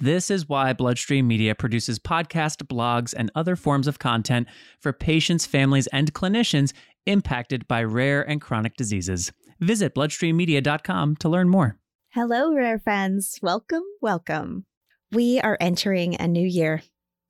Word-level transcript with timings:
This 0.00 0.28
is 0.28 0.48
why 0.48 0.72
Bloodstream 0.72 1.28
Media 1.28 1.54
produces 1.54 2.00
podcasts, 2.00 2.56
blogs, 2.56 3.14
and 3.16 3.30
other 3.36 3.54
forms 3.54 3.86
of 3.86 4.00
content 4.00 4.48
for 4.80 4.92
patients, 4.92 5.46
families, 5.46 5.86
and 5.88 6.12
clinicians 6.12 6.72
impacted 7.06 7.68
by 7.68 7.84
rare 7.84 8.28
and 8.28 8.40
chronic 8.40 8.76
diseases. 8.76 9.30
Visit 9.60 9.94
bloodstreammedia.com 9.94 11.16
to 11.16 11.28
learn 11.28 11.48
more. 11.48 11.78
Hello, 12.10 12.52
rare 12.52 12.80
friends. 12.80 13.38
Welcome, 13.40 13.84
welcome. 14.00 14.66
We 15.12 15.38
are 15.40 15.56
entering 15.60 16.20
a 16.20 16.26
new 16.26 16.46
year. 16.46 16.82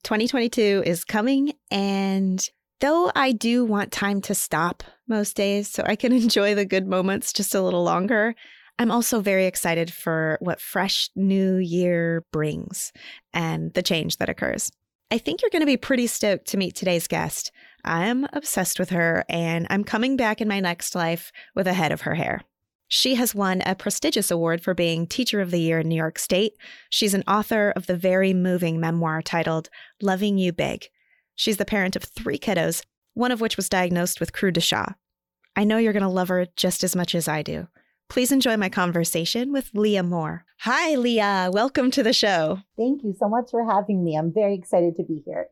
2022 0.04 0.84
is 0.86 1.04
coming, 1.04 1.52
and 1.70 2.48
though 2.80 3.12
I 3.14 3.32
do 3.32 3.66
want 3.66 3.92
time 3.92 4.22
to 4.22 4.34
stop 4.34 4.82
most 5.06 5.36
days 5.36 5.68
so 5.68 5.82
I 5.84 5.96
can 5.96 6.12
enjoy 6.14 6.54
the 6.54 6.64
good 6.64 6.86
moments 6.86 7.34
just 7.34 7.54
a 7.54 7.60
little 7.60 7.84
longer, 7.84 8.34
I'm 8.78 8.90
also 8.90 9.20
very 9.20 9.46
excited 9.46 9.92
for 9.92 10.38
what 10.40 10.60
fresh 10.60 11.08
new 11.14 11.56
year 11.56 12.24
brings 12.32 12.92
and 13.32 13.72
the 13.74 13.82
change 13.82 14.16
that 14.16 14.28
occurs. 14.28 14.70
I 15.10 15.18
think 15.18 15.42
you're 15.42 15.50
going 15.50 15.62
to 15.62 15.66
be 15.66 15.76
pretty 15.76 16.06
stoked 16.08 16.46
to 16.48 16.56
meet 16.56 16.74
today's 16.74 17.06
guest. 17.06 17.52
I'm 17.84 18.26
obsessed 18.32 18.78
with 18.78 18.90
her, 18.90 19.24
and 19.28 19.66
I'm 19.70 19.84
coming 19.84 20.16
back 20.16 20.40
in 20.40 20.48
my 20.48 20.58
next 20.58 20.94
life 20.94 21.30
with 21.54 21.68
a 21.68 21.74
head 21.74 21.92
of 21.92 22.00
her 22.00 22.14
hair. 22.14 22.40
She 22.88 23.14
has 23.14 23.34
won 23.34 23.62
a 23.64 23.74
prestigious 23.74 24.30
award 24.30 24.62
for 24.62 24.74
being 24.74 25.06
Teacher 25.06 25.40
of 25.40 25.50
the 25.50 25.60
Year 25.60 25.80
in 25.80 25.88
New 25.88 25.94
York 25.94 26.18
State. 26.18 26.52
She's 26.90 27.14
an 27.14 27.24
author 27.28 27.72
of 27.76 27.86
the 27.86 27.96
very 27.96 28.34
moving 28.34 28.80
memoir 28.80 29.22
titled 29.22 29.68
Loving 30.02 30.38
You 30.38 30.52
Big. 30.52 30.86
She's 31.36 31.56
the 31.58 31.64
parent 31.64 31.96
of 31.96 32.04
three 32.04 32.38
kiddos, 32.38 32.82
one 33.14 33.30
of 33.30 33.40
which 33.40 33.56
was 33.56 33.68
diagnosed 33.68 34.20
with 34.20 34.32
Cri 34.32 34.50
du. 34.50 34.60
I 35.56 35.64
know 35.64 35.78
you're 35.78 35.92
going 35.92 36.02
to 36.02 36.08
love 36.08 36.28
her 36.28 36.46
just 36.56 36.82
as 36.82 36.96
much 36.96 37.14
as 37.14 37.28
I 37.28 37.42
do. 37.42 37.68
Please 38.08 38.30
enjoy 38.30 38.56
my 38.56 38.68
conversation 38.68 39.52
with 39.52 39.70
Leah 39.74 40.02
Moore. 40.02 40.44
Hi, 40.60 40.94
Leah. 40.94 41.50
Welcome 41.52 41.90
to 41.92 42.02
the 42.02 42.12
show. 42.12 42.60
Thank 42.76 43.02
you 43.02 43.14
so 43.18 43.28
much 43.28 43.50
for 43.50 43.64
having 43.64 44.04
me. 44.04 44.16
I'm 44.16 44.32
very 44.32 44.54
excited 44.54 44.96
to 44.96 45.02
be 45.02 45.22
here. 45.24 45.48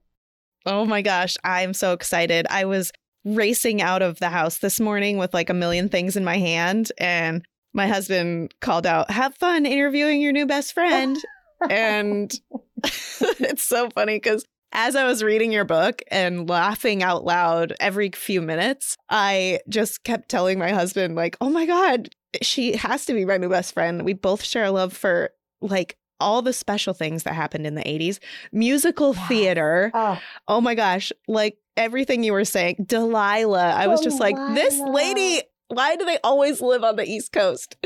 Oh 0.65 0.85
my 0.85 1.03
gosh, 1.03 1.37
I'm 1.45 1.75
so 1.75 1.93
excited. 1.93 2.47
I 2.49 2.65
was 2.65 2.93
racing 3.25 3.83
out 3.83 4.03
of 4.03 4.19
the 4.21 4.29
house 4.29 4.59
this 4.59 4.81
morning 4.81 5.19
with 5.19 5.35
like 5.35 5.51
a 5.51 5.55
million 5.55 5.89
things 5.89 6.17
in 6.17 6.25
my 6.25 6.39
hand, 6.39 6.93
and 6.99 7.45
my 7.73 7.89
husband 7.89 8.55
called 8.61 8.87
out, 8.87 9.11
Have 9.11 9.35
fun 9.35 9.67
interviewing 9.67 10.21
your 10.21 10.33
new 10.33 10.47
best 10.47 10.73
friend. 10.73 11.17
and 11.71 12.33
it's 12.85 13.65
so 13.65 13.89
funny 13.91 14.17
because 14.17 14.45
as 14.73 14.97
I 14.97 15.05
was 15.05 15.23
reading 15.23 15.53
your 15.53 15.65
book 15.65 16.03
and 16.11 16.49
laughing 16.49 17.03
out 17.03 17.25
loud 17.25 17.75
every 17.79 18.11
few 18.11 18.41
minutes, 18.41 18.97
I 19.11 19.61
just 19.69 20.03
kept 20.05 20.29
telling 20.29 20.59
my 20.59 20.71
husband, 20.71 21.15
like, 21.15 21.37
oh 21.41 21.51
my 21.51 21.67
God, 21.67 22.09
she 22.41 22.77
has 22.77 23.05
to 23.07 23.15
be 23.15 23.25
my 23.25 23.37
new 23.37 23.49
best 23.49 23.75
friend. 23.75 24.05
We 24.05 24.15
both 24.15 24.43
share 24.43 24.65
a 24.65 24.71
love 24.71 24.93
for 24.93 25.31
like 25.61 25.97
all 26.21 26.41
the 26.41 26.53
special 26.53 26.95
things 26.95 27.25
that 27.25 27.35
happened 27.35 27.67
in 27.67 27.75
the 27.75 27.83
80s, 27.83 28.19
musical 28.53 29.15
yes. 29.15 29.29
theater. 29.29 29.91
Oh. 29.93 30.21
oh. 30.49 30.61
my 30.61 30.75
gosh, 30.75 31.13
like 31.27 31.59
everything 31.77 32.23
you 32.23 32.33
were 32.33 32.45
saying, 32.45 32.85
Delilah. 32.87 33.73
I 33.73 33.89
was 33.89 34.01
just 34.01 34.21
like, 34.21 34.37
this 34.55 34.79
lady, 34.79 35.43
why 35.69 35.97
do 35.97 36.05
they 36.05 36.19
always 36.23 36.61
live 36.61 36.85
on 36.85 36.97
the 36.97 37.05
East 37.05 37.33
Coast? 37.33 37.77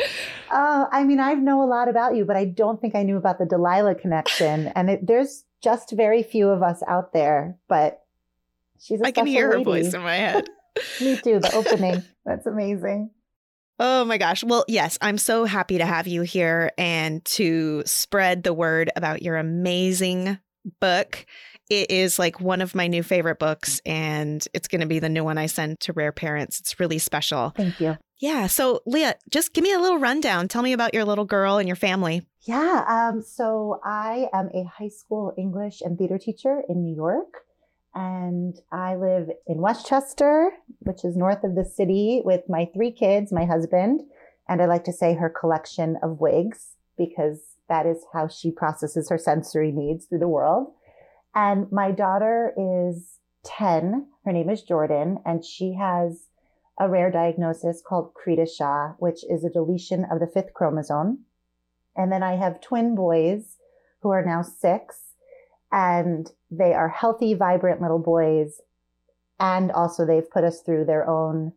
Uh, 0.50 0.86
I 0.90 1.04
mean, 1.04 1.20
I 1.20 1.34
know 1.34 1.62
a 1.62 1.66
lot 1.66 1.88
about 1.88 2.14
you, 2.14 2.24
but 2.24 2.36
I 2.36 2.44
don't 2.44 2.80
think 2.80 2.94
I 2.94 3.02
knew 3.02 3.16
about 3.16 3.38
the 3.38 3.46
Delilah 3.46 3.94
connection. 3.94 4.66
and 4.76 4.90
it, 4.90 5.06
there's 5.06 5.44
just 5.62 5.92
very 5.92 6.22
few 6.22 6.48
of 6.48 6.62
us 6.62 6.82
out 6.86 7.12
there, 7.12 7.56
but 7.68 8.02
she's 8.80 9.00
I 9.02 9.10
can 9.10 9.26
hear 9.26 9.50
lady. 9.50 9.58
her 9.58 9.64
voice 9.64 9.94
in 9.94 10.02
my 10.02 10.16
head. 10.16 10.48
Me 11.00 11.16
too, 11.16 11.40
the 11.40 11.52
opening. 11.54 12.02
That's 12.24 12.46
amazing. 12.46 13.10
Oh 13.78 14.04
my 14.04 14.18
gosh. 14.18 14.42
Well, 14.42 14.64
yes, 14.68 14.96
I'm 15.00 15.18
so 15.18 15.44
happy 15.44 15.78
to 15.78 15.86
have 15.86 16.06
you 16.06 16.22
here 16.22 16.72
and 16.78 17.24
to 17.26 17.82
spread 17.84 18.42
the 18.42 18.54
word 18.54 18.90
about 18.96 19.22
your 19.22 19.36
amazing 19.36 20.38
book. 20.80 21.26
It 21.68 21.90
is 21.90 22.18
like 22.18 22.40
one 22.40 22.60
of 22.60 22.74
my 22.74 22.86
new 22.86 23.02
favorite 23.02 23.38
books, 23.38 23.80
and 23.84 24.46
it's 24.54 24.68
going 24.68 24.80
to 24.80 24.86
be 24.86 25.00
the 25.00 25.08
new 25.08 25.24
one 25.24 25.36
I 25.36 25.46
send 25.46 25.80
to 25.80 25.92
rare 25.92 26.12
parents. 26.12 26.60
It's 26.60 26.78
really 26.78 26.98
special. 26.98 27.52
Thank 27.56 27.80
you. 27.80 27.98
Yeah. 28.18 28.46
So, 28.46 28.80
Leah, 28.86 29.16
just 29.30 29.52
give 29.52 29.64
me 29.64 29.72
a 29.72 29.78
little 29.78 29.98
rundown. 29.98 30.48
Tell 30.48 30.62
me 30.62 30.72
about 30.72 30.94
your 30.94 31.04
little 31.04 31.24
girl 31.24 31.58
and 31.58 31.68
your 31.68 31.76
family. 31.76 32.22
Yeah. 32.42 32.84
Um, 32.86 33.20
so, 33.20 33.80
I 33.84 34.28
am 34.32 34.48
a 34.54 34.64
high 34.64 34.88
school 34.88 35.34
English 35.36 35.82
and 35.82 35.98
theater 35.98 36.18
teacher 36.18 36.62
in 36.68 36.82
New 36.82 36.94
York 36.94 37.45
and 37.96 38.60
I 38.70 38.94
live 38.94 39.30
in 39.46 39.62
Westchester, 39.62 40.50
which 40.80 41.02
is 41.02 41.16
north 41.16 41.42
of 41.44 41.54
the 41.54 41.64
city, 41.64 42.20
with 42.22 42.42
my 42.46 42.68
three 42.74 42.92
kids, 42.92 43.32
my 43.32 43.46
husband, 43.46 44.02
and 44.46 44.60
I 44.60 44.66
like 44.66 44.84
to 44.84 44.92
say 44.92 45.14
her 45.14 45.30
collection 45.30 45.96
of 46.02 46.20
wigs 46.20 46.74
because 46.98 47.40
that 47.70 47.86
is 47.86 48.04
how 48.12 48.28
she 48.28 48.50
processes 48.50 49.08
her 49.08 49.16
sensory 49.16 49.72
needs 49.72 50.04
through 50.04 50.18
the 50.18 50.28
world. 50.28 50.74
And 51.34 51.72
my 51.72 51.90
daughter 51.90 52.52
is 52.58 53.18
10. 53.44 54.06
Her 54.26 54.32
name 54.32 54.50
is 54.50 54.62
Jordan, 54.62 55.18
and 55.24 55.42
she 55.42 55.74
has 55.80 56.26
a 56.78 56.90
rare 56.90 57.10
diagnosis 57.10 57.82
called 57.86 58.12
Chat, 58.26 58.96
which 58.98 59.24
is 59.24 59.42
a 59.42 59.50
deletion 59.50 60.04
of 60.12 60.20
the 60.20 60.26
fifth 60.26 60.52
chromosome. 60.52 61.24
And 61.96 62.12
then 62.12 62.22
I 62.22 62.36
have 62.36 62.60
twin 62.60 62.94
boys 62.94 63.56
who 64.02 64.10
are 64.10 64.24
now 64.24 64.42
six 64.42 65.05
and 65.72 66.30
they 66.50 66.74
are 66.74 66.88
healthy, 66.88 67.34
vibrant 67.34 67.80
little 67.80 67.98
boys. 67.98 68.60
And 69.38 69.70
also 69.72 70.06
they've 70.06 70.30
put 70.30 70.44
us 70.44 70.60
through 70.62 70.86
their 70.86 71.08
own 71.08 71.52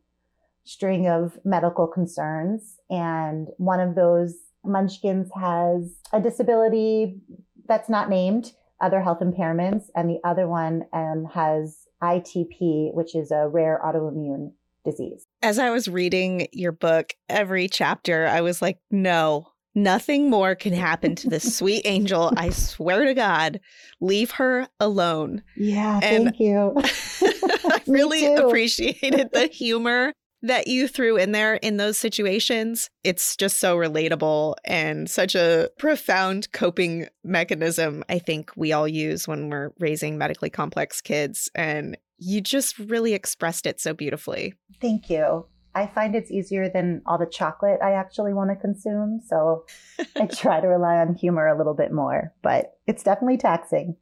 string 0.66 1.08
of 1.08 1.38
medical 1.44 1.88
concerns. 1.88 2.78
And 2.90 3.48
one 3.58 3.80
of 3.80 3.96
those 3.96 4.36
munchkins 4.64 5.30
has 5.36 5.96
a 6.12 6.19
disability 6.19 7.19
that's 7.68 7.90
not 7.90 8.09
named, 8.09 8.53
other 8.81 9.02
health 9.02 9.19
impairments. 9.19 9.86
And 9.96 10.09
the 10.09 10.19
other 10.24 10.48
one 10.48 10.84
um, 10.94 11.25
has 11.34 11.88
ITP, 12.02 12.94
which 12.94 13.16
is 13.16 13.31
a 13.31 13.48
rare 13.48 13.80
autoimmune 13.84 14.52
disease. 14.86 15.25
As 15.42 15.59
I 15.59 15.69
was 15.69 15.88
reading 15.88 16.48
your 16.52 16.72
book, 16.72 17.14
every 17.28 17.68
chapter, 17.68 18.28
I 18.28 18.42
was 18.42 18.62
like, 18.62 18.80
no, 18.92 19.48
Nothing 19.75 20.30
more 20.30 20.56
can 20.56 20.74
happen 20.88 21.16
to 21.16 21.30
this 21.30 21.57
sweet 21.57 21.84
angel. 21.85 22.31
I 22.35 22.50
swear 22.50 23.06
to 23.06 23.13
God, 23.13 23.59
leave 24.00 24.31
her 24.31 24.68
alone. 24.80 25.44
Yeah, 25.56 26.00
and 26.02 26.25
thank 26.25 26.40
you. 26.40 26.74
I 27.71 27.81
really 27.88 28.33
appreciated 28.33 29.30
the 29.31 29.48
humor 29.48 30.13
that 30.42 30.68
you 30.68 30.88
threw 30.88 31.18
in 31.18 31.33
there 31.33 31.56
in 31.56 31.77
those 31.77 31.98
situations. 31.98 32.89
It's 33.04 33.36
just 33.36 33.57
so 33.57 33.77
relatable 33.77 34.56
and 34.63 35.10
such 35.10 35.36
a 35.36 35.69
profound 35.77 36.51
coping 36.54 37.07
mechanism 37.24 38.04
I 38.07 38.19
think 38.19 38.51
we 38.56 38.72
all 38.72 38.88
use 38.88 39.27
when 39.27 39.50
we're 39.50 39.72
raising 39.80 40.18
medically 40.18 40.50
complex 40.50 41.01
kids. 41.01 41.50
And 41.56 41.98
you 42.18 42.39
just 42.42 42.80
really 42.80 43.13
expressed 43.13 43.65
it 43.65 43.81
so 43.81 43.94
beautifully. 43.94 44.54
Thank 44.81 45.10
you. 45.10 45.45
I 45.80 45.88
find 45.88 46.14
it's 46.14 46.30
easier 46.30 46.68
than 46.68 47.02
all 47.06 47.18
the 47.18 47.26
chocolate 47.26 47.80
I 47.81 47.94
actually 47.94 48.34
want 48.34 48.50
to 48.50 48.58
consume. 48.58 49.22
So 49.26 49.66
I 50.18 50.26
try 50.31 50.60
to 50.60 50.68
rely 50.68 50.98
on 50.98 51.16
humor 51.16 51.48
a 51.48 51.58
little 51.58 51.74
bit 51.74 51.94
more, 51.94 52.34
but 52.42 52.74
it's 52.86 53.02
definitely 53.02 53.38
taxing. 53.38 53.96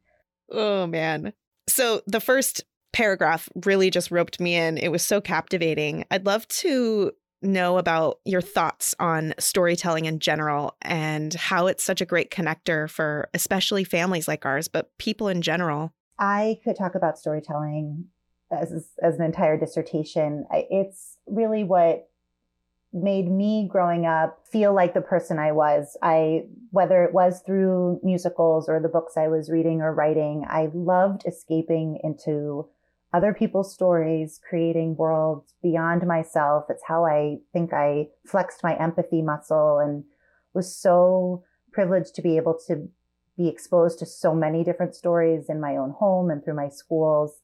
Oh, 0.50 0.88
man. 0.88 1.32
So 1.68 2.02
the 2.06 2.18
first 2.18 2.64
paragraph 2.92 3.48
really 3.64 3.90
just 3.90 4.10
roped 4.10 4.40
me 4.40 4.56
in. 4.56 4.76
It 4.76 4.88
was 4.88 5.02
so 5.02 5.20
captivating. 5.20 6.04
I'd 6.10 6.26
love 6.26 6.48
to 6.48 7.12
know 7.42 7.78
about 7.78 8.18
your 8.24 8.40
thoughts 8.40 8.96
on 8.98 9.32
storytelling 9.38 10.06
in 10.06 10.18
general 10.18 10.76
and 10.82 11.32
how 11.34 11.68
it's 11.68 11.84
such 11.84 12.00
a 12.00 12.06
great 12.06 12.32
connector 12.32 12.90
for 12.90 13.28
especially 13.34 13.84
families 13.84 14.26
like 14.26 14.44
ours, 14.44 14.66
but 14.66 14.90
people 14.98 15.28
in 15.28 15.42
general. 15.42 15.92
I 16.18 16.58
could 16.64 16.74
talk 16.74 16.96
about 16.96 17.18
storytelling 17.18 18.06
as, 18.50 18.90
as 19.02 19.16
an 19.16 19.24
entire 19.24 19.58
dissertation. 19.58 20.46
It's 20.52 21.18
really 21.26 21.64
what 21.64 22.08
made 22.92 23.30
me 23.30 23.68
growing 23.70 24.06
up 24.06 24.40
feel 24.50 24.74
like 24.74 24.94
the 24.94 25.00
person 25.00 25.38
I 25.38 25.52
was. 25.52 25.96
I, 26.02 26.44
whether 26.70 27.04
it 27.04 27.12
was 27.12 27.42
through 27.44 28.00
musicals 28.02 28.68
or 28.68 28.80
the 28.80 28.88
books 28.88 29.16
I 29.16 29.28
was 29.28 29.50
reading 29.50 29.82
or 29.82 29.94
writing, 29.94 30.46
I 30.48 30.68
loved 30.72 31.24
escaping 31.26 32.00
into 32.02 32.66
other 33.12 33.32
people's 33.32 33.72
stories, 33.72 34.40
creating 34.48 34.96
worlds 34.96 35.54
beyond 35.62 36.06
myself. 36.06 36.64
It's 36.68 36.82
how 36.86 37.06
I 37.06 37.38
think 37.52 37.72
I 37.72 38.08
flexed 38.26 38.62
my 38.62 38.76
empathy 38.76 39.22
muscle 39.22 39.78
and 39.78 40.04
was 40.54 40.74
so 40.74 41.44
privileged 41.72 42.14
to 42.14 42.22
be 42.22 42.36
able 42.36 42.58
to 42.66 42.88
be 43.36 43.48
exposed 43.48 43.98
to 44.00 44.06
so 44.06 44.34
many 44.34 44.64
different 44.64 44.94
stories 44.94 45.48
in 45.48 45.60
my 45.60 45.76
own 45.76 45.90
home 45.90 46.30
and 46.30 46.44
through 46.44 46.56
my 46.56 46.68
schools. 46.68 47.40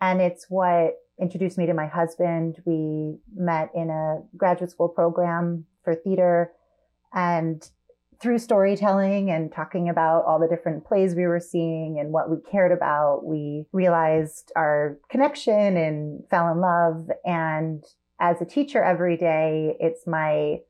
And 0.00 0.20
it's 0.20 0.46
what 0.48 0.94
introduced 1.20 1.58
me 1.58 1.66
to 1.66 1.74
my 1.74 1.86
husband. 1.86 2.60
We 2.64 3.18
met 3.34 3.70
in 3.74 3.90
a 3.90 4.22
graduate 4.36 4.70
school 4.70 4.88
program 4.88 5.66
for 5.84 5.94
theater 5.94 6.52
and 7.12 7.68
through 8.20 8.38
storytelling 8.38 9.30
and 9.30 9.52
talking 9.52 9.88
about 9.88 10.24
all 10.24 10.38
the 10.38 10.48
different 10.48 10.84
plays 10.84 11.14
we 11.14 11.26
were 11.26 11.40
seeing 11.40 11.98
and 11.98 12.12
what 12.12 12.30
we 12.30 12.36
cared 12.50 12.72
about, 12.72 13.24
we 13.24 13.66
realized 13.72 14.50
our 14.56 14.98
connection 15.10 15.76
and 15.76 16.22
fell 16.30 16.50
in 16.50 16.60
love. 16.60 17.10
And 17.24 17.84
as 18.20 18.40
a 18.40 18.46
teacher 18.46 18.82
every 18.82 19.16
day, 19.16 19.76
it's 19.80 20.06
my 20.06 20.60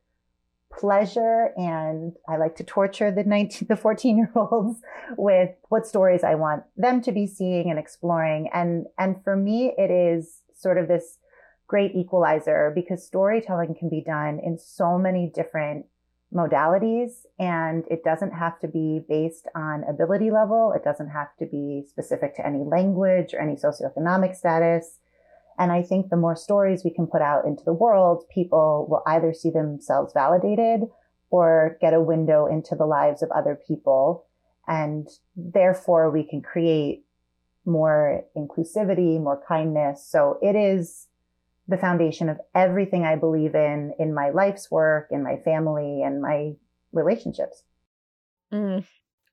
pleasure 0.79 1.51
and 1.57 2.13
I 2.29 2.37
like 2.37 2.57
to 2.57 2.65
torture 2.65 3.11
the 3.11 3.25
19 3.25 3.69
the 3.69 3.77
14 3.77 4.17
year 4.17 4.33
olds 4.35 4.81
with 5.17 5.51
what 5.69 5.87
stories 5.87 6.25
I 6.25 6.35
want 6.35 6.65
them 6.77 7.01
to 7.03 7.13
be 7.13 7.27
seeing 7.27 7.71
and 7.71 7.79
exploring. 7.79 8.49
And 8.53 8.87
and 8.99 9.23
for 9.23 9.37
me 9.37 9.73
it 9.77 9.91
is 9.91 10.43
sort 10.55 10.79
of 10.79 10.89
this 10.89 11.19
great 11.67 11.95
equalizer 11.95 12.73
because 12.75 13.05
storytelling 13.05 13.75
can 13.75 13.89
be 13.89 14.03
done 14.03 14.41
in 14.43 14.59
so 14.59 14.99
many 14.99 15.31
different 15.35 15.87
modalities 16.35 17.27
and 17.39 17.85
it 17.89 18.03
doesn't 18.03 18.33
have 18.33 18.59
to 18.59 18.69
be 18.69 19.01
based 19.09 19.47
on 19.55 19.85
ability 19.85 20.31
level. 20.31 20.73
It 20.75 20.85
doesn't 20.85 21.11
have 21.11 21.29
to 21.39 21.47
be 21.47 21.85
specific 21.89 22.35
to 22.37 22.47
any 22.47 22.65
language 22.65 23.33
or 23.33 23.41
any 23.41 23.55
socioeconomic 23.55 24.35
status 24.35 24.99
and 25.59 25.71
I 25.71 25.83
think 25.83 26.11
the 26.11 26.17
more 26.17 26.37
stories 26.37 26.83
we 26.85 26.91
can 26.91 27.07
put 27.07 27.23
out 27.23 27.45
into 27.45 27.65
the 27.65 27.73
world, 27.73 28.25
people 28.33 28.87
will 28.89 29.03
either 29.07 29.33
see 29.33 29.51
themselves 29.51 30.13
validated 30.13 30.83
or 31.31 31.79
get 31.81 31.95
a 31.95 32.01
window 32.01 32.47
into 32.47 32.75
the 32.75 32.87
lives 32.87 33.23
of 33.23 33.31
other 33.31 33.59
people. 33.67 34.27
And 34.67 35.09
therefore 35.37 36.11
we 36.11 36.25
can 36.25 36.43
create 36.43 37.05
more 37.65 38.25
inclusivity, 38.37 39.21
more 39.21 39.43
kindness. 39.47 40.07
So 40.07 40.39
it 40.43 40.57
is 40.57 41.09
the 41.67 41.79
foundation 41.79 42.29
of 42.29 42.39
everything 42.55 43.05
I 43.05 43.17
believe 43.17 43.55
in, 43.55 43.95
in 43.99 44.13
my 44.13 44.31
life's 44.31 44.71
work, 44.71 45.09
in 45.11 45.23
my 45.23 45.37
family 45.45 46.03
and 46.03 46.21
my 46.21 46.55
relationships. 46.93 47.63
Mm, 48.53 48.85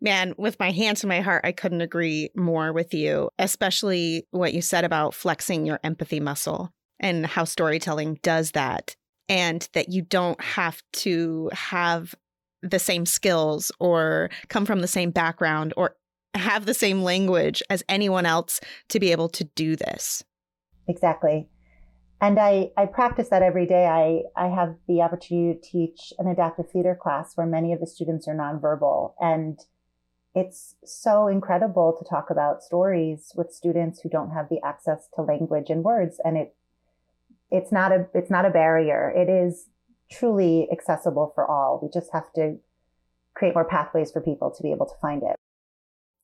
Man, 0.02 0.34
with 0.38 0.60
my 0.60 0.72
hands 0.72 1.02
to 1.02 1.08
my 1.08 1.22
heart, 1.22 1.46
I 1.46 1.52
couldn't 1.52 1.82
agree 1.82 2.32
more 2.36 2.74
with 2.74 2.94
you, 2.94 3.30
especially 3.38 4.28
what 4.32 4.54
you 4.54 4.62
said 4.62 4.84
about 4.84 5.14
flexing 5.14 5.66
your 5.66 5.80
empathy 5.84 6.20
muscle 6.20 6.74
and 7.00 7.26
how 7.26 7.44
storytelling 7.44 8.20
does 8.24 8.52
that. 8.52 8.96
And 9.30 9.68
that 9.74 9.90
you 9.90 10.02
don't 10.02 10.42
have 10.42 10.82
to 10.94 11.50
have 11.54 12.16
the 12.62 12.80
same 12.80 13.06
skills 13.06 13.72
or 13.80 14.30
come 14.50 14.66
from 14.66 14.82
the 14.82 14.88
same 14.88 15.12
background 15.12 15.74
or 15.78 15.96
have 16.34 16.66
the 16.66 16.74
same 16.74 17.02
language 17.02 17.62
as 17.70 17.84
anyone 17.88 18.26
else 18.26 18.60
to 18.90 19.00
be 19.00 19.12
able 19.12 19.30
to 19.30 19.44
do 19.44 19.76
this. 19.76 20.24
Exactly. 20.88 21.48
And 22.20 22.40
I, 22.40 22.72
I 22.78 22.86
practice 22.86 23.30
that 23.30 23.42
every 23.42 23.66
day. 23.66 23.86
I, 23.86 24.24
I 24.36 24.48
have 24.48 24.76
the 24.88 25.02
opportunity 25.02 25.60
to 25.60 25.70
teach 25.70 26.14
an 26.20 26.28
adaptive 26.28 26.70
theater 26.70 26.98
class 27.00 27.36
where 27.36 27.48
many 27.48 27.74
of 27.74 27.80
the 27.80 27.88
students 27.88 28.28
are 28.28 28.36
nonverbal. 28.36 29.14
And 29.20 29.60
it's 30.34 30.76
so 30.86 31.28
incredible 31.28 31.96
to 31.98 32.10
talk 32.10 32.30
about 32.30 32.64
stories 32.64 33.34
with 33.36 33.52
students 33.52 34.00
who 34.02 34.10
don't 34.10 34.32
have 34.32 34.48
the 34.50 34.60
access 34.64 35.08
to 35.16 35.22
language 35.22 35.70
and 35.70 35.84
words 35.84 36.20
and 36.24 36.38
it 36.38 36.56
it's 37.52 37.72
not 37.72 37.92
a 37.92 38.08
it's 38.14 38.32
not 38.32 38.46
a 38.46 38.50
barrier. 38.50 39.14
It 39.16 39.30
is 39.30 39.68
truly 40.10 40.68
accessible 40.72 41.32
for 41.36 41.46
all. 41.46 41.80
We 41.82 41.90
just 41.94 42.12
have 42.14 42.32
to 42.36 42.58
create 43.34 43.54
more 43.54 43.66
pathways 43.66 44.12
for 44.12 44.22
people 44.22 44.52
to 44.52 44.64
be 44.64 44.72
able 44.72 44.86
to 44.86 44.96
find 45.02 45.22
it. 45.22 45.36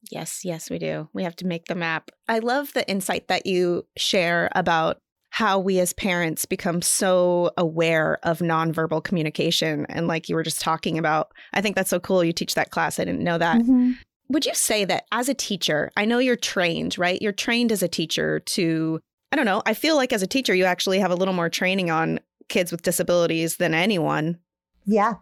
Yes 0.10 0.46
yes 0.46 0.70
we 0.70 0.80
do. 0.80 1.10
We 1.14 1.24
have 1.24 1.36
to 1.38 1.48
make 1.48 1.66
the 1.66 1.76
map. 1.76 2.12
I 2.30 2.40
love 2.40 2.74
the 2.74 2.90
insight 2.90 3.28
that 3.28 3.46
you 3.46 3.86
share 3.98 4.50
about 4.56 5.00
how 5.38 5.60
we 5.60 5.80
as 5.80 5.94
parents 5.94 6.46
become 6.46 6.82
so 6.82 7.52
aware 7.58 8.18
of 8.24 8.40
nonverbal 8.40 9.04
communication. 9.04 9.86
And 9.88 10.08
like 10.08 10.28
you 10.28 10.34
were 10.34 10.42
just 10.42 10.60
talking 10.60 10.98
about, 10.98 11.32
I 11.54 11.62
think 11.62 11.76
that's 11.76 11.92
so 11.92 12.00
cool. 12.00 12.24
You 12.24 12.34
teach 12.34 12.56
that 12.56 12.72
class. 12.72 13.00
I 13.00 13.06
didn't 13.06 13.24
know 13.24 13.38
that. 13.38 13.58
Mm-hmm. 13.60 13.92
Would 14.30 14.48
you 14.48 14.56
say 14.56 14.84
that 14.86 15.06
as 15.12 15.30
a 15.30 15.36
teacher, 15.36 15.92
I 15.96 16.06
know 16.06 16.18
you're 16.18 16.38
trained, 16.38 16.98
right? 16.98 17.22
You're 17.22 17.34
trained 17.34 17.72
as 17.72 17.84
a 17.84 17.88
teacher 17.88 18.40
to, 18.40 19.00
I 19.32 19.36
don't 19.36 19.46
know, 19.46 19.62
I 19.68 19.76
feel 19.76 19.96
like 19.96 20.12
as 20.12 20.24
a 20.24 20.28
teacher, 20.28 20.56
you 20.56 20.66
actually 20.66 20.98
have 20.98 21.12
a 21.12 21.16
little 21.16 21.36
more 21.36 21.50
training 21.50 21.92
on 21.92 22.20
kids 22.50 22.72
with 22.72 22.82
disabilities 22.82 23.58
than 23.58 23.76
anyone. 23.76 24.40
Yeah. 24.88 25.18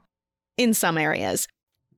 In 0.56 0.74
some 0.74 0.98
areas. 0.98 1.46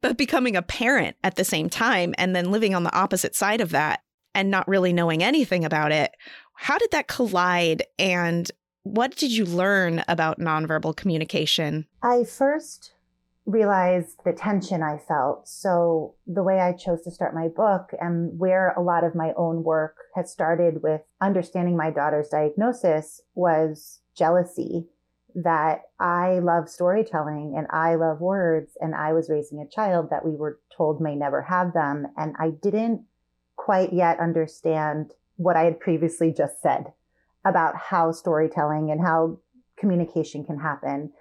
But 0.02 0.18
becoming 0.18 0.56
a 0.56 0.64
parent 0.64 1.18
at 1.24 1.36
the 1.36 1.46
same 1.46 1.70
time 1.70 2.16
and 2.18 2.36
then 2.36 2.50
living 2.50 2.74
on 2.74 2.82
the 2.82 2.98
opposite 2.98 3.36
side 3.36 3.62
of 3.62 3.70
that 3.70 4.02
and 4.34 4.52
not 4.52 4.68
really 4.68 4.94
knowing 4.94 5.24
anything 5.24 5.66
about 5.66 5.92
it, 5.92 6.16
how 6.58 6.78
did 6.78 6.92
that 6.92 7.08
collide 7.08 7.84
and 7.98 8.52
what 8.84 9.16
did 9.16 9.32
you 9.32 9.46
learn 9.46 10.04
about 10.08 10.40
nonverbal 10.40 10.96
communication? 10.96 11.86
I 12.02 12.24
first 12.24 12.94
realized 13.46 14.18
the 14.26 14.34
tension 14.34 14.84
I 14.84 14.98
felt. 14.98 15.48
So, 15.48 16.16
the 16.26 16.44
way 16.44 16.60
I 16.60 16.74
chose 16.74 17.04
to 17.04 17.12
start 17.12 17.34
my 17.34 17.48
book 17.48 17.92
and 18.00 18.38
where 18.38 18.72
a 18.72 18.82
lot 18.82 19.04
of 19.04 19.16
my 19.16 19.34
own 19.38 19.64
work 19.64 19.96
has 20.16 20.32
started 20.32 20.84
with 20.84 21.02
understanding 21.22 21.78
my 21.78 21.90
daughter's 21.90 22.30
diagnosis 22.30 23.22
was 23.36 24.02
jealousy 24.16 24.88
that 25.36 25.84
I 26.00 26.40
love 26.40 26.68
storytelling 26.68 27.54
and 27.56 27.68
I 27.70 27.96
love 27.96 28.20
words 28.20 28.76
and 28.82 28.96
I 28.96 29.14
was 29.14 29.30
raising 29.30 29.60
a 29.60 29.70
child 29.70 30.10
that 30.10 30.26
we 30.26 30.36
were 30.36 30.60
told 30.76 31.00
may 31.00 31.16
never 31.16 31.44
have 31.44 31.74
them. 31.74 32.08
And 32.18 32.36
I 32.40 32.50
didn't 32.50 33.04
quite 33.56 33.94
yet 33.94 34.20
understand 34.20 35.12
what 35.38 35.56
I 35.56 35.64
had 35.64 35.80
previously 35.80 36.34
just 36.34 36.62
said 36.62 36.92
about 37.46 37.76
how 37.76 38.12
storytelling 38.12 38.92
and 38.92 39.02
how 39.02 39.40
communication 39.78 40.44
can 40.44 40.60
happen. 40.60 41.12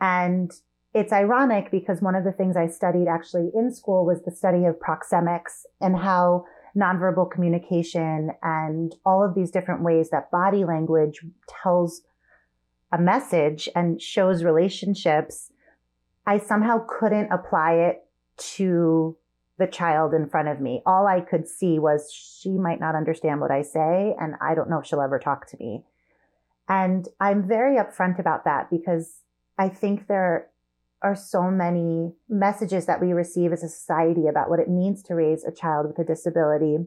And 0.00 0.52
it's 0.94 1.12
ironic 1.12 1.70
because 1.70 2.00
one 2.00 2.14
of 2.14 2.24
the 2.24 2.32
things 2.32 2.56
I 2.56 2.68
studied 2.68 3.08
actually 3.08 3.50
in 3.54 3.72
school 3.72 4.06
was 4.06 4.22
the 4.22 4.30
study 4.30 4.64
of 4.64 4.78
proxemics 4.78 5.64
and 5.80 5.96
how 5.96 6.44
nonverbal 6.76 7.30
communication 7.30 8.30
and 8.42 8.94
all 9.04 9.24
of 9.24 9.34
these 9.34 9.50
different 9.50 9.82
ways 9.82 10.10
that 10.10 10.30
body 10.30 10.64
language 10.64 11.24
tells 11.48 12.02
a 12.92 12.98
message 12.98 13.68
and 13.74 14.00
shows 14.00 14.44
relationships. 14.44 15.50
I 16.26 16.38
somehow 16.38 16.84
couldn't 16.88 17.32
apply 17.32 17.74
it 17.74 18.06
to 18.36 19.16
the 19.58 19.66
child 19.66 20.14
in 20.14 20.28
front 20.28 20.48
of 20.48 20.60
me. 20.60 20.82
All 20.84 21.06
I 21.06 21.20
could 21.20 21.46
see 21.46 21.78
was 21.78 22.12
she 22.12 22.50
might 22.50 22.80
not 22.80 22.94
understand 22.94 23.40
what 23.40 23.50
I 23.50 23.62
say, 23.62 24.14
and 24.18 24.34
I 24.40 24.54
don't 24.54 24.68
know 24.68 24.80
if 24.80 24.86
she'll 24.86 25.00
ever 25.00 25.18
talk 25.18 25.46
to 25.48 25.56
me. 25.58 25.84
And 26.68 27.08
I'm 27.20 27.46
very 27.46 27.76
upfront 27.76 28.18
about 28.18 28.44
that 28.44 28.70
because 28.70 29.20
I 29.58 29.68
think 29.68 30.06
there 30.06 30.48
are 31.02 31.14
so 31.14 31.50
many 31.50 32.14
messages 32.28 32.86
that 32.86 33.00
we 33.00 33.12
receive 33.12 33.52
as 33.52 33.62
a 33.62 33.68
society 33.68 34.26
about 34.26 34.48
what 34.48 34.58
it 34.58 34.70
means 34.70 35.02
to 35.04 35.14
raise 35.14 35.44
a 35.44 35.52
child 35.52 35.86
with 35.86 35.98
a 35.98 36.04
disability. 36.04 36.78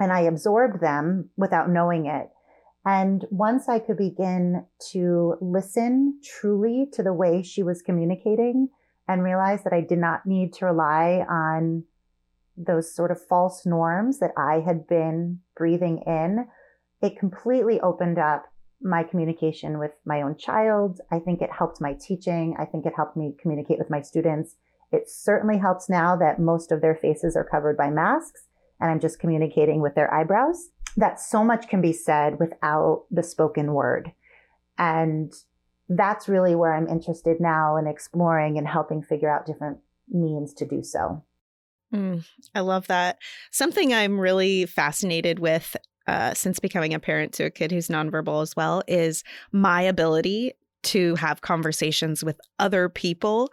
And 0.00 0.10
I 0.10 0.20
absorbed 0.20 0.80
them 0.80 1.28
without 1.36 1.68
knowing 1.68 2.06
it. 2.06 2.30
And 2.84 3.24
once 3.30 3.68
I 3.68 3.78
could 3.78 3.98
begin 3.98 4.66
to 4.90 5.36
listen 5.40 6.18
truly 6.24 6.88
to 6.94 7.02
the 7.02 7.12
way 7.12 7.42
she 7.42 7.62
was 7.62 7.82
communicating 7.82 8.70
and 9.06 9.22
realize 9.22 9.62
that 9.64 9.72
I 9.72 9.82
did 9.82 9.98
not 9.98 10.26
need 10.26 10.54
to 10.54 10.66
rely 10.66 11.24
on 11.28 11.84
those 12.56 12.94
sort 12.94 13.10
of 13.10 13.20
false 13.20 13.64
norms 13.64 14.18
that 14.18 14.32
I 14.36 14.60
had 14.60 14.86
been 14.86 15.40
breathing 15.56 16.02
in, 16.06 16.46
it 17.00 17.18
completely 17.18 17.80
opened 17.80 18.18
up 18.18 18.44
my 18.80 19.02
communication 19.02 19.78
with 19.78 19.92
my 20.04 20.22
own 20.22 20.36
child. 20.36 21.00
I 21.10 21.18
think 21.18 21.40
it 21.40 21.50
helped 21.56 21.80
my 21.80 21.94
teaching. 21.94 22.56
I 22.58 22.64
think 22.64 22.84
it 22.84 22.94
helped 22.96 23.16
me 23.16 23.34
communicate 23.40 23.78
with 23.78 23.90
my 23.90 24.02
students. 24.02 24.56
It 24.90 25.08
certainly 25.08 25.58
helps 25.58 25.88
now 25.88 26.16
that 26.16 26.38
most 26.38 26.72
of 26.72 26.80
their 26.80 26.94
faces 26.94 27.36
are 27.36 27.48
covered 27.48 27.76
by 27.76 27.90
masks 27.90 28.48
and 28.80 28.90
I'm 28.90 29.00
just 29.00 29.20
communicating 29.20 29.80
with 29.80 29.94
their 29.94 30.12
eyebrows. 30.12 30.70
That 30.96 31.20
so 31.20 31.44
much 31.44 31.68
can 31.68 31.80
be 31.80 31.92
said 31.92 32.38
without 32.38 33.04
the 33.10 33.22
spoken 33.22 33.72
word. 33.72 34.12
And 34.76 35.32
that's 35.88 36.28
really 36.28 36.54
where 36.54 36.74
I'm 36.74 36.88
interested 36.88 37.40
now 37.40 37.76
in 37.76 37.86
exploring 37.86 38.58
and 38.58 38.66
helping 38.66 39.02
figure 39.02 39.32
out 39.32 39.46
different 39.46 39.78
means 40.08 40.52
to 40.54 40.66
do 40.66 40.82
so. 40.82 41.24
Mm, 41.92 42.24
I 42.54 42.60
love 42.60 42.86
that. 42.88 43.18
Something 43.50 43.92
I'm 43.92 44.18
really 44.18 44.66
fascinated 44.66 45.38
with 45.38 45.76
uh, 46.06 46.34
since 46.34 46.58
becoming 46.58 46.94
a 46.94 46.98
parent 46.98 47.32
to 47.34 47.44
a 47.44 47.50
kid 47.50 47.70
who's 47.70 47.88
nonverbal 47.88 48.42
as 48.42 48.56
well 48.56 48.82
is 48.88 49.22
my 49.52 49.82
ability 49.82 50.52
to 50.84 51.14
have 51.16 51.42
conversations 51.42 52.24
with 52.24 52.40
other 52.58 52.88
people 52.88 53.50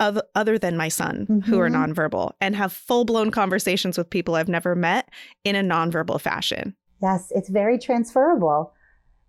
of 0.00 0.20
other 0.34 0.58
than 0.58 0.76
my 0.76 0.88
son 0.88 1.26
mm-hmm. 1.28 1.40
who 1.40 1.60
are 1.60 1.68
mm-hmm. 1.68 1.92
nonverbal 1.92 2.32
and 2.40 2.56
have 2.56 2.72
full-blown 2.72 3.30
conversations 3.30 3.98
with 3.98 4.10
people 4.10 4.34
I've 4.34 4.48
never 4.48 4.74
met 4.74 5.10
in 5.44 5.56
a 5.56 5.62
nonverbal 5.62 6.20
fashion. 6.20 6.74
Yes, 7.02 7.30
it's 7.34 7.48
very 7.48 7.78
transferable. 7.78 8.72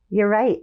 You're 0.09 0.29
right. 0.29 0.59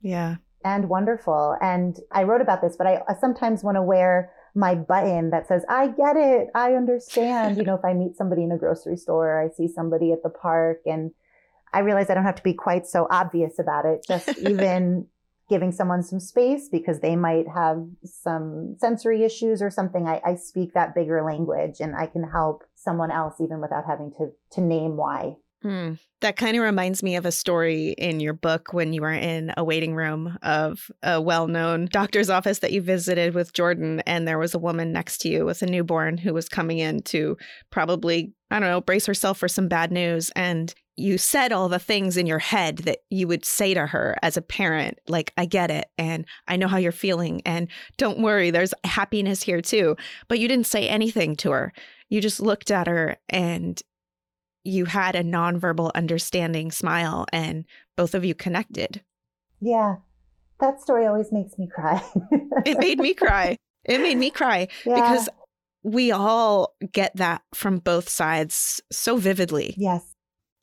Yeah. 0.00 0.36
And 0.64 0.88
wonderful. 0.88 1.56
And 1.60 2.00
I 2.10 2.24
wrote 2.24 2.40
about 2.40 2.62
this, 2.62 2.76
but 2.76 2.86
I, 2.86 3.02
I 3.08 3.14
sometimes 3.20 3.62
want 3.62 3.76
to 3.76 3.82
wear 3.82 4.32
my 4.54 4.74
button 4.74 5.30
that 5.30 5.46
says, 5.46 5.64
I 5.68 5.88
get 5.88 6.16
it. 6.16 6.48
I 6.54 6.74
understand. 6.74 7.56
you 7.56 7.64
know, 7.64 7.74
if 7.74 7.84
I 7.84 7.92
meet 7.92 8.16
somebody 8.16 8.42
in 8.44 8.52
a 8.52 8.58
grocery 8.58 8.96
store, 8.96 9.40
I 9.42 9.54
see 9.54 9.68
somebody 9.68 10.12
at 10.12 10.22
the 10.22 10.30
park 10.30 10.80
and 10.86 11.12
I 11.72 11.80
realize 11.80 12.10
I 12.10 12.14
don't 12.14 12.24
have 12.24 12.36
to 12.36 12.42
be 12.42 12.54
quite 12.54 12.86
so 12.86 13.06
obvious 13.10 13.58
about 13.58 13.84
it. 13.84 14.04
Just 14.06 14.38
even 14.38 15.06
giving 15.48 15.72
someone 15.72 16.02
some 16.02 16.20
space 16.20 16.68
because 16.70 17.00
they 17.00 17.16
might 17.16 17.46
have 17.48 17.82
some 18.04 18.76
sensory 18.78 19.24
issues 19.24 19.62
or 19.62 19.70
something. 19.70 20.06
I, 20.06 20.20
I 20.24 20.34
speak 20.34 20.74
that 20.74 20.94
bigger 20.94 21.22
language 21.22 21.80
and 21.80 21.96
I 21.96 22.06
can 22.06 22.22
help 22.22 22.64
someone 22.74 23.10
else 23.10 23.40
even 23.40 23.60
without 23.60 23.84
having 23.86 24.12
to 24.18 24.32
to 24.52 24.60
name 24.60 24.96
why. 24.96 25.36
Mm. 25.64 25.98
That 26.20 26.36
kind 26.36 26.56
of 26.56 26.62
reminds 26.62 27.02
me 27.02 27.16
of 27.16 27.26
a 27.26 27.32
story 27.32 27.90
in 27.98 28.20
your 28.20 28.32
book 28.32 28.72
when 28.72 28.92
you 28.92 29.02
were 29.02 29.12
in 29.12 29.52
a 29.56 29.62
waiting 29.62 29.94
room 29.94 30.36
of 30.42 30.90
a 31.02 31.20
well 31.20 31.46
known 31.46 31.86
doctor's 31.86 32.30
office 32.30 32.58
that 32.60 32.72
you 32.72 32.82
visited 32.82 33.34
with 33.34 33.52
Jordan, 33.52 34.00
and 34.00 34.26
there 34.26 34.38
was 34.38 34.54
a 34.54 34.58
woman 34.58 34.92
next 34.92 35.18
to 35.18 35.28
you 35.28 35.44
with 35.44 35.62
a 35.62 35.66
newborn 35.66 36.18
who 36.18 36.34
was 36.34 36.48
coming 36.48 36.78
in 36.78 37.02
to 37.02 37.36
probably, 37.70 38.32
I 38.50 38.58
don't 38.58 38.68
know, 38.68 38.80
brace 38.80 39.06
herself 39.06 39.38
for 39.38 39.48
some 39.48 39.68
bad 39.68 39.92
news. 39.92 40.30
And 40.34 40.74
you 40.96 41.18
said 41.18 41.52
all 41.52 41.68
the 41.68 41.78
things 41.78 42.16
in 42.16 42.26
your 42.26 42.40
head 42.40 42.78
that 42.78 42.98
you 43.10 43.28
would 43.28 43.44
say 43.44 43.72
to 43.72 43.86
her 43.86 44.16
as 44.20 44.36
a 44.36 44.42
parent, 44.42 44.98
like, 45.06 45.32
I 45.36 45.46
get 45.46 45.70
it, 45.70 45.86
and 45.98 46.24
I 46.48 46.56
know 46.56 46.66
how 46.66 46.78
you're 46.78 46.90
feeling, 46.92 47.42
and 47.46 47.68
don't 47.96 48.20
worry, 48.20 48.50
there's 48.50 48.74
happiness 48.84 49.42
here 49.42 49.60
too. 49.60 49.96
But 50.26 50.40
you 50.40 50.48
didn't 50.48 50.66
say 50.66 50.88
anything 50.88 51.36
to 51.36 51.52
her. 51.52 51.72
You 52.08 52.20
just 52.20 52.40
looked 52.40 52.70
at 52.72 52.88
her 52.88 53.18
and 53.28 53.80
you 54.68 54.84
had 54.84 55.14
a 55.14 55.22
nonverbal 55.22 55.90
understanding 55.94 56.70
smile 56.70 57.26
and 57.32 57.64
both 57.96 58.14
of 58.14 58.24
you 58.24 58.34
connected. 58.34 59.02
Yeah. 59.60 59.96
That 60.60 60.80
story 60.80 61.06
always 61.06 61.32
makes 61.32 61.58
me 61.58 61.66
cry. 61.66 62.02
it 62.66 62.78
made 62.78 62.98
me 62.98 63.14
cry. 63.14 63.56
It 63.84 64.00
made 64.00 64.18
me 64.18 64.30
cry 64.30 64.68
yeah. 64.86 64.94
because 64.94 65.28
we 65.82 66.12
all 66.12 66.74
get 66.92 67.16
that 67.16 67.42
from 67.54 67.78
both 67.78 68.08
sides 68.08 68.80
so 68.90 69.16
vividly. 69.16 69.74
Yes. 69.76 70.14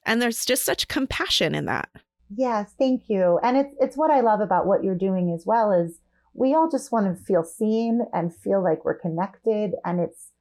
And 0.05 0.21
there's 0.21 0.45
just 0.45 0.63
such 0.63 0.87
compassion 0.87 1.55
in 1.55 1.65
that. 1.65 1.89
Yes, 2.35 2.73
thank 2.77 3.03
you. 3.07 3.39
And 3.43 3.57
it's 3.57 3.75
it's 3.79 3.97
what 3.97 4.11
I 4.11 4.21
love 4.21 4.39
about 4.41 4.65
what 4.65 4.83
you're 4.83 4.95
doing 4.95 5.31
as 5.31 5.45
well 5.45 5.71
is 5.71 5.99
we 6.33 6.53
all 6.53 6.69
just 6.69 6.91
want 6.91 7.05
to 7.05 7.23
feel 7.23 7.43
seen 7.43 8.01
and 8.13 8.35
feel 8.35 8.61
like 8.63 8.83
we're 8.83 8.99
connected 8.99 9.73
and 9.85 9.99
it's 9.99 10.31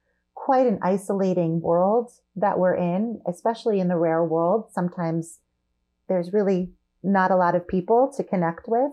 quite 0.45 0.67
an 0.67 0.77
isolating 0.83 1.59
world 1.59 2.11
that 2.35 2.59
we're 2.59 2.75
in, 2.75 3.19
especially 3.27 3.79
in 3.79 3.87
the 3.87 3.97
rare 3.97 4.23
world. 4.23 4.67
Sometimes 4.71 5.39
there's 6.07 6.33
really 6.33 6.69
not 7.01 7.31
a 7.31 7.35
lot 7.35 7.55
of 7.55 7.67
people 7.67 8.13
to 8.15 8.23
connect 8.23 8.67
with. 8.67 8.91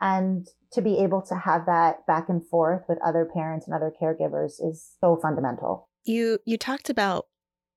And 0.00 0.48
to 0.72 0.82
be 0.82 0.98
able 0.98 1.22
to 1.22 1.36
have 1.36 1.66
that 1.66 2.04
back 2.08 2.28
and 2.28 2.44
forth 2.44 2.82
with 2.88 2.98
other 3.06 3.24
parents 3.24 3.68
and 3.68 3.74
other 3.74 3.92
caregivers 4.02 4.54
is 4.60 4.96
so 5.00 5.16
fundamental. 5.22 5.88
You 6.04 6.40
you 6.44 6.58
talked 6.58 6.90
about 6.90 7.28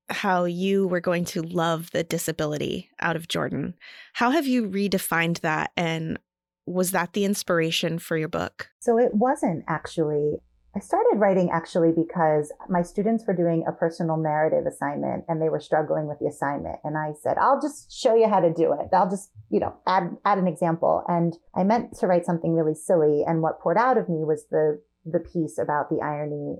how 0.08 0.44
you 0.44 0.88
were 0.88 1.00
going 1.00 1.24
to 1.26 1.42
love 1.42 1.92
the 1.92 2.02
disability 2.02 2.90
out 2.98 3.14
of 3.14 3.28
Jordan. 3.28 3.74
How 4.14 4.30
have 4.30 4.48
you 4.48 4.68
redefined 4.68 5.40
that 5.42 5.70
and 5.76 6.18
was 6.66 6.90
that 6.90 7.12
the 7.12 7.24
inspiration 7.24 8.00
for 8.00 8.16
your 8.16 8.28
book? 8.28 8.70
So 8.80 8.98
it 8.98 9.14
wasn't 9.14 9.62
actually. 9.68 10.38
I 10.76 10.80
started 10.80 11.18
writing 11.18 11.50
actually 11.52 11.92
because 11.92 12.52
my 12.68 12.82
students 12.82 13.24
were 13.26 13.34
doing 13.34 13.64
a 13.66 13.72
personal 13.72 14.16
narrative 14.16 14.66
assignment 14.66 15.24
and 15.28 15.40
they 15.40 15.48
were 15.48 15.60
struggling 15.60 16.08
with 16.08 16.18
the 16.18 16.26
assignment. 16.26 16.80
And 16.82 16.98
I 16.98 17.12
said, 17.22 17.38
I'll 17.38 17.60
just 17.60 17.92
show 17.92 18.16
you 18.16 18.28
how 18.28 18.40
to 18.40 18.52
do 18.52 18.72
it. 18.72 18.88
I'll 18.92 19.08
just, 19.08 19.30
you 19.50 19.60
know, 19.60 19.76
add, 19.86 20.16
add 20.24 20.38
an 20.38 20.48
example. 20.48 21.04
And 21.06 21.36
I 21.54 21.62
meant 21.62 21.96
to 21.98 22.08
write 22.08 22.26
something 22.26 22.54
really 22.54 22.74
silly. 22.74 23.22
And 23.24 23.40
what 23.40 23.60
poured 23.60 23.78
out 23.78 23.98
of 23.98 24.08
me 24.08 24.24
was 24.24 24.46
the, 24.50 24.80
the 25.06 25.20
piece 25.20 25.58
about 25.58 25.90
the 25.90 26.00
irony 26.02 26.56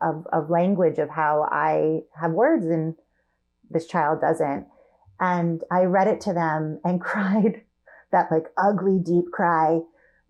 of, 0.00 0.26
of 0.32 0.48
language 0.48 0.98
of 0.98 1.10
how 1.10 1.46
I 1.52 2.00
have 2.18 2.32
words 2.32 2.64
and 2.64 2.94
this 3.68 3.86
child 3.86 4.22
doesn't. 4.22 4.68
And 5.18 5.60
I 5.70 5.82
read 5.82 6.08
it 6.08 6.22
to 6.22 6.32
them 6.32 6.80
and 6.82 6.98
cried 7.00 7.62
that 8.10 8.32
like 8.32 8.46
ugly, 8.56 8.98
deep 8.98 9.30
cry 9.32 9.80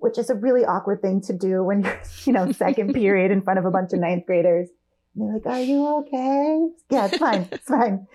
which 0.01 0.19
is 0.19 0.31
a 0.31 0.35
really 0.35 0.65
awkward 0.65 1.01
thing 1.01 1.21
to 1.23 1.33
do 1.33 1.63
when 1.63 1.83
you're, 1.83 2.01
you 2.25 2.33
know, 2.33 2.51
second 2.53 2.93
period 2.95 3.31
in 3.31 3.43
front 3.43 3.59
of 3.59 3.65
a 3.65 3.71
bunch 3.71 3.93
of 3.93 4.01
ninth 4.01 4.27
graders. 4.27 4.69
And 5.15 5.29
they're 5.29 5.35
like, 5.35 5.47
"Are 5.47 5.61
you 5.61 5.87
okay?" 5.99 6.69
Yeah, 6.91 7.07
it's 7.07 7.19
fine, 7.19 7.49
it's 7.53 7.67
fine. 7.67 8.07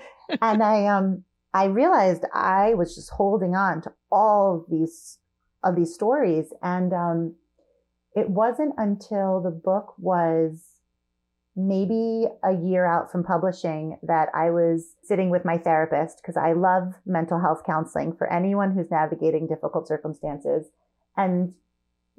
And 0.41 0.63
I 0.63 0.87
um 0.87 1.23
I 1.53 1.65
realized 1.65 2.25
I 2.33 2.73
was 2.73 2.95
just 2.95 3.11
holding 3.11 3.55
on 3.55 3.81
to 3.83 3.93
all 4.11 4.55
of 4.55 4.65
these 4.69 5.19
of 5.63 5.75
these 5.75 5.93
stories, 5.93 6.53
and 6.61 6.93
um, 6.93 7.35
it 8.15 8.29
wasn't 8.29 8.73
until 8.77 9.41
the 9.41 9.51
book 9.51 9.95
was 9.97 10.75
maybe 11.55 12.25
a 12.43 12.53
year 12.53 12.85
out 12.85 13.11
from 13.11 13.23
publishing 13.23 13.97
that 14.03 14.27
I 14.35 14.49
was 14.49 14.95
sitting 15.03 15.29
with 15.29 15.45
my 15.45 15.57
therapist 15.57 16.17
because 16.21 16.35
I 16.35 16.51
love 16.51 16.95
mental 17.05 17.39
health 17.39 17.63
counseling 17.65 18.13
for 18.15 18.31
anyone 18.31 18.73
who's 18.73 18.91
navigating 18.91 19.47
difficult 19.47 19.87
circumstances. 19.87 20.67
And 21.15 21.53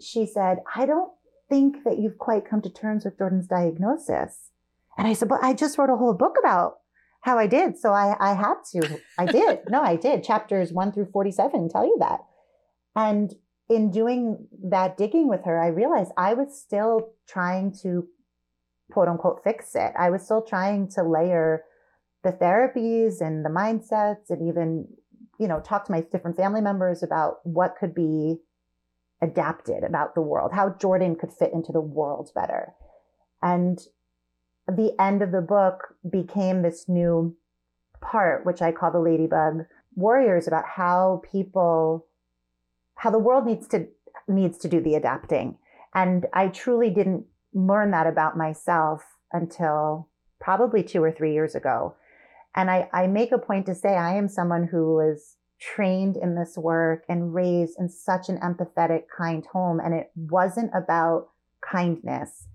she 0.01 0.27
said, 0.27 0.59
I 0.75 0.87
don't 0.87 1.13
think 1.49 1.85
that 1.85 1.99
you've 1.99 2.19
quite 2.19 2.49
come 2.49 2.63
to 2.63 2.71
terms 2.71 3.05
with 3.05 3.19
Jordan's 3.19 3.47
diagnosis. 3.47 4.51
And 4.99 5.07
I 5.07 5.13
said, 5.13 5.29
but 5.29 5.43
I 5.43 5.53
just 5.53 5.79
wrote 5.79 5.91
a 5.91 5.97
whole 5.97 6.15
book 6.15 6.37
about 6.39 6.79
how 7.23 7.39
I 7.39 7.47
did. 7.47 7.79
So 7.79 7.93
I, 7.93 8.17
I 8.21 8.35
had 8.35 8.55
to. 8.73 9.01
I 9.19 9.27
did. 9.27 9.61
no, 9.69 9.83
I 9.83 9.97
did. 9.97 10.25
Chapters 10.25 10.73
one 10.73 10.93
through 10.93 11.11
47 11.13 11.69
tell 11.69 11.85
you 11.85 11.97
that. 12.01 12.21
And 12.95 13.35
in 13.69 13.91
doing 13.91 14.47
that 14.71 14.97
digging 14.97 15.29
with 15.29 15.45
her, 15.45 15.61
I 15.61 15.69
realized 15.69 16.13
I 16.17 16.35
was 16.35 16.59
still 16.59 17.11
trying 17.29 17.75
to 17.83 18.07
quote 18.93 19.09
unquote 19.09 19.43
fix 19.43 19.75
it. 19.75 19.93
I 19.99 20.11
was 20.11 20.23
still 20.23 20.43
trying 20.43 20.89
to 20.91 21.03
layer 21.03 21.65
the 22.23 22.31
therapies 22.33 23.21
and 23.21 23.45
the 23.45 23.51
mindsets 23.51 24.31
and 24.31 24.49
even, 24.49 24.87
you 25.39 25.49
know, 25.49 25.61
talk 25.61 25.85
to 25.87 25.93
my 25.93 26.03
different 26.13 26.37
family 26.37 26.61
members 26.61 27.03
about 27.03 27.39
what 27.45 27.75
could 27.79 27.95
be 27.95 28.37
adapted 29.23 29.83
about 29.83 30.15
the 30.15 30.21
world, 30.21 30.53
how 30.53 30.71
Jordan 30.81 31.17
could 31.17 31.33
fit 31.33 31.53
into 31.53 31.73
the 31.73 31.81
world 31.81 32.31
better. 32.35 32.75
And 33.43 33.79
the 34.67 34.95
end 35.01 35.23
of 35.23 35.33
the 35.33 35.41
book 35.41 35.95
became 36.09 36.63
this 36.63 36.89
new 36.89 37.37
part, 38.01 38.45
which 38.45 38.61
I 38.61 38.73
call 38.73 38.91
the 38.91 38.99
Ladybug 38.99 39.67
Warriors, 39.95 40.47
about 40.47 40.65
how 40.67 41.23
people, 41.31 42.07
how 42.97 43.11
the 43.11 43.19
world 43.19 43.47
needs 43.47 43.67
to 43.69 43.89
needs 44.29 44.59
to 44.59 44.69
do 44.69 44.81
the 44.81 44.95
adapting. 44.95 45.59
And 45.95 46.27
I 46.33 46.49
truly 46.49 46.91
didn't 46.91 47.25
learn 47.55 47.91
that 47.93 48.07
about 48.07 48.37
myself 48.37 49.03
until 49.33 50.09
probably 50.41 50.83
two 50.83 51.03
or 51.03 51.13
three 51.13 51.33
years 51.33 51.55
ago. 51.55 51.95
And 52.55 52.71
I, 52.71 52.89
I 52.93 53.07
make 53.07 53.33
a 53.33 53.39
point 53.39 53.67
to 53.67 53.75
say 53.75 53.95
I 53.97 54.15
am 54.15 54.29
someone 54.29 54.69
who 54.71 54.95
was 54.95 55.37
trained 55.59 56.17
in 56.17 56.35
this 56.35 56.57
work 56.57 57.05
and 57.09 57.35
raised 57.35 57.79
in 57.79 57.89
such 57.89 58.29
an 58.29 58.39
empathetic, 58.39 59.05
kind 59.15 59.45
home. 59.47 59.81
And 59.81 59.95
it 59.95 60.11
wasn't 60.15 60.71
about 60.75 61.29
kindness. 61.61 62.49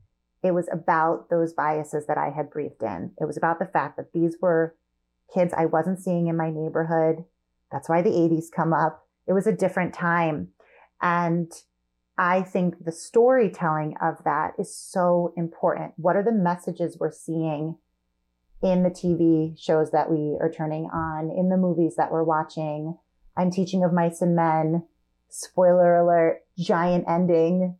It 0.43 0.51
was 0.51 0.67
about 0.71 1.29
those 1.29 1.53
biases 1.53 2.07
that 2.07 2.17
I 2.17 2.29
had 2.29 2.49
breathed 2.49 2.81
in. 2.81 3.11
It 3.19 3.25
was 3.25 3.37
about 3.37 3.59
the 3.59 3.65
fact 3.65 3.97
that 3.97 4.13
these 4.13 4.37
were 4.41 4.75
kids 5.33 5.53
I 5.55 5.65
wasn't 5.65 5.99
seeing 5.99 6.27
in 6.27 6.37
my 6.37 6.49
neighborhood. 6.49 7.25
That's 7.71 7.89
why 7.89 8.01
the 8.01 8.09
80s 8.09 8.45
come 8.53 8.73
up. 8.73 9.05
It 9.27 9.33
was 9.33 9.47
a 9.47 9.51
different 9.51 9.93
time. 9.93 10.49
And 11.01 11.51
I 12.17 12.41
think 12.41 12.83
the 12.83 12.91
storytelling 12.91 13.95
of 14.01 14.23
that 14.25 14.53
is 14.59 14.75
so 14.75 15.33
important. 15.37 15.93
What 15.97 16.15
are 16.15 16.23
the 16.23 16.31
messages 16.31 16.97
we're 16.99 17.11
seeing 17.11 17.77
in 18.61 18.83
the 18.83 18.89
TV 18.89 19.59
shows 19.59 19.91
that 19.91 20.11
we 20.11 20.37
are 20.39 20.51
turning 20.51 20.85
on, 20.85 21.31
in 21.31 21.49
the 21.49 21.57
movies 21.57 21.95
that 21.97 22.11
we're 22.11 22.23
watching. 22.23 22.97
I'm 23.35 23.51
teaching 23.51 23.83
of 23.83 23.93
mice 23.93 24.21
and 24.21 24.35
men. 24.35 24.83
Spoiler 25.29 25.95
alert, 25.95 26.41
giant 26.57 27.05
ending 27.07 27.77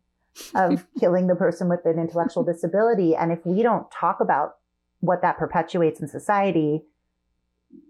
of 0.54 0.86
killing 0.98 1.26
the 1.26 1.34
person 1.34 1.68
with 1.68 1.84
an 1.84 1.98
intellectual 1.98 2.42
disability. 2.42 3.14
And 3.14 3.30
if 3.30 3.44
we 3.44 3.62
don't 3.62 3.90
talk 3.90 4.18
about 4.20 4.56
what 5.00 5.22
that 5.22 5.38
perpetuates 5.38 6.00
in 6.00 6.08
society, 6.08 6.82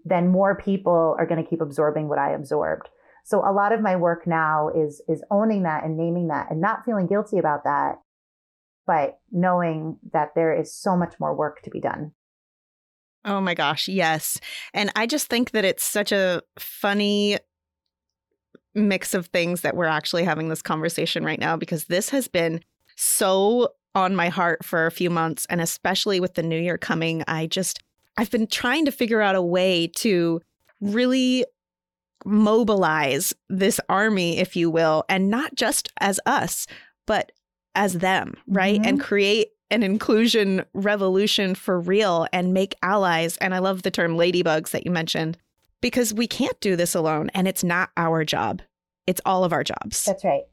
then 0.05 0.27
more 0.27 0.55
people 0.55 1.15
are 1.17 1.25
going 1.25 1.43
to 1.43 1.49
keep 1.49 1.61
absorbing 1.61 2.09
what 2.09 2.19
I 2.19 2.33
absorbed. 2.33 2.89
So 3.23 3.39
a 3.39 3.53
lot 3.53 3.71
of 3.71 3.81
my 3.81 3.95
work 3.95 4.27
now 4.27 4.69
is, 4.69 5.01
is 5.07 5.23
owning 5.31 5.63
that 5.63 5.83
and 5.85 5.97
naming 5.97 6.27
that 6.27 6.51
and 6.51 6.59
not 6.59 6.83
feeling 6.85 7.07
guilty 7.07 7.37
about 7.37 7.63
that, 7.63 8.01
but 8.85 9.19
knowing 9.31 9.97
that 10.11 10.35
there 10.35 10.53
is 10.53 10.75
so 10.75 10.97
much 10.97 11.15
more 11.19 11.33
work 11.33 11.61
to 11.63 11.69
be 11.69 11.79
done. 11.79 12.11
Oh 13.25 13.39
my 13.39 13.53
gosh, 13.53 13.87
yes. 13.87 14.39
And 14.73 14.91
I 14.95 15.05
just 15.05 15.27
think 15.27 15.51
that 15.51 15.65
it's 15.65 15.83
such 15.83 16.11
a 16.11 16.41
funny 16.59 17.37
mix 18.75 19.13
of 19.13 19.27
things 19.27 19.61
that 19.61 19.75
we're 19.75 19.85
actually 19.85 20.23
having 20.23 20.49
this 20.49 20.61
conversation 20.61 21.23
right 21.23 21.39
now 21.39 21.55
because 21.55 21.85
this 21.85 22.09
has 22.09 22.27
been 22.27 22.61
so 22.95 23.69
on 23.95 24.15
my 24.15 24.29
heart 24.29 24.65
for 24.65 24.85
a 24.85 24.91
few 24.91 25.09
months 25.09 25.45
and 25.49 25.61
especially 25.61 26.19
with 26.19 26.33
the 26.33 26.43
new 26.43 26.59
year 26.59 26.77
coming, 26.77 27.23
I 27.27 27.47
just 27.47 27.79
I've 28.17 28.31
been 28.31 28.47
trying 28.47 28.85
to 28.85 28.91
figure 28.91 29.21
out 29.21 29.35
a 29.35 29.41
way 29.41 29.87
to 29.97 30.41
really 30.81 31.45
mobilize 32.25 33.33
this 33.49 33.79
army 33.89 34.37
if 34.37 34.55
you 34.55 34.69
will 34.69 35.03
and 35.09 35.29
not 35.29 35.55
just 35.55 35.89
as 35.99 36.19
us 36.25 36.67
but 37.05 37.31
as 37.75 37.93
them, 37.93 38.35
right? 38.47 38.79
Mm-hmm. 38.79 38.87
And 38.87 39.01
create 39.01 39.49
an 39.73 39.83
inclusion 39.83 40.63
revolution 40.73 41.55
for 41.55 41.79
real 41.79 42.27
and 42.31 42.53
make 42.53 42.75
allies. 42.83 43.37
And 43.37 43.53
I 43.53 43.59
love 43.59 43.81
the 43.81 43.91
term 43.91 44.15
ladybugs 44.15 44.69
that 44.69 44.85
you 44.85 44.91
mentioned 44.91 45.37
because 45.81 46.13
we 46.13 46.27
can't 46.27 46.59
do 46.61 46.75
this 46.75 46.95
alone 46.95 47.31
and 47.33 47.47
it's 47.47 47.63
not 47.63 47.89
our 47.97 48.23
job. 48.23 48.61
It's 49.07 49.21
all 49.25 49.43
of 49.43 49.51
our 49.51 49.63
jobs. 49.63 50.05
That's 50.05 50.23
right. 50.23 50.43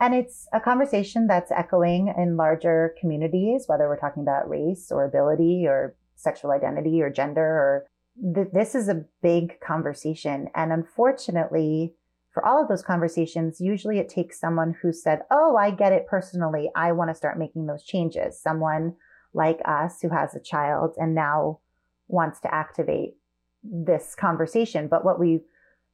And 0.00 0.14
it's 0.14 0.46
a 0.52 0.60
conversation 0.60 1.26
that's 1.26 1.50
echoing 1.50 2.14
in 2.16 2.36
larger 2.36 2.94
communities, 3.00 3.64
whether 3.66 3.88
we're 3.88 3.98
talking 3.98 4.22
about 4.22 4.48
race 4.48 4.92
or 4.92 5.04
ability 5.04 5.64
or 5.66 5.96
sexual 6.14 6.52
identity 6.52 7.02
or 7.02 7.10
gender 7.10 7.42
or 7.42 7.86
th- 8.34 8.48
this 8.52 8.74
is 8.74 8.88
a 8.88 9.04
big 9.22 9.58
conversation. 9.60 10.48
And 10.54 10.72
unfortunately, 10.72 11.94
for 12.30 12.44
all 12.44 12.62
of 12.62 12.68
those 12.68 12.82
conversations, 12.82 13.60
usually 13.60 13.98
it 13.98 14.08
takes 14.08 14.38
someone 14.38 14.74
who 14.82 14.92
said, 14.92 15.22
Oh, 15.30 15.56
I 15.56 15.70
get 15.70 15.92
it 15.92 16.06
personally. 16.06 16.70
I 16.76 16.92
want 16.92 17.10
to 17.10 17.14
start 17.14 17.38
making 17.38 17.66
those 17.66 17.84
changes. 17.84 18.40
Someone 18.40 18.94
like 19.34 19.60
us 19.64 20.00
who 20.00 20.10
has 20.10 20.34
a 20.34 20.40
child 20.40 20.94
and 20.98 21.14
now 21.14 21.60
wants 22.08 22.40
to 22.40 22.54
activate 22.54 23.14
this 23.62 24.14
conversation. 24.14 24.88
But 24.88 25.04
what 25.04 25.18
we 25.18 25.40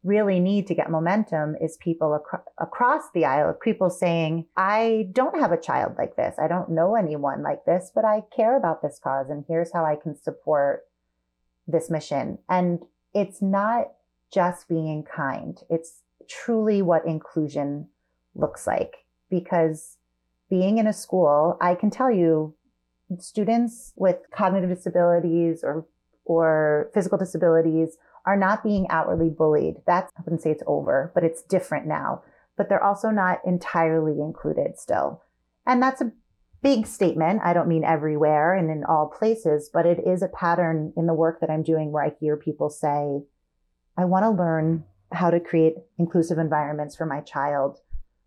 really 0.03 0.39
need 0.39 0.67
to 0.67 0.75
get 0.75 0.91
momentum 0.91 1.57
is 1.61 1.79
people 1.79 2.15
ac- 2.15 2.43
across 2.59 3.11
the 3.15 3.25
aisle 3.25 3.51
of 3.51 3.61
people 3.61 3.89
saying, 3.89 4.47
I 4.57 5.09
don't 5.13 5.41
have 5.41 5.51
a 5.51 5.61
child 5.61 5.95
like 5.97 6.15
this. 6.17 6.37
I 6.39 6.47
don't 6.47 6.71
know 6.71 6.95
anyone 6.95 7.43
like 7.43 7.65
this, 7.65 7.91
but 7.95 8.05
I 8.05 8.23
care 8.35 8.57
about 8.57 8.83
this 8.83 9.01
cause. 9.03 9.31
And 9.31 9.45
here's 9.49 9.73
how 9.73 9.85
I 9.85 9.97
can 9.97 10.15
support 10.15 10.83
this 11.67 11.91
mission. 11.91 12.39
And 12.49 12.85
it's 13.15 13.41
not 13.41 13.93
just 14.31 14.69
being 14.69 15.05
kind. 15.05 15.59
It's 15.71 16.03
truly 16.29 16.83
what 16.83 17.07
inclusion 17.07 17.89
looks 18.35 18.67
like. 18.67 19.07
Because 19.31 19.97
being 20.51 20.79
in 20.79 20.87
a 20.87 20.93
school, 20.93 21.57
I 21.61 21.75
can 21.75 21.91
tell 21.91 22.11
you 22.11 22.55
students 23.19 23.93
with 23.97 24.19
cognitive 24.35 24.71
disabilities 24.71 25.63
or, 25.63 25.87
or 26.25 26.91
physical 26.95 27.19
disabilities 27.19 27.97
are 28.27 28.37
not 28.37 28.63
being 28.63 28.87
outwardly 28.89 29.29
bullied. 29.29 29.77
That's, 29.87 30.11
I 30.17 30.23
wouldn't 30.23 30.43
say 30.43 30.51
it's 30.51 30.63
over, 30.67 31.13
but 31.15 31.25
it's 31.25 31.43
different 31.43 31.87
now. 31.87 32.23
But 32.57 32.69
they're 32.69 32.83
also 32.83 33.11
not 33.11 33.41
entirely 33.45 34.21
included 34.21 34.79
still. 34.79 35.23
And 35.67 35.83
that's 35.83 36.01
a 36.01 36.13
big 36.63 36.87
statement. 36.87 37.43
I 37.45 37.53
don't 37.53 37.69
mean 37.69 37.85
everywhere 37.85 38.55
and 38.55 38.71
in 38.71 38.85
all 38.85 39.13
places, 39.17 39.69
but 39.73 39.87
it 39.87 39.99
is 40.07 40.23
a 40.23 40.29
pattern 40.29 40.93
in 40.97 41.07
the 41.07 41.15
work 41.15 41.41
that 41.41 41.51
I'm 41.51 41.63
doing 41.63 41.93
where 41.93 42.05
I 42.05 42.13
hear 42.19 42.37
people 42.37 42.71
say, 42.71 43.21
I 43.97 44.05
want 44.07 44.25
to 44.25 44.31
learn 44.31 44.85
how 45.15 45.31
to 45.31 45.41
create 45.41 45.75
inclusive 45.99 46.39
environments 46.39 46.97
for 46.97 47.07
my 47.07 47.21
child 47.21 47.79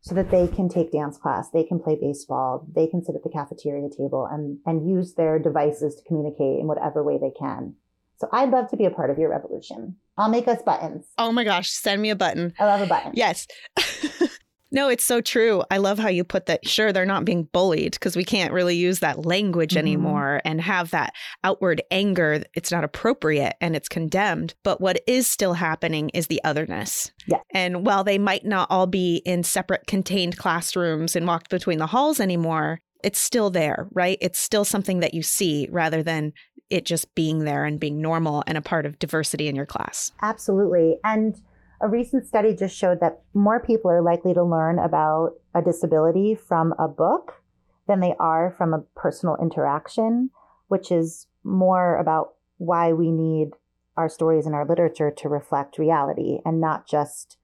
so 0.02 0.16
that 0.16 0.32
they 0.32 0.48
can 0.48 0.70
take 0.70 0.92
dance 0.92 1.18
class, 1.18 1.50
they 1.50 1.64
can 1.64 1.80
play 1.80 1.98
baseball, 2.00 2.66
they 2.74 2.88
can 2.88 3.04
sit 3.04 3.16
at 3.16 3.24
the 3.24 3.30
cafeteria 3.30 3.90
table 3.90 4.28
and, 4.32 4.60
and 4.66 4.88
use 4.88 5.16
their 5.16 5.38
devices 5.40 5.96
to 5.96 6.04
communicate 6.08 6.60
in 6.60 6.68
whatever 6.68 7.04
way 7.04 7.18
they 7.18 7.32
can. 7.38 7.76
So 8.20 8.30
I'd 8.32 8.50
love 8.50 8.70
to 8.70 8.78
be 8.78 8.86
a 8.86 8.90
part 8.90 9.10
of 9.10 9.20
your 9.20 9.30
revolution. 9.30 9.98
I'll 10.18 10.30
make 10.30 10.48
us 10.48 10.62
buttons. 10.64 11.06
Oh 11.18 11.32
my 11.32 11.44
gosh, 11.44 11.70
send 11.70 12.02
me 12.02 12.10
a 12.10 12.16
button. 12.16 12.54
I 12.58 12.66
love 12.66 12.82
a 12.82 12.88
button. 12.88 13.12
Yes. 13.16 13.48
No, 14.72 14.90
it's 14.90 15.06
so 15.06 15.22
true. 15.22 15.64
I 15.72 15.78
love 15.78 15.98
how 16.00 16.10
you 16.10 16.24
put 16.24 16.48
that. 16.48 16.68
Sure, 16.68 16.92
they're 16.92 17.06
not 17.06 17.26
being 17.26 17.44
bullied 17.54 17.94
because 17.94 18.16
we 18.16 18.26
can't 18.26 18.54
really 18.54 18.76
use 18.76 19.00
that 19.00 19.26
language 19.26 19.72
mm-hmm. 19.72 19.80
anymore 19.80 20.42
and 20.44 20.60
have 20.62 20.92
that 20.92 21.14
outward 21.44 21.82
anger. 21.92 22.44
It's 22.54 22.72
not 22.72 22.84
appropriate 22.84 23.56
and 23.62 23.76
it's 23.76 23.90
condemned. 23.90 24.56
But 24.64 24.82
what 24.82 25.02
is 25.08 25.28
still 25.28 25.54
happening 25.54 26.10
is 26.10 26.28
the 26.28 26.42
otherness. 26.44 27.12
Yeah. 27.28 27.40
And 27.54 27.86
while 27.86 28.04
they 28.04 28.18
might 28.18 28.46
not 28.46 28.70
all 28.70 28.88
be 28.88 29.22
in 29.26 29.44
separate 29.44 29.88
contained 29.88 30.38
classrooms 30.38 31.16
and 31.16 31.28
walked 31.28 31.50
between 31.50 31.80
the 31.80 31.88
halls 31.88 32.20
anymore, 32.20 32.80
it's 33.04 33.20
still 33.20 33.50
there, 33.50 33.88
right? 33.94 34.18
It's 34.22 34.40
still 34.40 34.66
something 34.66 35.00
that 35.00 35.14
you 35.14 35.22
see 35.22 35.68
rather 35.72 36.04
than 36.04 36.34
it 36.70 36.86
just 36.86 37.14
being 37.16 37.46
there 37.46 37.64
and 37.64 37.80
being 37.80 38.02
normal 38.02 38.44
and 38.48 38.58
a 38.58 38.62
part 38.62 38.86
of 38.86 39.00
diversity 39.00 39.48
in 39.48 39.56
your 39.56 39.66
class. 39.66 40.12
Absolutely. 40.22 40.98
And 41.04 41.40
a 41.80 41.88
recent 41.88 42.26
study 42.26 42.56
just 42.56 42.76
showed 42.76 43.00
that 43.00 43.22
more 43.34 43.60
people 43.60 43.92
are 43.92 44.02
likely 44.02 44.34
to 44.34 44.44
learn 44.44 44.80
about 44.80 45.34
a 45.54 45.62
disability 45.62 46.36
from 46.36 46.74
a 46.80 46.88
book 46.88 47.42
than 47.88 48.00
they 48.00 48.16
are 48.20 48.54
from 48.58 48.74
a 48.74 48.82
personal 48.96 49.38
interaction, 49.42 50.30
which 50.68 50.92
is 50.92 51.28
more 51.44 51.98
about 51.98 52.34
why 52.58 52.94
we 52.94 53.12
need 53.12 53.52
our 53.96 54.10
stories 54.10 54.46
and 54.46 54.54
our 54.54 54.66
literature 54.66 55.12
to 55.12 55.30
reflect 55.30 55.78
reality 55.78 56.40
and 56.46 56.60
not 56.60 56.88
just 56.88 57.38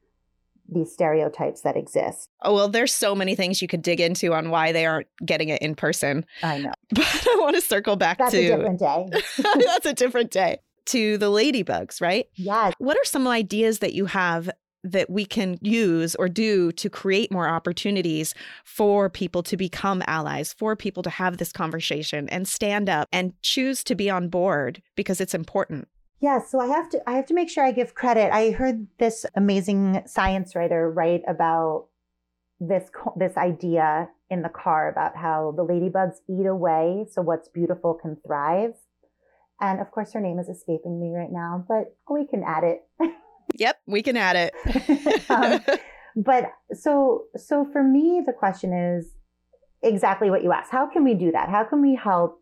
these 0.67 0.91
stereotypes 0.91 1.62
that 1.62 1.76
exist. 1.76 2.30
Oh, 2.41 2.54
well, 2.54 2.69
there's 2.69 2.93
so 2.93 3.13
many 3.13 3.36
things 3.36 3.62
you 3.62 3.67
could 3.67 3.82
dig 3.82 4.00
into 4.00 4.34
on 4.34 4.50
why 4.50 4.72
they 4.72 4.86
aren't 4.86 5.08
getting 5.26 5.50
it 5.50 5.62
in 5.62 5.76
person. 5.76 6.26
I 6.41 6.60
know. 6.60 6.74
But 6.93 7.28
I 7.28 7.36
want 7.39 7.56
to 7.56 7.62
circle 7.62 7.96
back 7.96 8.17
That's 8.17 8.32
to 8.32 8.38
That's 8.48 8.54
a 8.54 8.58
different 8.58 8.80
day. 8.80 9.63
That's 9.65 9.86
a 9.86 9.93
different 9.93 10.32
day 10.32 10.58
to 10.88 11.17
the 11.17 11.30
ladybugs, 11.30 12.02
right? 12.02 12.28
Yes. 12.36 12.74
What 12.78 12.98
are 12.98 13.06
some 13.06 13.28
ideas 13.28 13.80
that 13.80 13.93
you 13.93 14.06
have 14.06 14.50
that 14.84 15.10
we 15.10 15.26
can 15.26 15.58
use 15.62 16.13
or 16.15 16.28
do 16.28 16.72
to 16.74 16.89
create 16.89 17.32
more 17.32 17.48
opportunities 17.48 18.34
for 18.65 19.10
people 19.10 19.41
to 19.43 19.56
become 19.56 20.04
allies, 20.08 20.54
for 20.54 20.76
people 20.76 21.02
to 21.04 21.10
have 21.10 21.38
this 21.38 21.54
conversation 21.54 22.28
and 22.30 22.48
stand 22.48 22.89
up 22.89 23.08
and 23.12 23.34
choose 23.41 23.84
to 23.86 23.96
be 23.96 24.10
on 24.10 24.28
board 24.28 24.82
because 24.96 25.22
it's 25.22 25.34
important? 25.34 25.88
Yeah, 26.19 26.39
so 26.39 26.60
I 26.60 26.67
have 26.67 26.89
to 26.89 27.10
I 27.10 27.13
have 27.13 27.26
to 27.28 27.34
make 27.34 27.50
sure 27.50 27.65
I 27.65 27.72
give 27.72 27.96
credit. 27.96 28.34
I 28.34 28.52
heard 28.52 28.88
this 28.98 29.26
amazing 29.36 30.04
science 30.06 30.56
writer 30.56 30.89
write 30.89 31.22
about 31.28 31.88
this 32.60 32.89
this 33.17 33.36
idea 33.36 34.10
in 34.30 34.41
the 34.41 34.50
car 34.50 34.89
about 34.89 35.17
how 35.17 35.54
the 35.56 35.65
ladybugs 35.65 36.15
eat 36.30 36.46
away 36.46 37.06
so 37.12 37.22
what's 37.22 37.50
beautiful 37.50 37.93
can 37.93 38.17
thrive 38.26 38.74
and 39.63 39.80
of 39.80 39.89
course, 39.91 40.12
her 40.12 40.19
name 40.19 40.39
is 40.39 40.49
escaping 40.49 40.99
me 40.99 41.10
right 41.15 41.32
now, 41.32 41.63
but 41.69 41.95
we 42.10 42.28
can 42.28 42.43
add 42.45 42.65
it. 42.65 42.86
yep, 43.56 43.80
we 43.88 44.04
can 44.04 44.17
add 44.17 44.36
it. 44.36 45.30
um, 45.30 45.62
but 46.17 46.52
so, 46.73 47.23
so 47.38 47.65
for 47.71 47.82
me, 47.82 48.21
the 48.26 48.34
question 48.34 48.73
is 48.73 49.13
exactly 49.82 50.30
what 50.30 50.43
you 50.43 50.52
asked. 50.52 50.69
How 50.69 50.86
can 50.86 51.06
we 51.06 51.13
do 51.13 51.32
that? 51.32 51.47
How 51.47 51.63
can 51.63 51.82
we 51.82 51.95
help 51.95 52.41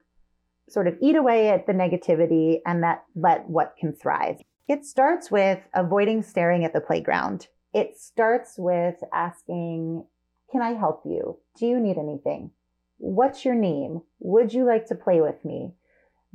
sort 0.68 0.88
of 0.88 0.98
eat 1.00 1.16
away 1.16 1.50
at 1.50 1.68
the 1.68 1.74
negativity 1.74 2.58
and 2.66 2.82
that 2.82 3.04
let 3.16 3.48
what 3.48 3.76
can 3.80 3.94
thrive? 3.94 4.38
It 4.68 4.84
starts 4.84 5.30
with 5.30 5.60
avoiding 5.76 6.24
staring 6.24 6.66
at 6.66 6.74
the 6.74 6.82
playground. 6.82 7.50
It 7.72 8.00
starts 8.00 8.56
with 8.58 8.96
asking, 9.14 10.06
can 10.52 10.64
I 10.64 10.72
help 10.72 11.04
you? 11.06 11.38
Do 11.60 11.68
you 11.68 11.80
need 11.80 12.00
anything? 12.00 12.50
What's 12.98 13.46
your 13.46 13.56
name? 13.56 14.02
Would 14.20 14.54
you 14.54 14.66
like 14.66 14.88
to 14.88 14.96
play 14.96 15.22
with 15.22 15.46
me? 15.46 15.74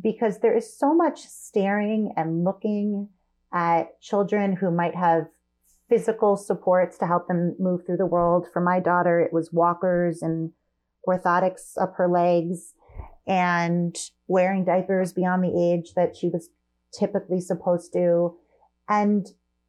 Because 0.03 0.39
there 0.39 0.57
is 0.57 0.79
so 0.79 0.95
much 0.95 1.21
staring 1.27 2.13
and 2.17 2.45
looking 2.45 3.09
at 3.53 4.01
children 4.01 4.57
who 4.57 4.71
might 4.71 4.95
have 4.95 5.29
physical 5.89 6.37
supports 6.37 6.99
to 6.99 7.07
help 7.07 7.29
them 7.29 7.55
move 7.59 7.87
through 7.87 7.97
the 7.97 8.07
world. 8.07 8.47
For 8.53 8.61
my 8.61 8.81
daughter, 8.81 9.21
it 9.21 9.33
was 9.33 9.53
walkers 9.53 10.21
and 10.23 10.53
orthotics 11.07 11.81
up 11.81 11.95
her 11.97 12.09
legs 12.09 12.75
and 13.27 13.97
wearing 14.29 14.65
diapers 14.65 15.13
beyond 15.13 15.45
the 15.45 15.73
age 15.73 15.95
that 15.95 16.17
she 16.17 16.29
was 16.29 16.51
typically 16.93 17.41
supposed 17.41 17.93
to. 17.93 18.37
And 18.89 19.27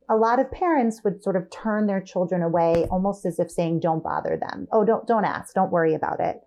a 0.09 0.15
lot 0.15 0.39
of 0.39 0.51
parents 0.51 1.01
would 1.03 1.21
sort 1.21 1.35
of 1.35 1.49
turn 1.49 1.87
their 1.87 2.01
children 2.01 2.41
away 2.41 2.87
almost 2.89 3.25
as 3.25 3.39
if 3.39 3.51
saying, 3.51 3.79
don't 3.79 4.03
bother 4.03 4.37
them. 4.37 4.67
Oh, 4.71 4.85
don't, 4.85 5.05
don't 5.05 5.25
ask. 5.25 5.53
Don't 5.53 5.71
worry 5.71 5.93
about 5.93 6.19
it. 6.19 6.41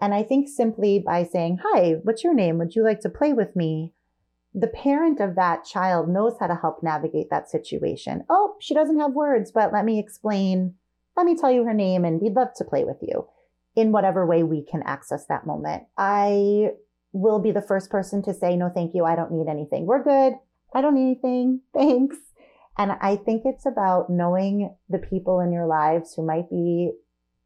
And 0.00 0.14
I 0.14 0.22
think 0.22 0.48
simply 0.48 0.98
by 0.98 1.24
saying, 1.24 1.60
Hi, 1.64 1.94
what's 2.02 2.22
your 2.22 2.34
name? 2.34 2.58
Would 2.58 2.76
you 2.76 2.84
like 2.84 3.00
to 3.00 3.08
play 3.08 3.32
with 3.32 3.56
me? 3.56 3.92
The 4.54 4.66
parent 4.66 5.20
of 5.20 5.34
that 5.36 5.64
child 5.64 6.08
knows 6.08 6.36
how 6.40 6.46
to 6.46 6.54
help 6.54 6.82
navigate 6.82 7.30
that 7.30 7.50
situation. 7.50 8.24
Oh, 8.28 8.56
she 8.60 8.74
doesn't 8.74 9.00
have 9.00 9.12
words, 9.12 9.50
but 9.52 9.72
let 9.72 9.84
me 9.84 9.98
explain. 9.98 10.74
Let 11.16 11.26
me 11.26 11.36
tell 11.36 11.50
you 11.50 11.64
her 11.64 11.74
name 11.74 12.04
and 12.04 12.20
we'd 12.20 12.34
love 12.34 12.54
to 12.56 12.64
play 12.64 12.84
with 12.84 12.98
you 13.00 13.26
in 13.74 13.92
whatever 13.92 14.26
way 14.26 14.42
we 14.42 14.62
can 14.62 14.82
access 14.82 15.26
that 15.26 15.46
moment. 15.46 15.84
I 15.96 16.70
will 17.12 17.38
be 17.38 17.52
the 17.52 17.62
first 17.62 17.90
person 17.90 18.22
to 18.22 18.34
say, 18.34 18.56
no, 18.56 18.70
thank 18.74 18.94
you. 18.94 19.04
I 19.04 19.16
don't 19.16 19.32
need 19.32 19.48
anything. 19.48 19.86
We're 19.86 20.02
good. 20.02 20.34
I 20.74 20.80
don't 20.80 20.94
need 20.94 21.18
anything. 21.22 21.60
Thanks. 21.74 22.16
And 22.78 22.92
I 23.00 23.16
think 23.16 23.42
it's 23.44 23.64
about 23.64 24.10
knowing 24.10 24.74
the 24.90 24.98
people 24.98 25.40
in 25.40 25.52
your 25.52 25.66
lives 25.66 26.14
who 26.14 26.26
might 26.26 26.50
be 26.50 26.92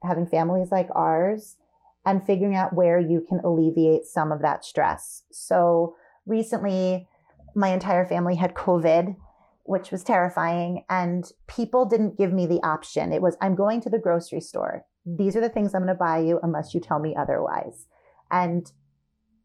having 0.02 0.26
families 0.26 0.72
like 0.72 0.88
ours 0.94 1.56
and 2.04 2.24
figuring 2.24 2.56
out 2.56 2.74
where 2.74 2.98
you 2.98 3.24
can 3.28 3.40
alleviate 3.44 4.04
some 4.04 4.32
of 4.32 4.42
that 4.42 4.64
stress. 4.64 5.22
So 5.30 5.96
recently, 6.26 7.08
my 7.54 7.68
entire 7.68 8.06
family 8.06 8.36
had 8.36 8.54
COVID, 8.54 9.16
which 9.64 9.90
was 9.90 10.02
terrifying. 10.02 10.84
And 10.88 11.30
people 11.46 11.84
didn't 11.84 12.16
give 12.16 12.32
me 12.32 12.46
the 12.46 12.62
option. 12.62 13.12
It 13.12 13.22
was, 13.22 13.36
I'm 13.40 13.54
going 13.54 13.80
to 13.82 13.90
the 13.90 13.98
grocery 13.98 14.40
store. 14.40 14.84
These 15.04 15.36
are 15.36 15.40
the 15.40 15.48
things 15.48 15.74
I'm 15.74 15.82
going 15.82 15.94
to 15.94 15.98
buy 15.98 16.18
you 16.18 16.40
unless 16.42 16.74
you 16.74 16.80
tell 16.80 16.98
me 16.98 17.14
otherwise. 17.16 17.86
And 18.30 18.70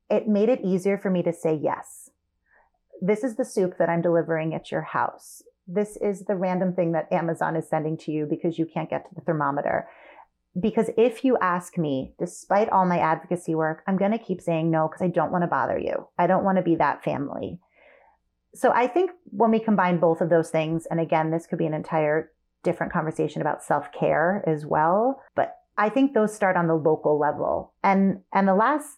it 0.09 0.27
made 0.27 0.49
it 0.49 0.61
easier 0.63 0.97
for 0.97 1.09
me 1.09 1.23
to 1.23 1.33
say 1.33 1.59
yes. 1.61 2.09
This 3.01 3.23
is 3.23 3.35
the 3.35 3.45
soup 3.45 3.77
that 3.77 3.89
I'm 3.89 4.01
delivering 4.01 4.53
at 4.53 4.71
your 4.71 4.81
house. 4.81 5.41
This 5.67 5.97
is 5.97 6.25
the 6.25 6.35
random 6.35 6.73
thing 6.73 6.91
that 6.91 7.11
Amazon 7.11 7.55
is 7.55 7.67
sending 7.67 7.97
to 7.97 8.11
you 8.11 8.25
because 8.29 8.59
you 8.59 8.65
can't 8.65 8.89
get 8.89 9.09
to 9.09 9.15
the 9.15 9.21
thermometer. 9.21 9.87
Because 10.59 10.89
if 10.97 11.25
you 11.25 11.37
ask 11.41 11.77
me, 11.77 12.13
despite 12.17 12.69
all 12.69 12.85
my 12.85 12.99
advocacy 12.99 13.55
work, 13.55 13.83
I'm 13.87 13.97
going 13.97 14.11
to 14.11 14.17
keep 14.17 14.39
saying 14.39 14.71
no 14.71 14.87
because 14.87 15.01
I 15.01 15.09
don't 15.09 15.31
want 15.31 15.43
to 15.43 15.47
bother 15.47 15.77
you. 15.77 16.07
I 16.17 16.27
don't 16.27 16.45
want 16.45 16.57
to 16.57 16.63
be 16.63 16.75
that 16.75 17.03
family. 17.03 17.59
So 18.53 18.71
I 18.71 18.87
think 18.87 19.11
when 19.25 19.51
we 19.51 19.59
combine 19.59 19.99
both 19.99 20.21
of 20.21 20.29
those 20.29 20.49
things, 20.49 20.85
and 20.89 20.99
again, 20.99 21.29
this 21.29 21.45
could 21.45 21.59
be 21.59 21.65
an 21.65 21.73
entire 21.73 22.31
different 22.63 22.93
conversation 22.93 23.41
about 23.41 23.63
self 23.63 23.91
care 23.91 24.43
as 24.47 24.65
well, 24.65 25.21
but 25.35 25.57
I 25.77 25.89
think 25.89 26.13
those 26.13 26.33
start 26.33 26.55
on 26.55 26.67
the 26.67 26.75
local 26.75 27.19
level. 27.19 27.73
And, 27.83 28.21
and 28.33 28.47
the 28.47 28.55
last 28.55 28.97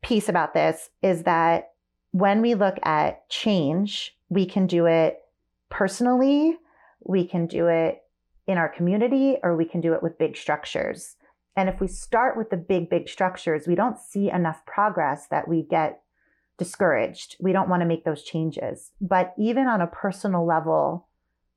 piece 0.00 0.28
about 0.28 0.54
this 0.54 0.90
is 1.02 1.24
that 1.24 1.72
when 2.12 2.40
we 2.40 2.54
look 2.54 2.76
at 2.84 3.28
change, 3.28 4.16
we 4.28 4.46
can 4.46 4.68
do 4.68 4.86
it 4.86 5.18
personally, 5.70 6.56
we 7.00 7.26
can 7.26 7.48
do 7.48 7.66
it 7.66 8.03
in 8.46 8.58
our 8.58 8.68
community, 8.68 9.36
or 9.42 9.56
we 9.56 9.64
can 9.64 9.80
do 9.80 9.94
it 9.94 10.02
with 10.02 10.18
big 10.18 10.36
structures. 10.36 11.16
And 11.56 11.68
if 11.68 11.80
we 11.80 11.86
start 11.86 12.36
with 12.36 12.50
the 12.50 12.56
big, 12.56 12.90
big 12.90 13.08
structures, 13.08 13.66
we 13.66 13.74
don't 13.74 13.98
see 13.98 14.30
enough 14.30 14.64
progress 14.66 15.26
that 15.30 15.48
we 15.48 15.62
get 15.62 16.02
discouraged. 16.58 17.36
We 17.40 17.52
don't 17.52 17.68
want 17.68 17.82
to 17.82 17.86
make 17.86 18.04
those 18.04 18.22
changes. 18.22 18.92
But 19.00 19.34
even 19.38 19.66
on 19.66 19.80
a 19.80 19.86
personal 19.86 20.46
level, 20.46 21.08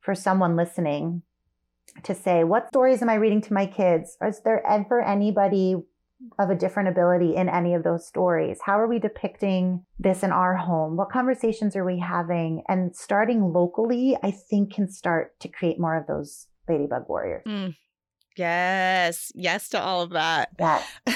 for 0.08 0.16
someone 0.16 0.56
listening 0.56 1.22
to 2.04 2.16
say, 2.16 2.46
what 2.46 2.70
stories 2.70 3.02
am 3.02 3.10
I 3.10 3.16
reading 3.16 3.42
to 3.42 3.54
my 3.54 3.66
kids? 3.66 4.18
Is 4.26 4.42
there 4.42 4.66
ever 4.66 5.02
anybody 5.02 5.76
of 6.40 6.50
a 6.50 6.56
different 6.56 6.90
ability 6.90 7.36
in 7.36 7.50
any 7.50 7.74
of 7.74 7.84
those 7.84 8.08
stories? 8.08 8.60
How 8.64 8.80
are 8.80 8.88
we 8.88 9.00
depicting 9.00 9.84
this 10.00 10.24
in 10.24 10.32
our 10.32 10.56
home? 10.56 10.96
What 10.96 11.12
conversations 11.12 11.76
are 11.76 11.84
we 11.84 12.00
having? 12.00 12.64
And 12.70 12.96
starting 12.96 13.52
locally, 13.52 14.18
I 14.24 14.32
think 14.32 14.74
can 14.74 14.90
start 14.90 15.38
to 15.42 15.50
create 15.50 15.80
more 15.80 15.98
of 15.98 16.08
those 16.08 16.48
ladybug 16.68 17.08
warriors. 17.08 17.44
Mm. 17.46 17.76
Yes, 18.38 19.32
yes 19.34 19.70
to 19.70 19.82
all 19.82 20.02
of 20.02 20.12
that. 20.12 20.50
Yeah. 20.60 20.84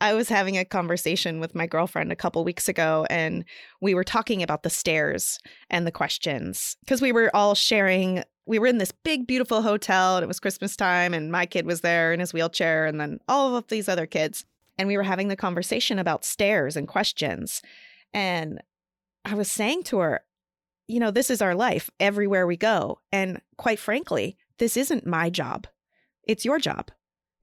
I 0.00 0.14
was 0.14 0.28
having 0.28 0.58
a 0.58 0.64
conversation 0.64 1.38
with 1.38 1.54
my 1.54 1.66
girlfriend 1.66 2.10
a 2.10 2.16
couple 2.16 2.42
weeks 2.42 2.68
ago, 2.68 3.06
and 3.08 3.44
we 3.80 3.94
were 3.94 4.02
talking 4.02 4.42
about 4.42 4.64
the 4.64 4.70
stairs 4.70 5.38
and 5.70 5.86
the 5.86 5.92
questions 5.92 6.76
because 6.80 7.00
we 7.00 7.12
were 7.12 7.34
all 7.34 7.54
sharing. 7.54 8.24
We 8.44 8.58
were 8.58 8.66
in 8.66 8.78
this 8.78 8.90
big, 8.90 9.28
beautiful 9.28 9.62
hotel, 9.62 10.16
and 10.16 10.24
it 10.24 10.26
was 10.26 10.40
Christmas 10.40 10.74
time, 10.74 11.14
and 11.14 11.30
my 11.30 11.46
kid 11.46 11.64
was 11.64 11.82
there 11.82 12.12
in 12.12 12.18
his 12.18 12.32
wheelchair, 12.32 12.86
and 12.86 13.00
then 13.00 13.20
all 13.28 13.54
of 13.54 13.68
these 13.68 13.88
other 13.88 14.06
kids. 14.06 14.44
And 14.78 14.88
we 14.88 14.96
were 14.96 15.04
having 15.04 15.28
the 15.28 15.36
conversation 15.36 15.98
about 16.00 16.24
stairs 16.24 16.76
and 16.76 16.88
questions. 16.88 17.62
And 18.12 18.60
I 19.24 19.34
was 19.34 19.50
saying 19.52 19.84
to 19.84 19.98
her, 19.98 20.22
you 20.88 20.98
know, 20.98 21.10
this 21.10 21.30
is 21.30 21.40
our 21.40 21.54
life 21.54 21.90
everywhere 22.00 22.46
we 22.46 22.56
go. 22.56 22.98
And 23.12 23.40
quite 23.56 23.78
frankly, 23.78 24.36
this 24.62 24.76
isn't 24.76 25.04
my 25.04 25.28
job. 25.28 25.66
It's 26.22 26.44
your 26.44 26.60
job. 26.60 26.92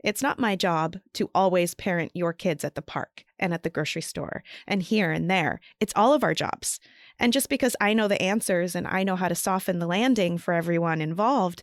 It's 0.05 0.21
not 0.21 0.39
my 0.39 0.55
job 0.55 0.95
to 1.15 1.29
always 1.35 1.73
parent 1.73 2.13
your 2.13 2.31
kids 2.31 2.63
at 2.63 2.75
the 2.75 2.81
park 2.81 3.25
and 3.37 3.53
at 3.53 3.63
the 3.63 3.69
grocery 3.69 4.01
store 4.01 4.41
and 4.65 4.81
here 4.81 5.11
and 5.11 5.29
there. 5.29 5.59
It's 5.81 5.91
all 5.97 6.13
of 6.13 6.23
our 6.23 6.33
jobs. 6.33 6.79
And 7.19 7.33
just 7.33 7.49
because 7.49 7.75
I 7.81 7.93
know 7.93 8.07
the 8.07 8.21
answers 8.21 8.73
and 8.73 8.87
I 8.87 9.03
know 9.03 9.17
how 9.17 9.27
to 9.27 9.35
soften 9.35 9.79
the 9.79 9.85
landing 9.85 10.37
for 10.37 10.53
everyone 10.53 11.01
involved, 11.01 11.61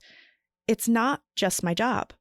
it's 0.69 0.89
not 0.89 1.23
just 1.35 1.63
my 1.63 1.73
job 1.73 2.13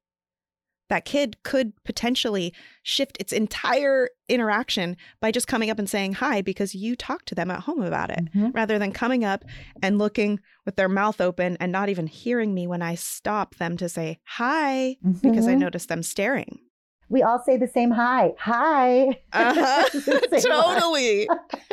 that 0.88 1.04
kid 1.04 1.42
could 1.42 1.72
potentially 1.84 2.52
shift 2.82 3.16
its 3.18 3.32
entire 3.32 4.08
interaction 4.28 4.96
by 5.20 5.30
just 5.30 5.48
coming 5.48 5.70
up 5.70 5.78
and 5.78 5.90
saying 5.90 6.14
hi 6.14 6.42
because 6.42 6.74
you 6.74 6.96
talked 6.96 7.26
to 7.26 7.34
them 7.34 7.50
at 7.50 7.60
home 7.60 7.82
about 7.82 8.10
it 8.10 8.24
mm-hmm. 8.26 8.50
rather 8.50 8.78
than 8.78 8.92
coming 8.92 9.24
up 9.24 9.44
and 9.82 9.98
looking 9.98 10.40
with 10.64 10.76
their 10.76 10.88
mouth 10.88 11.20
open 11.20 11.56
and 11.60 11.72
not 11.72 11.88
even 11.88 12.06
hearing 12.06 12.54
me 12.54 12.66
when 12.66 12.82
I 12.82 12.94
stop 12.94 13.56
them 13.56 13.76
to 13.78 13.88
say 13.88 14.18
hi 14.24 14.96
mm-hmm. 15.04 15.28
because 15.28 15.46
I 15.46 15.52
mm-hmm. 15.52 15.60
noticed 15.60 15.88
them 15.88 16.02
staring. 16.02 16.60
We 17.08 17.22
all 17.22 17.40
say 17.44 17.56
the 17.56 17.68
same 17.68 17.92
hi. 17.92 18.32
Hi. 18.40 19.20
Uh-huh. 19.32 19.84
totally. 20.40 21.28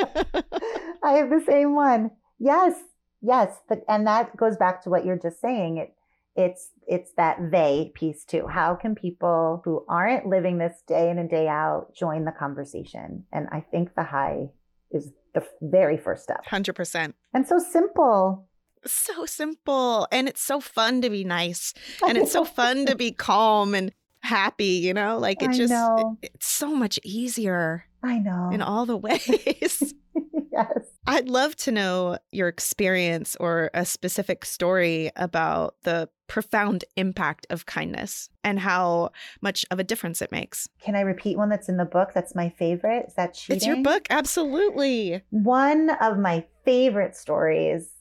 I 1.04 1.14
have 1.14 1.30
the 1.30 1.44
same 1.48 1.76
one. 1.76 2.12
Yes. 2.40 2.76
Yes. 3.22 3.50
And 3.88 4.06
that 4.06 4.36
goes 4.38 4.58
back 4.58 4.84
to 4.84 4.90
what 4.90 5.06
you're 5.06 5.18
just 5.18 5.42
saying. 5.42 5.78
It 5.78 5.96
it's 6.36 6.70
it's 6.88 7.12
that 7.18 7.38
they 7.52 7.92
piece 7.94 8.26
too. 8.26 8.48
How 8.48 8.76
can 8.76 8.96
people 8.96 9.62
who 9.64 9.86
aren't 9.88 10.28
living 10.28 10.58
this 10.58 10.82
day 10.88 11.10
in 11.10 11.18
and 11.18 11.30
day 11.30 11.48
out 11.48 11.94
join 11.96 12.26
the 12.26 12.32
conversation? 12.32 13.26
And 13.32 13.48
I 13.52 13.62
think 13.62 13.96
the 13.96 14.04
hi 14.04 14.50
is 14.92 15.12
the 15.34 15.44
very 15.62 15.98
first 15.98 16.24
step. 16.24 16.46
100%. 16.46 17.14
And 17.34 17.48
so 17.48 17.58
simple. 17.58 18.48
So 18.86 19.26
simple. 19.26 20.08
And 20.12 20.28
it's 20.28 20.42
so 20.42 20.60
fun 20.60 21.02
to 21.02 21.10
be 21.10 21.24
nice. 21.24 21.74
And 22.08 22.18
it's 22.18 22.32
so 22.32 22.46
fun 22.46 22.86
to 22.88 22.96
be 22.96 23.12
calm 23.12 23.74
and 23.74 23.92
happy, 24.22 24.66
you 24.66 24.94
know? 24.94 25.18
Like 25.18 25.42
it 25.42 25.52
just 25.54 25.74
it, 25.74 26.30
it's 26.34 26.48
so 26.48 26.68
much 26.68 27.00
easier. 27.04 27.86
I 28.04 28.20
know. 28.20 28.50
In 28.52 28.62
all 28.62 28.86
the 28.86 28.98
ways. 28.98 29.94
yes. 30.52 30.68
I'd 31.08 31.30
love 31.30 31.56
to 31.58 31.72
know 31.72 32.18
your 32.32 32.48
experience 32.48 33.36
or 33.40 33.72
a 33.74 33.86
specific 33.86 34.46
story 34.46 35.12
about 35.16 35.76
the 35.84 36.10
profound 36.34 36.84
impact 36.96 37.46
of 37.52 37.68
kindness 37.68 38.28
and 38.44 38.60
how 38.60 39.12
much 39.40 39.68
of 39.70 39.78
a 39.78 39.84
difference 39.84 40.20
it 40.20 40.32
makes. 40.32 40.68
Can 40.82 40.96
I 40.96 41.02
repeat 41.02 41.38
one 41.38 41.50
that's 41.50 41.70
in 41.70 41.78
the 41.78 41.86
book 41.86 42.10
that's 42.12 42.34
my 42.34 42.50
favorite? 42.50 43.06
Is 43.10 43.14
that 43.14 43.36
cheating? 43.36 43.58
It's 43.58 43.68
your 43.68 43.84
book, 43.84 44.08
absolutely. 44.10 45.22
One 45.30 45.92
of 46.02 46.18
my 46.18 46.44
favorite 46.66 47.16
stories 47.16 47.92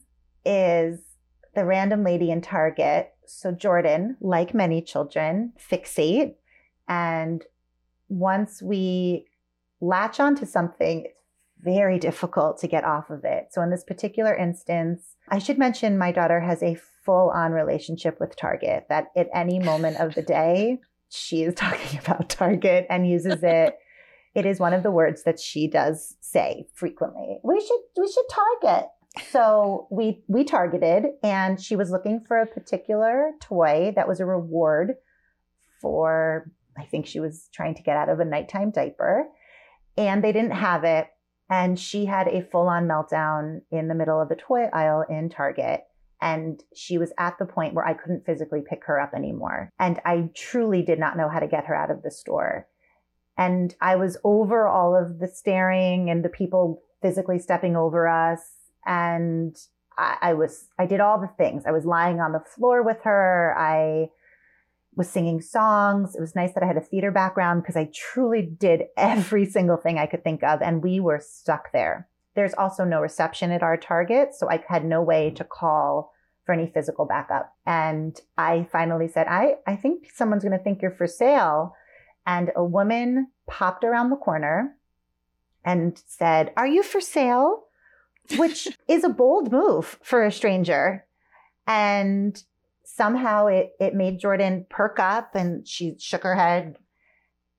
is 0.47 0.99
the 1.55 1.67
random 1.67 2.05
lady 2.05 2.31
in 2.31 2.41
Target. 2.41 3.13
So 3.27 3.53
Jordan, 3.53 4.17
like 4.23 4.55
many 4.55 4.81
children, 4.81 5.53
fixate 5.61 6.37
and 6.89 7.45
once 8.09 8.63
we 8.63 9.27
latch 9.83 10.21
onto 10.21 10.47
something, 10.47 11.05
it's 11.05 11.15
very 11.63 11.99
difficult 11.99 12.59
to 12.61 12.67
get 12.67 12.85
off 12.85 13.11
of 13.11 13.27
it. 13.27 13.49
So 13.51 13.61
in 13.61 13.69
this 13.69 13.85
particular 13.85 14.35
instance, 14.35 15.17
I 15.29 15.39
should 15.39 15.59
mention 15.59 15.99
my 15.99 16.13
daughter 16.13 16.41
has 16.41 16.63
a 16.63 16.79
full 17.05 17.31
on 17.31 17.53
relationship 17.53 18.19
with 18.21 18.37
Target 18.37 18.87
that 18.89 19.07
at 19.17 19.29
any 19.35 19.59
moment 19.59 19.99
of 19.99 20.15
the 20.15 20.23
day, 20.23 20.79
she 21.09 21.43
is 21.43 21.55
talking 21.55 21.99
about 22.05 22.29
Target 22.29 22.87
and 22.89 23.09
uses 23.09 23.43
it. 23.43 23.77
it 24.35 24.47
is 24.47 24.59
one 24.59 24.73
of 24.73 24.83
the 24.83 24.91
words 24.91 25.25
that 25.25 25.39
she 25.39 25.69
does 25.69 26.17
say 26.21 26.67
frequently. 26.75 27.39
We 27.43 27.61
should 27.61 27.81
we 27.97 28.11
should 28.11 28.25
target. 28.31 28.89
So 29.31 29.89
we 29.91 30.23
we 30.27 30.45
targeted 30.45 31.05
and 31.23 31.61
she 31.61 31.77
was 31.77 31.91
looking 31.91 32.25
for 32.27 32.39
a 32.39 32.47
particular 32.47 33.33
toy 33.41 33.93
that 33.95 34.09
was 34.09 34.21
a 34.21 34.27
reward 34.27 34.95
for 35.81 36.51
I 36.79 36.85
think 36.85 37.07
she 37.07 37.21
was 37.21 37.49
trying 37.53 37.75
to 37.75 37.83
get 37.83 37.99
out 37.99 38.09
of 38.09 38.21
a 38.21 38.25
nighttime 38.25 38.71
diaper 38.71 39.27
and 39.99 40.25
they 40.25 40.33
didn't 40.33 40.53
have 40.53 40.85
it 40.85 41.09
and 41.51 41.79
she 41.79 42.07
had 42.07 42.29
a 42.29 42.49
full 42.51 42.67
on 42.69 42.89
meltdown 42.89 43.61
in 43.71 43.89
the 43.89 43.95
middle 43.95 44.21
of 44.21 44.31
the 44.31 44.37
toy 44.37 44.71
aisle 44.73 45.05
in 45.11 45.29
Target. 45.29 45.83
And 46.23 46.63
she 46.73 46.99
was 46.99 47.13
at 47.19 47.37
the 47.39 47.45
point 47.45 47.75
where 47.75 47.85
I 47.85 47.95
couldn't 47.95 48.25
physically 48.25 48.63
pick 48.67 48.85
her 48.87 49.01
up 49.01 49.13
anymore. 49.13 49.71
And 49.81 50.01
I 50.07 50.31
truly 50.37 50.83
did 50.83 51.01
not 51.01 51.17
know 51.17 51.29
how 51.29 51.41
to 51.41 51.49
get 51.49 51.67
her 51.67 51.75
out 51.75 51.91
of 51.91 52.03
the 52.03 52.13
store. 52.13 52.69
And 53.37 53.75
I 53.81 53.97
was 53.97 54.17
over 54.23 54.69
all 54.69 54.97
of 54.97 55.19
the 55.19 55.27
staring 55.27 56.09
and 56.09 56.25
the 56.25 56.29
people 56.29 56.81
physically 57.03 57.41
stepping 57.41 57.75
over 57.75 58.07
us. 58.07 58.41
And 58.87 59.57
I, 59.99 60.17
I 60.23 60.35
was, 60.35 60.69
I 60.79 60.87
did 60.87 61.01
all 61.01 61.21
the 61.21 61.31
things. 61.37 61.65
I 61.67 61.73
was 61.73 61.85
lying 61.85 62.21
on 62.21 62.31
the 62.31 62.45
floor 62.55 62.85
with 62.85 62.99
her. 63.03 63.55
I, 63.59 64.11
was 64.95 65.09
singing 65.09 65.41
songs. 65.41 66.15
It 66.15 66.21
was 66.21 66.37
nice 66.37 66.53
that 66.53 66.63
I 66.63 66.67
had 66.67 66.77
a 66.77 66.83
theater 66.83 67.11
background 67.11 67.63
because 67.63 67.77
I 67.77 67.91
truly 67.95 68.43
did 68.43 68.83
every 68.97 69.47
single 69.47 69.77
thing 69.77 69.99
I 69.99 70.07
could 70.07 70.23
think 70.23 70.43
of. 70.43 70.61
And 70.61 70.83
we 70.83 71.01
were 71.01 71.21
stuck 71.21 71.73
there. 71.73 72.09
There's 72.35 72.55
also 72.55 72.85
no 72.85 73.01
reception 73.01 73.51
at 73.51 73.63
our 73.63 73.77
target. 73.77 74.35
So 74.35 74.51
I 74.51 74.63
had 74.69 74.85
no 74.85 75.03
way 75.03 75.31
mm. 75.31 75.37
to 75.37 75.45
call 75.45 76.13
for 76.45 76.53
any 76.53 76.71
physical 76.73 77.05
backup. 77.05 77.55
And 77.67 78.19
I 78.37 78.67
finally 78.73 79.09
said, 79.09 79.27
I, 79.29 79.57
I 79.67 79.77
think 79.77 80.11
someone's 80.13 80.43
going 80.43 80.57
to 80.57 80.63
think 80.63 80.83
you're 80.83 80.91
for 80.91 81.07
sale. 81.07 81.75
And 82.27 82.51
a 82.57 82.65
woman 82.65 83.29
popped 83.49 83.85
around 83.85 84.11
the 84.11 84.17
corner 84.17 84.77
and 85.65 86.01
said, 86.07 86.53
Are 86.57 86.67
you 86.67 86.83
for 86.83 87.01
sale? 87.01 87.65
Which 88.37 88.69
is 88.89 89.05
a 89.05 89.09
bold 89.09 89.53
move 89.53 89.99
for 90.03 90.25
a 90.25 90.33
stranger. 90.33 91.07
And 91.67 92.43
somehow 92.85 93.47
it, 93.47 93.73
it 93.81 93.95
made 93.95 94.19
Jordan 94.19 94.67
perk 94.69 94.99
up 94.99 95.35
and 95.35 95.67
she 95.67 95.97
shook 95.99 96.23
her 96.23 96.35
head. 96.35 96.77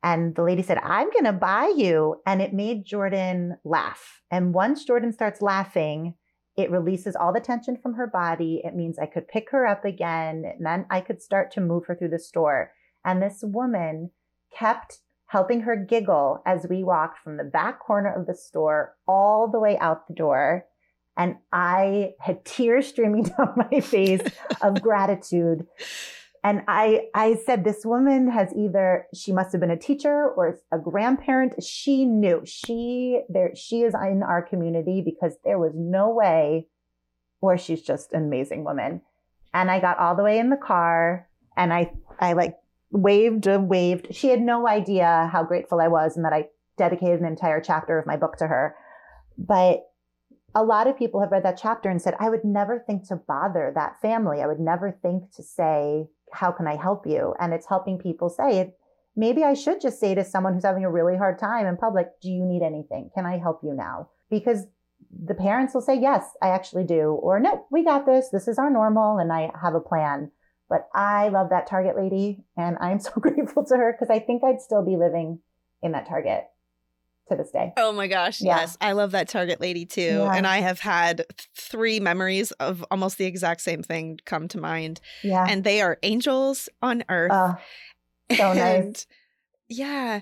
And 0.03 0.35
the 0.35 0.43
lady 0.43 0.61
said, 0.61 0.79
I'm 0.79 1.09
going 1.11 1.23
to 1.23 1.33
buy 1.33 1.73
you. 1.75 2.21
And 2.27 2.41
it 2.41 2.53
made 2.53 2.85
Jordan 2.85 3.57
laugh. 3.63 4.21
And 4.29 4.53
once 4.53 4.83
Jordan 4.83 5.13
starts 5.13 5.41
laughing, 5.41 6.15
it 6.57 6.69
releases 6.69 7.15
all 7.15 7.33
the 7.33 7.39
tension 7.39 7.77
from 7.81 7.95
her 7.95 8.05
body. 8.05 8.61
It 8.63 8.75
means 8.75 8.99
I 8.99 9.05
could 9.05 9.27
pick 9.27 9.49
her 9.51 9.65
up 9.65 9.85
again. 9.85 10.43
It 10.45 10.59
meant 10.59 10.87
I 10.89 11.01
could 11.01 11.21
start 11.21 11.51
to 11.51 11.61
move 11.61 11.85
her 11.85 11.95
through 11.95 12.09
the 12.09 12.19
store. 12.19 12.73
And 13.05 13.21
this 13.21 13.39
woman 13.41 14.11
kept 14.55 14.99
helping 15.27 15.61
her 15.61 15.75
giggle 15.75 16.43
as 16.45 16.67
we 16.69 16.83
walked 16.83 17.17
from 17.17 17.37
the 17.37 17.43
back 17.43 17.79
corner 17.79 18.13
of 18.13 18.27
the 18.27 18.35
store 18.35 18.95
all 19.07 19.49
the 19.49 19.59
way 19.59 19.77
out 19.79 20.07
the 20.07 20.13
door. 20.13 20.65
And 21.17 21.37
I 21.51 22.13
had 22.19 22.45
tears 22.45 22.87
streaming 22.87 23.23
down 23.37 23.53
my 23.71 23.79
face 23.79 24.21
of 24.61 24.81
gratitude. 24.81 25.65
And 26.45 26.61
I, 26.67 27.05
I 27.15 27.35
said, 27.45 27.63
this 27.63 27.85
woman 27.85 28.29
has 28.29 28.53
either, 28.53 29.07
she 29.13 29.31
must 29.31 29.53
have 29.53 29.61
been 29.61 29.71
a 29.71 29.77
teacher 29.77 30.29
or 30.35 30.59
a 30.73 30.77
grandparent. 30.77 31.63
She 31.63 32.03
knew 32.03 32.41
she 32.43 33.21
there, 33.29 33.55
she 33.55 33.83
is 33.83 33.93
in 33.93 34.23
our 34.23 34.41
community 34.41 35.01
because 35.01 35.37
there 35.45 35.57
was 35.57 35.71
no 35.73 36.09
way, 36.09 36.67
or 37.39 37.57
she's 37.57 37.81
just 37.81 38.11
an 38.11 38.23
amazing 38.23 38.65
woman. 38.65 39.01
And 39.53 39.71
I 39.71 39.79
got 39.79 39.99
all 39.99 40.15
the 40.15 40.23
way 40.23 40.37
in 40.37 40.49
the 40.49 40.57
car 40.57 41.29
and 41.55 41.71
I, 41.71 41.91
I 42.19 42.33
like 42.33 42.57
waved 42.91 43.47
and 43.47 43.69
waved. 43.69 44.13
She 44.13 44.27
had 44.27 44.41
no 44.41 44.67
idea 44.67 45.29
how 45.31 45.43
grateful 45.43 45.79
I 45.79 45.87
was 45.87 46.17
and 46.17 46.25
that 46.25 46.33
I 46.33 46.49
dedicated 46.77 47.21
an 47.21 47.25
entire 47.25 47.61
chapter 47.61 47.97
of 47.97 48.05
my 48.05 48.17
book 48.17 48.35
to 48.37 48.47
her. 48.47 48.75
But 49.37 49.83
a 50.55 50.63
lot 50.63 50.87
of 50.87 50.97
people 50.97 51.21
have 51.21 51.31
read 51.31 51.43
that 51.45 51.59
chapter 51.61 51.89
and 51.89 52.01
said, 52.01 52.15
I 52.19 52.29
would 52.29 52.43
never 52.43 52.83
think 52.85 53.07
to 53.07 53.15
bother 53.15 53.71
that 53.75 54.01
family. 54.01 54.41
I 54.41 54.47
would 54.47 54.59
never 54.59 54.91
think 55.01 55.31
to 55.35 55.43
say, 55.43 56.07
How 56.33 56.51
can 56.51 56.67
I 56.67 56.75
help 56.75 57.05
you? 57.05 57.33
And 57.39 57.53
it's 57.53 57.67
helping 57.67 57.97
people 57.97 58.29
say, 58.29 58.73
Maybe 59.15 59.43
I 59.43 59.53
should 59.53 59.79
just 59.79 59.99
say 59.99 60.15
to 60.15 60.25
someone 60.25 60.53
who's 60.53 60.65
having 60.65 60.85
a 60.85 60.91
really 60.91 61.15
hard 61.17 61.37
time 61.37 61.67
in 61.67 61.77
public, 61.77 62.07
Do 62.21 62.31
you 62.31 62.45
need 62.45 62.63
anything? 62.63 63.11
Can 63.13 63.25
I 63.25 63.37
help 63.37 63.61
you 63.63 63.73
now? 63.73 64.09
Because 64.29 64.65
the 65.11 65.35
parents 65.35 65.73
will 65.73 65.81
say, 65.81 65.99
Yes, 65.99 66.25
I 66.41 66.49
actually 66.49 66.85
do. 66.85 67.11
Or, 67.21 67.39
No, 67.39 67.65
we 67.71 67.83
got 67.83 68.05
this. 68.05 68.29
This 68.29 68.47
is 68.47 68.57
our 68.57 68.69
normal. 68.69 69.19
And 69.19 69.31
I 69.31 69.51
have 69.61 69.75
a 69.75 69.79
plan. 69.79 70.31
But 70.69 70.87
I 70.95 71.29
love 71.29 71.49
that 71.49 71.67
Target 71.67 71.95
lady. 71.95 72.43
And 72.57 72.77
I'm 72.79 72.99
so 73.07 73.11
grateful 73.19 73.65
to 73.65 73.77
her 73.77 73.93
because 73.93 74.09
I 74.09 74.19
think 74.19 74.43
I'd 74.43 74.61
still 74.61 74.83
be 74.83 74.97
living 74.97 75.39
in 75.81 75.91
that 75.91 76.07
Target 76.07 76.45
to 77.29 77.35
this 77.35 77.51
day. 77.51 77.73
Oh 77.77 77.91
my 77.91 78.07
gosh, 78.07 78.41
yeah. 78.41 78.57
yes. 78.57 78.77
I 78.81 78.91
love 78.93 79.11
that 79.11 79.27
Target 79.29 79.61
lady 79.61 79.85
too. 79.85 80.01
Yeah. 80.01 80.33
And 80.33 80.45
I 80.45 80.59
have 80.59 80.79
had 80.79 81.25
three 81.55 81.99
memories 81.99 82.51
of 82.53 82.83
almost 82.91 83.17
the 83.17 83.25
exact 83.25 83.61
same 83.61 83.83
thing 83.83 84.19
come 84.25 84.47
to 84.49 84.59
mind. 84.59 84.99
Yeah. 85.23 85.45
And 85.47 85.63
they 85.63 85.81
are 85.81 85.97
angels 86.03 86.69
on 86.81 87.03
earth. 87.09 87.31
Oh, 87.33 87.55
so 88.35 88.51
and, 88.51 88.85
nice. 88.87 89.07
Yeah. 89.69 90.21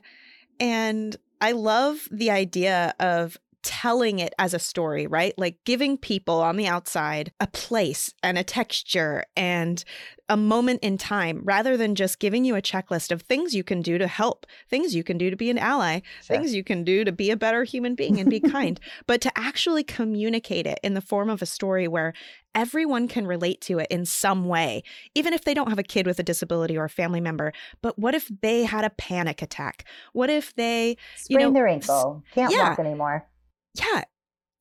And 0.60 1.16
I 1.40 1.54
love 1.54 2.08
the 2.12 2.30
idea 2.32 2.94
of 3.00 3.38
telling 3.64 4.20
it 4.20 4.34
as 4.40 4.54
a 4.54 4.60
story, 4.60 5.08
right? 5.08 5.34
Like 5.38 5.58
giving 5.66 5.98
people 5.98 6.42
on 6.42 6.58
the 6.58 6.68
outside 6.68 7.32
a 7.40 7.48
place 7.48 8.14
and 8.24 8.38
a 8.38 8.44
texture 8.44 9.24
and 9.36 9.84
a 10.30 10.38
moment 10.38 10.80
in 10.82 10.98
time 10.98 11.42
rather 11.44 11.76
than 11.76 11.94
just 11.94 12.20
giving 12.20 12.46
you 12.46 12.56
a 12.56 12.62
checklist 12.62 13.12
of 13.12 13.22
things 13.22 13.54
you 13.54 13.64
can 13.64 13.82
do 13.82 13.98
to 13.98 14.08
help, 14.08 14.46
things 14.70 14.96
you 14.96 15.04
can 15.04 15.18
do 15.18 15.30
to 15.30 15.36
be 15.36 15.50
an 15.50 15.58
ally, 15.58 16.00
sure. 16.24 16.38
things 16.38 16.56
you 16.56 16.64
can 16.64 16.84
do 16.84 17.04
to 17.04 17.12
be 17.12 17.30
a 17.32 17.36
better 17.36 17.64
human 17.64 17.96
being 17.96 18.20
and 18.20 18.30
be 18.30 18.40
kind, 18.52 18.80
but 19.08 19.20
to 19.22 19.32
actually 19.38 19.84
communicate 19.84 20.66
it 20.66 20.80
in 20.84 20.94
the 20.94 21.02
form 21.02 21.30
of 21.30 21.42
a 21.42 21.46
story 21.46 21.88
where 21.88 22.14
everyone 22.56 23.08
can 23.08 23.28
relate 23.28 23.60
to 23.62 23.80
it 23.80 23.88
in 23.90 24.06
some 24.06 24.46
way, 24.46 24.84
even 25.16 25.34
if 25.34 25.44
they 25.44 25.54
don't 25.54 25.70
have 25.70 25.80
a 25.80 25.84
kid 25.84 26.08
with 26.08 26.20
a 26.20 26.24
disability 26.24 26.78
or 26.78 26.86
a 26.86 26.90
family 26.90 27.22
member. 27.22 27.52
But 27.82 28.00
what 28.00 28.16
if 28.16 28.32
they 28.42 28.64
had 28.64 28.86
a 28.86 28.90
panic 28.90 29.42
attack? 29.42 29.86
What 30.14 30.30
if 30.30 30.56
they, 30.56 30.98
Sprained 31.18 31.42
you 31.42 31.48
know, 31.48 31.54
their 31.54 31.68
ankle, 31.68 32.24
can't 32.34 32.54
yeah, 32.54 32.70
walk 32.70 32.80
anymore? 32.80 33.28
Yeah 33.76 34.04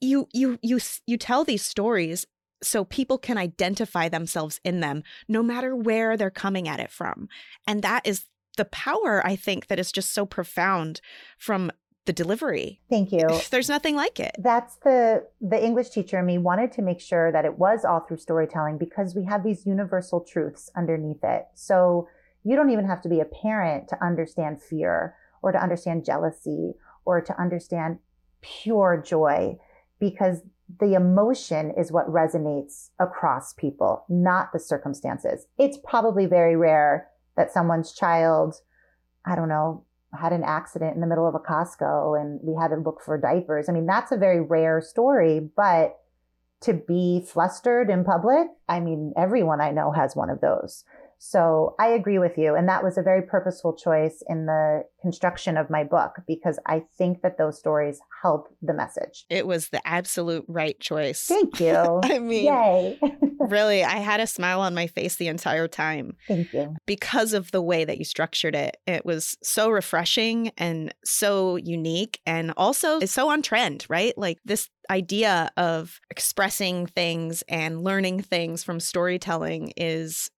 you 0.00 0.28
you 0.32 0.58
you 0.62 0.80
you 1.06 1.16
tell 1.16 1.44
these 1.44 1.64
stories 1.64 2.26
so 2.62 2.84
people 2.84 3.18
can 3.18 3.38
identify 3.38 4.08
themselves 4.08 4.60
in 4.64 4.80
them 4.80 5.02
no 5.28 5.42
matter 5.42 5.74
where 5.74 6.16
they're 6.16 6.30
coming 6.30 6.68
at 6.68 6.80
it 6.80 6.90
from 6.90 7.28
and 7.66 7.82
that 7.82 8.06
is 8.06 8.24
the 8.56 8.64
power 8.64 9.24
i 9.26 9.34
think 9.36 9.66
that 9.68 9.78
is 9.78 9.92
just 9.92 10.12
so 10.12 10.26
profound 10.26 11.00
from 11.38 11.70
the 12.06 12.12
delivery. 12.12 12.80
Thank 12.88 13.12
you. 13.18 13.28
There's 13.50 13.68
nothing 13.68 13.94
like 13.94 14.18
it. 14.18 14.34
That's 14.38 14.76
the 14.76 15.26
the 15.40 15.62
english 15.62 15.90
teacher 15.90 16.18
in 16.18 16.26
me 16.26 16.38
wanted 16.38 16.72
to 16.72 16.82
make 16.82 17.00
sure 17.00 17.30
that 17.32 17.44
it 17.44 17.58
was 17.58 17.84
all 17.84 18.00
through 18.00 18.18
storytelling 18.18 18.78
because 18.78 19.14
we 19.14 19.24
have 19.24 19.44
these 19.44 19.66
universal 19.66 20.20
truths 20.20 20.70
underneath 20.76 21.22
it. 21.22 21.46
So 21.54 22.08
you 22.42 22.56
don't 22.56 22.70
even 22.70 22.86
have 22.86 23.02
to 23.02 23.08
be 23.08 23.20
a 23.20 23.24
parent 23.24 23.88
to 23.88 24.04
understand 24.04 24.62
fear 24.62 25.14
or 25.42 25.52
to 25.52 25.62
understand 25.62 26.04
jealousy 26.04 26.74
or 27.04 27.20
to 27.20 27.38
understand 27.40 27.98
pure 28.40 29.02
joy 29.04 29.58
because 29.98 30.42
the 30.78 30.94
emotion 30.94 31.72
is 31.76 31.90
what 31.90 32.06
resonates 32.06 32.90
across 32.98 33.52
people, 33.54 34.04
not 34.08 34.52
the 34.52 34.60
circumstances. 34.60 35.46
It's 35.58 35.78
probably 35.84 36.26
very 36.26 36.56
rare 36.56 37.08
that 37.36 37.52
someone's 37.52 37.92
child, 37.92 38.54
I 39.24 39.34
don't 39.34 39.48
know, 39.48 39.84
had 40.18 40.32
an 40.32 40.42
accident 40.44 40.94
in 40.94 41.00
the 41.00 41.06
middle 41.06 41.28
of 41.28 41.34
a 41.34 41.38
Costco 41.38 42.20
and 42.20 42.40
we 42.42 42.60
had 42.60 42.68
to 42.68 42.76
look 42.76 43.00
for 43.04 43.18
diapers. 43.18 43.68
I 43.68 43.72
mean, 43.72 43.86
that's 43.86 44.12
a 44.12 44.16
very 44.16 44.40
rare 44.40 44.80
story, 44.80 45.50
but 45.56 45.96
to 46.62 46.74
be 46.74 47.24
flustered 47.26 47.88
in 47.88 48.04
public, 48.04 48.48
I 48.68 48.80
mean, 48.80 49.12
everyone 49.16 49.60
I 49.60 49.70
know 49.70 49.92
has 49.92 50.14
one 50.14 50.30
of 50.30 50.40
those. 50.40 50.84
So 51.22 51.74
I 51.78 51.88
agree 51.88 52.18
with 52.18 52.38
you. 52.38 52.54
And 52.54 52.66
that 52.70 52.82
was 52.82 52.96
a 52.96 53.02
very 53.02 53.20
purposeful 53.20 53.74
choice 53.74 54.22
in 54.26 54.46
the 54.46 54.84
construction 55.02 55.58
of 55.58 55.68
my 55.68 55.84
book 55.84 56.12
because 56.26 56.58
I 56.66 56.82
think 56.96 57.20
that 57.20 57.36
those 57.36 57.58
stories 57.58 58.00
help 58.22 58.48
the 58.62 58.72
message. 58.72 59.26
It 59.28 59.46
was 59.46 59.68
the 59.68 59.86
absolute 59.86 60.46
right 60.48 60.80
choice. 60.80 61.26
Thank 61.26 61.60
you. 61.60 61.74
I 62.02 62.18
mean, 62.20 62.98
really, 63.38 63.84
I 63.84 63.98
had 63.98 64.20
a 64.20 64.26
smile 64.26 64.62
on 64.62 64.74
my 64.74 64.86
face 64.86 65.16
the 65.16 65.28
entire 65.28 65.68
time. 65.68 66.16
Thank 66.26 66.54
you. 66.54 66.74
Because 66.86 67.34
of 67.34 67.50
the 67.50 67.62
way 67.62 67.84
that 67.84 67.98
you 67.98 68.04
structured 68.06 68.54
it. 68.54 68.78
It 68.86 69.04
was 69.04 69.36
so 69.42 69.68
refreshing 69.68 70.52
and 70.56 70.94
so 71.04 71.56
unique 71.56 72.18
and 72.24 72.54
also 72.56 72.98
it's 72.98 73.12
so 73.12 73.28
on 73.28 73.42
trend, 73.42 73.84
right? 73.90 74.16
Like 74.16 74.38
this 74.46 74.70
idea 74.88 75.50
of 75.58 76.00
expressing 76.10 76.86
things 76.86 77.42
and 77.46 77.84
learning 77.84 78.22
things 78.22 78.64
from 78.64 78.80
storytelling 78.80 79.74
is 79.76 80.30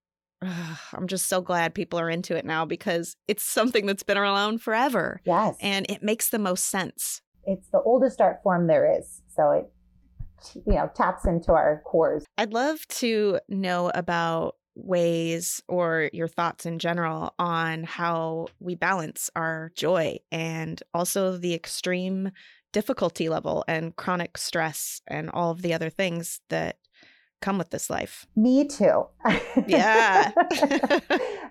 I'm 0.93 1.07
just 1.07 1.27
so 1.27 1.41
glad 1.41 1.75
people 1.75 1.99
are 1.99 2.11
into 2.11 2.37
it 2.37 2.45
now 2.45 2.65
because 2.65 3.17
it's 3.29 3.43
something 3.43 3.87
that's 3.87 4.03
been 4.03 4.19
around 4.19 4.63
forever. 4.63 5.21
Yes. 5.25 5.57
And 5.61 5.87
it 5.89 6.03
makes 6.03 6.31
the 6.31 6.39
most 6.39 6.67
sense. 6.67 7.21
It's 7.45 7.69
the 7.69 7.81
oldest 7.81 8.21
art 8.21 8.41
form 8.43 8.67
there 8.67 8.99
is. 8.99 9.23
So 9.35 9.51
it 9.51 9.71
you 10.55 10.75
know 10.75 10.91
taps 10.95 11.25
into 11.25 11.53
our 11.53 11.83
cores. 11.85 12.25
I'd 12.37 12.53
love 12.53 12.87
to 12.89 13.39
know 13.49 13.91
about 13.95 14.57
ways 14.75 15.63
or 15.69 16.09
your 16.13 16.29
thoughts 16.29 16.67
in 16.67 16.79
general 16.79 17.35
on 17.39 17.85
how 17.85 18.47
we 18.59 18.75
balance 18.75 19.31
our 19.37 19.71
joy 19.75 20.17
and 20.31 20.83
also 20.95 21.37
the 21.37 21.55
extreme 21.55 22.31
difficulty 22.73 23.29
level 23.29 23.65
and 23.69 23.95
chronic 23.97 24.39
stress 24.39 25.03
and 25.07 25.29
all 25.31 25.51
of 25.51 25.61
the 25.61 25.75
other 25.75 25.91
things 25.91 26.41
that 26.49 26.77
come 27.43 27.59
with 27.59 27.71
this 27.71 27.91
life. 27.91 28.27
Me 28.37 28.67
too. 28.67 29.07
Yeah. 29.67 30.33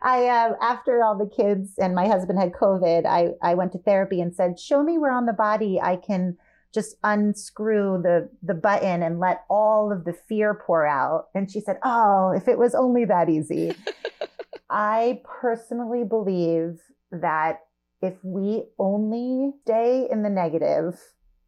I 0.01 0.27
uh, 0.27 0.53
after 0.61 1.03
all 1.03 1.17
the 1.17 1.29
kids 1.29 1.73
and 1.77 1.93
my 1.93 2.07
husband 2.07 2.39
had 2.39 2.53
COVID, 2.53 3.05
I 3.05 3.33
I 3.41 3.53
went 3.53 3.73
to 3.73 3.77
therapy 3.77 4.21
and 4.21 4.33
said, 4.33 4.59
"Show 4.59 4.81
me 4.81 4.97
where 4.97 5.11
on 5.11 5.27
the 5.27 5.33
body 5.33 5.79
I 5.79 5.97
can 5.97 6.37
just 6.73 6.95
unscrew 7.03 8.01
the 8.01 8.29
the 8.41 8.53
button 8.55 9.03
and 9.03 9.19
let 9.19 9.43
all 9.49 9.91
of 9.91 10.05
the 10.05 10.13
fear 10.13 10.55
pour 10.65 10.87
out." 10.87 11.27
And 11.35 11.51
she 11.51 11.59
said, 11.59 11.77
"Oh, 11.83 12.31
if 12.35 12.47
it 12.47 12.57
was 12.57 12.73
only 12.73 13.05
that 13.05 13.29
easy." 13.29 13.75
I 14.69 15.21
personally 15.25 16.05
believe 16.05 16.79
that 17.11 17.59
if 18.01 18.15
we 18.23 18.63
only 18.79 19.51
stay 19.63 20.07
in 20.09 20.23
the 20.23 20.29
negative, 20.29 20.97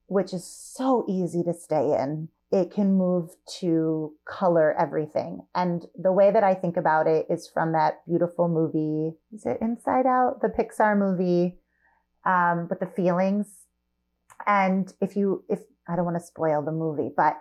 which 0.08 0.34
is 0.34 0.45
so 0.45 1.06
easy 1.08 1.41
to 1.43 1.53
stay 1.53 1.97
in, 1.97 2.27
it 2.53 2.71
can 2.71 2.93
move 2.93 3.31
to 3.61 4.13
color 4.25 4.75
everything. 4.79 5.41
And 5.55 5.87
the 5.97 6.11
way 6.11 6.29
that 6.29 6.43
I 6.43 6.53
think 6.53 6.77
about 6.77 7.07
it 7.07 7.25
is 7.27 7.49
from 7.51 7.71
that 7.71 8.05
beautiful 8.07 8.47
movie. 8.47 9.17
Is 9.33 9.47
it 9.47 9.57
Inside 9.59 10.05
Out? 10.05 10.39
The 10.43 10.49
Pixar 10.49 10.95
movie, 10.95 11.57
um, 12.27 12.67
with 12.69 12.79
the 12.79 12.85
feelings. 12.85 13.47
And 14.45 14.93
if 15.01 15.15
you, 15.15 15.43
if 15.49 15.61
I 15.89 15.95
don't 15.95 16.05
want 16.05 16.17
to 16.19 16.23
spoil 16.23 16.61
the 16.61 16.71
movie, 16.71 17.09
but 17.17 17.39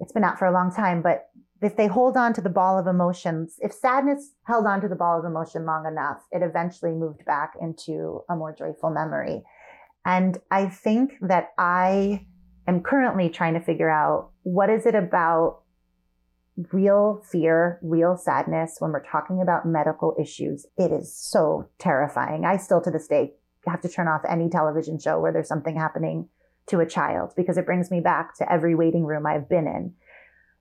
it's 0.00 0.12
been 0.12 0.24
out 0.24 0.40
for 0.40 0.46
a 0.46 0.52
long 0.52 0.74
time, 0.74 1.02
but 1.02 1.28
if 1.62 1.76
they 1.76 1.86
hold 1.86 2.16
on 2.16 2.32
to 2.32 2.40
the 2.40 2.50
ball 2.50 2.80
of 2.80 2.88
emotions, 2.88 3.60
if 3.60 3.72
sadness 3.72 4.32
held 4.42 4.66
on 4.66 4.80
to 4.80 4.88
the 4.88 4.96
ball 4.96 5.20
of 5.20 5.24
emotion 5.24 5.66
long 5.66 5.86
enough, 5.86 6.18
it 6.32 6.42
eventually 6.42 6.92
moved 6.92 7.24
back 7.24 7.52
into 7.60 8.22
a 8.28 8.34
more 8.34 8.52
joyful 8.52 8.90
memory. 8.90 9.44
And 10.04 10.38
I 10.50 10.66
think 10.66 11.12
that 11.20 11.50
I 11.58 12.26
am 12.68 12.82
currently 12.82 13.30
trying 13.30 13.54
to 13.54 13.60
figure 13.60 13.90
out 13.90 14.30
what 14.48 14.70
is 14.70 14.86
it 14.86 14.94
about 14.94 15.60
real 16.72 17.22
fear, 17.30 17.78
real 17.82 18.16
sadness 18.16 18.76
when 18.78 18.90
we're 18.90 19.04
talking 19.04 19.40
about 19.40 19.66
medical 19.66 20.16
issues. 20.20 20.66
It 20.76 20.90
is 20.90 21.14
so 21.14 21.68
terrifying. 21.78 22.44
I 22.44 22.56
still 22.56 22.80
to 22.80 22.90
this 22.90 23.06
day 23.06 23.34
have 23.66 23.80
to 23.82 23.88
turn 23.88 24.08
off 24.08 24.22
any 24.28 24.48
television 24.48 24.98
show 24.98 25.20
where 25.20 25.32
there's 25.32 25.48
something 25.48 25.76
happening 25.76 26.28
to 26.66 26.80
a 26.80 26.86
child 26.86 27.32
because 27.36 27.58
it 27.58 27.66
brings 27.66 27.90
me 27.90 28.00
back 28.00 28.36
to 28.38 28.52
every 28.52 28.74
waiting 28.74 29.04
room 29.04 29.26
I've 29.26 29.48
been 29.48 29.66
in. 29.66 29.94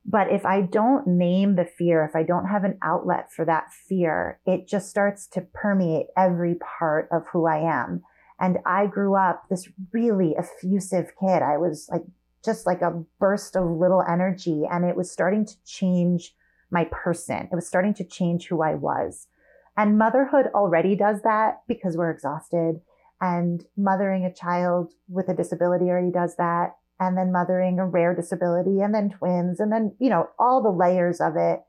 But 0.06 0.32
if 0.32 0.46
I 0.46 0.62
don't 0.62 1.08
name 1.08 1.56
the 1.56 1.66
fear, 1.66 2.06
if 2.06 2.16
I 2.16 2.24
don't 2.24 2.48
have 2.48 2.64
an 2.64 2.78
outlet 2.84 3.32
for 3.32 3.44
that 3.46 3.72
fear, 3.72 4.40
it 4.46 4.68
just 4.68 4.90
starts 4.90 5.28
to 5.30 5.42
permeate 5.42 6.08
every 6.16 6.56
part 6.56 7.10
of 7.12 7.24
who 7.34 7.48
I 7.48 7.58
am. 7.58 8.04
And 8.40 8.60
I 8.66 8.86
grew 8.86 9.16
up 9.16 9.46
this 9.50 9.68
really 9.92 10.36
effusive 10.38 11.12
kid. 11.20 11.42
I 11.42 11.58
was 11.58 11.90
like 11.92 12.04
just 12.48 12.66
like 12.66 12.82
a 12.82 13.04
burst 13.20 13.58
of 13.58 13.70
little 13.70 14.02
energy 14.10 14.64
and 14.72 14.86
it 14.86 14.96
was 14.96 15.12
starting 15.12 15.46
to 15.46 15.64
change 15.66 16.34
my 16.72 16.86
person. 16.86 17.50
It 17.52 17.56
was 17.56 17.68
starting 17.68 17.94
to 17.96 18.06
change 18.06 18.48
who 18.48 18.62
I 18.64 18.74
was. 18.74 19.28
And 19.76 19.98
motherhood 19.98 20.48
already 20.56 20.96
does 20.96 21.22
that 21.24 21.62
because 21.68 21.98
we're 21.98 22.10
exhausted. 22.10 22.82
And 23.20 23.66
mothering 23.76 24.24
a 24.24 24.34
child 24.34 24.94
with 25.10 25.28
a 25.28 25.34
disability 25.34 25.86
already 25.86 26.12
does 26.12 26.36
that 26.38 26.78
and 27.00 27.18
then 27.18 27.32
mothering 27.32 27.80
a 27.80 27.86
rare 27.86 28.16
disability 28.16 28.80
and 28.80 28.96
then 28.96 29.10
twins 29.10 29.60
and 29.60 29.72
then, 29.72 29.96
you 30.00 30.10
know, 30.10 30.30
all 30.40 30.64
the 30.64 30.70
layers 30.70 31.20
of 31.20 31.36
it. 31.36 31.62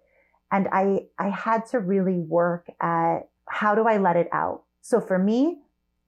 And 0.53 0.69
I, 0.73 1.07
I 1.19 1.29
had 1.29 1.67
to 1.71 1.81
really 1.81 2.19
work 2.19 2.67
at 2.81 3.29
how 3.49 3.75
do 3.75 3.89
I 3.89 3.99
let 3.99 4.17
it 4.17 4.29
out? 4.33 4.63
So 4.81 5.01
for 5.01 5.19
me, 5.19 5.59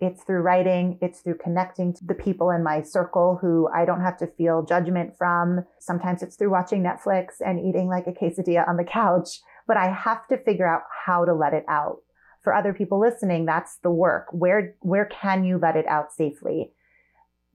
it's 0.00 0.22
through 0.22 0.40
writing. 0.40 0.98
It's 1.02 1.20
through 1.20 1.36
connecting 1.36 1.92
to 1.92 2.04
the 2.06 2.14
people 2.14 2.50
in 2.50 2.62
my 2.62 2.82
circle 2.82 3.38
who 3.40 3.68
I 3.68 3.84
don't 3.84 4.00
have 4.00 4.16
to 4.18 4.26
feel 4.26 4.64
judgment 4.64 5.16
from. 5.16 5.66
Sometimes 5.78 6.22
it's 6.22 6.36
through 6.36 6.50
watching 6.50 6.82
Netflix 6.82 7.34
and 7.44 7.60
eating 7.60 7.88
like 7.88 8.06
a 8.06 8.12
quesadilla 8.12 8.66
on 8.66 8.78
the 8.78 8.84
couch, 8.84 9.40
but 9.66 9.76
I 9.76 9.92
have 9.92 10.26
to 10.28 10.38
figure 10.38 10.66
out 10.66 10.82
how 11.04 11.26
to 11.26 11.34
let 11.34 11.52
it 11.52 11.64
out. 11.68 11.98
For 12.42 12.54
other 12.54 12.72
people 12.72 12.98
listening, 12.98 13.44
that's 13.44 13.76
the 13.82 13.90
work. 13.90 14.28
Where, 14.32 14.74
where 14.80 15.04
can 15.04 15.44
you 15.44 15.58
let 15.58 15.76
it 15.76 15.86
out 15.86 16.12
safely? 16.12 16.72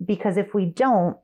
Because 0.03 0.37
if 0.37 0.53
we 0.53 0.65
don't, 0.65 1.17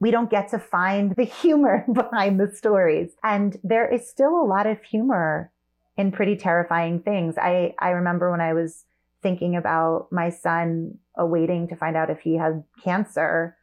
we 0.00 0.10
don't 0.10 0.30
get 0.30 0.48
to 0.48 0.58
find 0.58 1.14
the 1.14 1.24
humor 1.24 1.84
behind 1.92 2.40
the 2.40 2.50
stories. 2.52 3.12
And 3.22 3.56
there 3.62 3.88
is 3.88 4.10
still 4.10 4.40
a 4.40 4.48
lot 4.48 4.66
of 4.66 4.82
humor 4.82 5.52
in 5.96 6.10
pretty 6.10 6.34
terrifying 6.34 7.00
things. 7.00 7.36
I, 7.38 7.74
I 7.78 7.90
remember 7.90 8.32
when 8.32 8.40
I 8.40 8.54
was 8.54 8.84
thinking 9.22 9.56
about 9.56 10.08
my 10.10 10.30
son 10.30 10.98
awaiting 11.16 11.68
to 11.68 11.76
find 11.76 11.96
out 11.96 12.10
if 12.10 12.20
he 12.20 12.36
had 12.36 12.64
cancer 12.82 13.56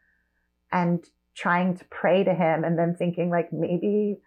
and 0.70 1.04
trying 1.34 1.76
to 1.76 1.84
pray 1.86 2.24
to 2.24 2.34
him 2.34 2.64
and 2.64 2.78
then 2.78 2.96
thinking 2.98 3.30
like 3.30 3.52
maybe 3.52 4.18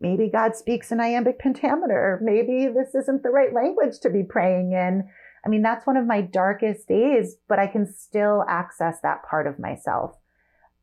maybe 0.00 0.28
God 0.30 0.54
speaks 0.54 0.92
in 0.92 1.00
iambic 1.00 1.38
pentameter. 1.38 2.20
Maybe 2.22 2.68
this 2.68 2.94
isn't 2.94 3.22
the 3.22 3.30
right 3.30 3.52
language 3.52 4.00
to 4.00 4.10
be 4.10 4.22
praying 4.22 4.72
in. 4.72 5.08
I 5.44 5.48
mean, 5.48 5.62
that's 5.62 5.86
one 5.86 5.96
of 5.96 6.06
my 6.06 6.20
darkest 6.20 6.88
days, 6.88 7.36
but 7.48 7.58
I 7.58 7.66
can 7.66 7.86
still 7.86 8.44
access 8.48 8.98
that 9.02 9.22
part 9.28 9.46
of 9.46 9.58
myself. 9.58 10.16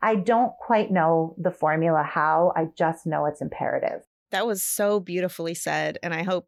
I 0.01 0.15
don't 0.15 0.53
quite 0.57 0.91
know 0.91 1.35
the 1.37 1.51
formula 1.51 2.03
how, 2.03 2.53
I 2.55 2.67
just 2.77 3.05
know 3.05 3.25
it's 3.25 3.41
imperative. 3.41 4.01
That 4.31 4.47
was 4.47 4.63
so 4.63 4.99
beautifully 4.99 5.53
said. 5.53 5.99
And 6.01 6.13
I 6.13 6.23
hope 6.23 6.47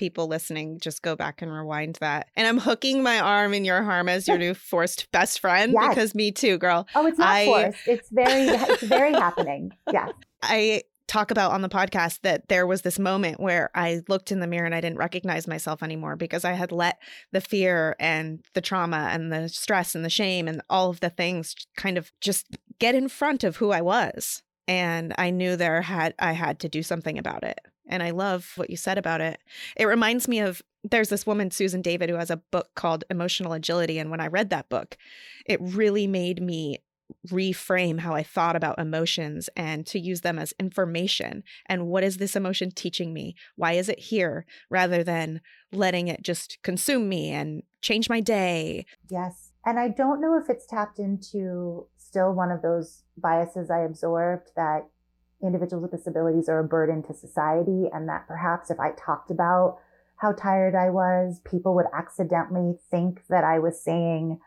people 0.00 0.26
listening 0.26 0.80
just 0.80 1.02
go 1.02 1.14
back 1.14 1.42
and 1.42 1.52
rewind 1.52 1.96
that. 2.00 2.28
And 2.34 2.48
I'm 2.48 2.56
hooking 2.56 3.02
my 3.02 3.20
arm 3.20 3.52
in 3.52 3.66
your 3.66 3.76
arm 3.76 4.08
as 4.08 4.26
your 4.26 4.38
new 4.44 4.54
forced 4.54 5.12
best 5.12 5.40
friend 5.40 5.74
yes. 5.74 5.88
because 5.90 6.14
me 6.14 6.32
too, 6.32 6.56
girl. 6.56 6.88
Oh, 6.94 7.06
it's 7.06 7.18
not 7.18 7.28
I, 7.28 7.44
forced. 7.44 7.86
It's 7.86 8.08
very, 8.10 8.46
it's 8.48 8.82
very 8.82 9.12
happening. 9.12 9.72
Yeah. 9.92 10.08
I 10.42 10.84
talk 11.06 11.30
about 11.30 11.52
on 11.52 11.60
the 11.60 11.68
podcast 11.68 12.20
that 12.22 12.48
there 12.48 12.66
was 12.66 12.80
this 12.80 12.98
moment 12.98 13.40
where 13.40 13.68
I 13.74 14.00
looked 14.08 14.32
in 14.32 14.40
the 14.40 14.46
mirror 14.46 14.64
and 14.64 14.74
I 14.74 14.80
didn't 14.80 14.96
recognize 14.96 15.46
myself 15.46 15.82
anymore 15.82 16.16
because 16.16 16.46
I 16.46 16.52
had 16.52 16.72
let 16.72 16.98
the 17.32 17.42
fear 17.42 17.94
and 18.00 18.42
the 18.54 18.62
trauma 18.62 19.10
and 19.12 19.30
the 19.30 19.50
stress 19.50 19.94
and 19.94 20.02
the 20.02 20.08
shame 20.08 20.48
and 20.48 20.62
all 20.70 20.88
of 20.88 21.00
the 21.00 21.10
things 21.10 21.54
kind 21.76 21.98
of 21.98 22.10
just 22.22 22.46
get 22.78 22.94
in 22.94 23.10
front 23.10 23.44
of 23.44 23.56
who 23.56 23.70
I 23.70 23.82
was. 23.82 24.42
And 24.66 25.14
I 25.18 25.28
knew 25.28 25.56
there 25.56 25.82
had 25.82 26.14
I 26.18 26.32
had 26.32 26.58
to 26.60 26.70
do 26.70 26.82
something 26.82 27.18
about 27.18 27.42
it. 27.42 27.60
And 27.90 28.02
I 28.02 28.10
love 28.10 28.52
what 28.56 28.70
you 28.70 28.76
said 28.76 28.96
about 28.96 29.20
it. 29.20 29.38
It 29.76 29.84
reminds 29.84 30.26
me 30.26 30.38
of 30.40 30.62
there's 30.82 31.10
this 31.10 31.26
woman, 31.26 31.50
Susan 31.50 31.82
David, 31.82 32.08
who 32.08 32.16
has 32.16 32.30
a 32.30 32.38
book 32.38 32.70
called 32.74 33.04
Emotional 33.10 33.52
Agility. 33.52 33.98
And 33.98 34.10
when 34.10 34.20
I 34.20 34.28
read 34.28 34.48
that 34.50 34.70
book, 34.70 34.96
it 35.44 35.60
really 35.60 36.06
made 36.06 36.40
me 36.40 36.78
reframe 37.28 37.98
how 38.00 38.14
I 38.14 38.22
thought 38.22 38.56
about 38.56 38.78
emotions 38.78 39.50
and 39.56 39.84
to 39.88 39.98
use 39.98 40.20
them 40.20 40.38
as 40.38 40.54
information. 40.60 41.42
And 41.66 41.88
what 41.88 42.04
is 42.04 42.16
this 42.16 42.36
emotion 42.36 42.70
teaching 42.70 43.12
me? 43.12 43.34
Why 43.56 43.72
is 43.72 43.88
it 43.88 43.98
here? 43.98 44.46
Rather 44.70 45.02
than 45.02 45.40
letting 45.72 46.08
it 46.08 46.22
just 46.22 46.58
consume 46.62 47.08
me 47.08 47.30
and 47.30 47.64
change 47.82 48.08
my 48.08 48.20
day. 48.20 48.86
Yes. 49.08 49.50
And 49.66 49.78
I 49.78 49.88
don't 49.88 50.20
know 50.20 50.38
if 50.38 50.48
it's 50.48 50.66
tapped 50.66 50.98
into 50.98 51.86
still 51.96 52.32
one 52.32 52.50
of 52.50 52.62
those 52.62 53.02
biases 53.16 53.70
I 53.70 53.80
absorbed 53.80 54.52
that 54.56 54.88
individuals 55.42 55.82
with 55.82 55.92
disabilities 55.92 56.48
are 56.48 56.58
a 56.58 56.64
burden 56.64 57.02
to 57.04 57.14
society 57.14 57.88
and 57.92 58.08
that 58.08 58.26
perhaps 58.28 58.70
if 58.70 58.78
I 58.78 58.92
talked 58.92 59.30
about 59.30 59.78
how 60.16 60.32
tired 60.32 60.74
I 60.74 60.90
was, 60.90 61.40
people 61.50 61.74
would 61.74 61.86
accidentally 61.94 62.74
think 62.90 63.22
that 63.28 63.42
I 63.42 63.58
was 63.58 63.82
saying, 63.82 64.38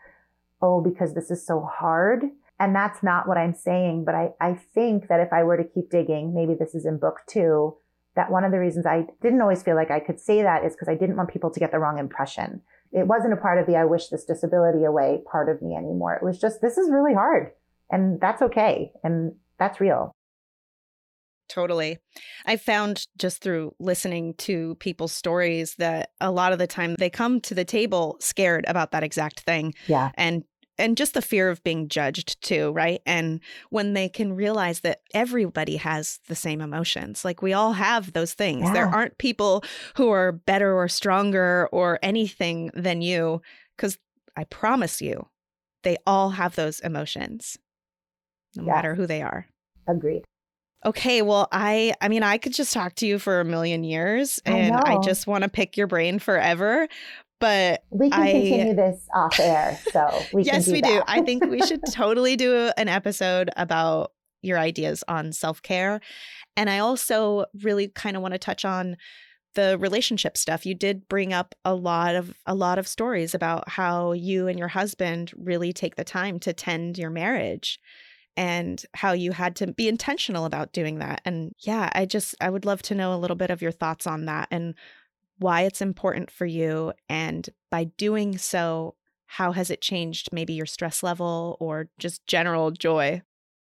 oh, 0.62 0.82
because 0.82 1.14
this 1.14 1.32
is 1.32 1.46
so 1.46 1.62
hard 1.62 2.26
and 2.60 2.76
that's 2.76 3.02
not 3.02 3.28
what 3.28 3.38
I'm 3.38 3.56
saying. 3.56 4.06
But 4.06 4.16
I, 4.16 4.30
I 4.40 4.54
think 4.54 5.08
that 5.08 5.20
if 5.20 5.34
I 5.34 5.44
were 5.44 5.58
to 5.58 5.64
keep 5.64 5.90
digging, 5.90 6.34
maybe 6.34 6.54
this 6.54 6.76
is 6.76 6.86
in 6.86 6.98
book 6.98 7.22
two, 7.28 7.76
that 8.16 8.32
one 8.32 8.44
of 8.44 8.52
the 8.52 8.60
reasons 8.60 8.86
I 8.86 9.08
didn't 9.22 9.42
always 9.42 9.64
feel 9.64 9.76
like 9.76 9.90
I 9.90 10.00
could 10.00 10.20
say 10.20 10.44
that 10.44 10.64
is 10.64 10.74
because 10.74 10.88
I 10.88 10.96
didn't 10.96 11.18
want 11.18 11.30
people 11.34 11.50
to 11.50 11.60
get 11.60 11.72
the 11.72 11.80
wrong 11.80 11.98
impression. 11.98 12.62
It 12.92 13.08
wasn't 13.08 13.34
a 13.34 13.38
part 13.38 13.60
of 13.60 13.66
the 13.66 13.76
I 13.76 13.86
wish 13.86 14.08
this 14.08 14.26
disability 14.26 14.84
away 14.84 15.22
part 15.30 15.50
of 15.50 15.62
me 15.64 15.76
anymore. 15.76 16.14
It 16.14 16.24
was 16.24 16.40
just, 16.40 16.62
this 16.62 16.78
is 16.78 16.92
really 16.92 17.16
hard 17.16 17.52
and 17.90 18.22
that's 18.22 18.44
okay. 18.44 18.92
And 19.04 19.34
that's 19.58 19.82
real. 19.82 20.12
Totally. 21.50 21.98
I 22.46 22.58
found 22.58 23.06
just 23.18 23.42
through 23.42 23.76
listening 23.80 24.34
to 24.40 24.76
people's 24.76 25.12
stories 25.12 25.76
that 25.76 26.12
a 26.20 26.32
lot 26.32 26.54
of 26.54 26.60
the 26.60 26.68
time 26.68 26.96
they 26.98 27.10
come 27.10 27.42
to 27.42 27.54
the 27.54 27.66
table 27.66 28.18
scared 28.20 28.66
about 28.68 28.92
that 28.92 29.04
exact 29.04 29.42
thing. 29.42 29.74
Yeah. 29.88 30.12
And 30.16 30.44
and 30.80 30.98
just 30.98 31.14
the 31.14 31.22
fear 31.22 31.50
of 31.50 31.64
being 31.64 31.88
judged 31.88 32.42
too, 32.42 32.72
right? 32.72 33.02
And 33.06 33.42
when 33.70 33.94
they 33.94 34.10
can 34.10 34.34
realize 34.34 34.80
that 34.80 35.02
everybody 35.14 35.78
has 35.78 36.20
the 36.28 36.36
same 36.36 36.62
emotions, 36.62 37.24
like 37.24 37.44
we 37.44 37.54
all 37.54 37.74
have 37.74 38.14
those 38.14 38.34
things. 38.34 38.64
Yeah. 38.64 38.74
There 38.74 38.88
aren't 38.88 39.18
people 39.20 39.64
who 39.96 40.10
are 40.10 40.32
better 40.32 40.76
or 40.76 40.88
stronger 40.88 41.70
or 41.72 42.00
anything 42.02 42.72
than 42.74 43.04
you, 43.04 43.42
because 43.78 44.00
I 44.36 44.46
promise 44.46 45.00
you, 45.00 45.28
they 45.84 45.98
all 46.08 46.32
have 46.32 46.56
those 46.56 46.80
emotions, 46.80 47.58
no 48.56 48.66
yeah. 48.66 48.74
matter 48.74 48.96
who 48.96 49.06
they 49.06 49.22
are. 49.22 49.46
Agreed. 49.88 50.24
Okay, 50.86 51.22
well, 51.22 51.48
I 51.52 51.94
I 52.02 52.10
mean, 52.10 52.24
I 52.24 52.38
could 52.38 52.54
just 52.54 52.74
talk 52.74 52.96
to 52.96 53.08
you 53.08 53.20
for 53.20 53.40
a 53.40 53.46
million 53.46 53.84
years 53.84 54.40
and 54.46 54.76
I, 54.76 54.96
I 54.96 55.02
just 55.02 55.28
want 55.28 55.44
to 55.44 55.50
pick 55.50 55.78
your 55.78 55.88
brain 55.88 56.20
forever 56.20 56.88
but 57.44 57.84
we 57.90 58.10
can 58.10 58.22
I, 58.22 58.32
continue 58.32 58.74
this 58.74 59.06
off 59.14 59.38
air. 59.38 59.78
So 59.92 60.10
we 60.34 60.44
yes, 60.44 60.64
do 60.64 60.72
we 60.72 60.80
that. 60.80 60.88
do. 60.88 61.02
I 61.08 61.22
think 61.22 61.44
we 61.46 61.62
should 61.62 61.82
totally 61.92 62.38
do 62.38 62.72
an 62.78 62.88
episode 62.88 63.50
about 63.58 64.14
your 64.42 64.58
ideas 64.58 65.04
on 65.10 65.34
self 65.34 65.62
care, 65.62 66.00
and 66.56 66.70
I 66.70 66.80
also 66.80 67.44
really 67.62 67.90
kind 67.90 68.16
of 68.16 68.22
want 68.22 68.34
to 68.34 68.38
touch 68.38 68.64
on 68.64 68.96
the 69.56 69.78
relationship 69.78 70.38
stuff 70.38 70.66
you 70.66 70.74
did 70.74 71.08
bring 71.10 71.34
up 71.34 71.54
a 71.66 71.76
lot 71.76 72.16
of 72.16 72.34
a 72.46 72.56
lot 72.56 72.80
of 72.80 72.88
stories 72.88 73.36
about 73.36 73.68
how 73.68 74.14
you 74.14 74.48
and 74.48 74.58
your 74.58 74.70
husband 74.70 75.34
really 75.36 75.74
take 75.74 75.98
the 75.98 76.06
time 76.06 76.40
to 76.40 76.54
tend 76.54 76.98
your 76.98 77.10
marriage 77.10 77.78
and 78.36 78.86
how 78.94 79.12
you 79.12 79.32
had 79.32 79.56
to 79.56 79.68
be 79.68 79.88
intentional 79.88 80.46
about 80.46 80.74
doing 80.74 81.00
that 81.00 81.22
and 81.24 81.54
yeah 81.60 81.90
i 81.94 82.06
just 82.06 82.36
i 82.42 82.50
would 82.50 82.66
love 82.66 82.82
to 82.82 82.96
know 82.96 83.14
a 83.14 83.18
little 83.18 83.36
bit 83.36 83.52
of 83.52 83.62
your 83.62 83.72
thoughts 83.72 84.08
on 84.08 84.26
that 84.26 84.48
and 84.50 84.76
why 85.44 85.62
it's 85.62 85.82
important 85.82 86.32
for 86.32 86.46
you. 86.46 86.94
And 87.10 87.48
by 87.70 87.86
doing 87.86 88.38
so, 88.38 88.96
how 89.26 89.52
has 89.52 89.70
it 89.70 89.82
changed 89.82 90.30
maybe 90.32 90.54
your 90.54 90.66
stress 90.66 91.04
level 91.04 91.58
or 91.60 91.90
just 91.98 92.26
general 92.28 92.72
joy? 92.72 93.22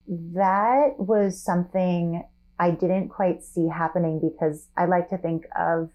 That 0.07 0.95
was 0.99 1.43
something 1.43 2.25
I 2.59 2.71
didn't 2.71 3.11
quite 3.11 3.43
see 3.43 3.69
happening 3.69 4.21
because 4.21 4.69
I 4.77 4.87
like 4.87 5.11
to 5.11 5.19
think 5.19 5.45
of 5.59 5.91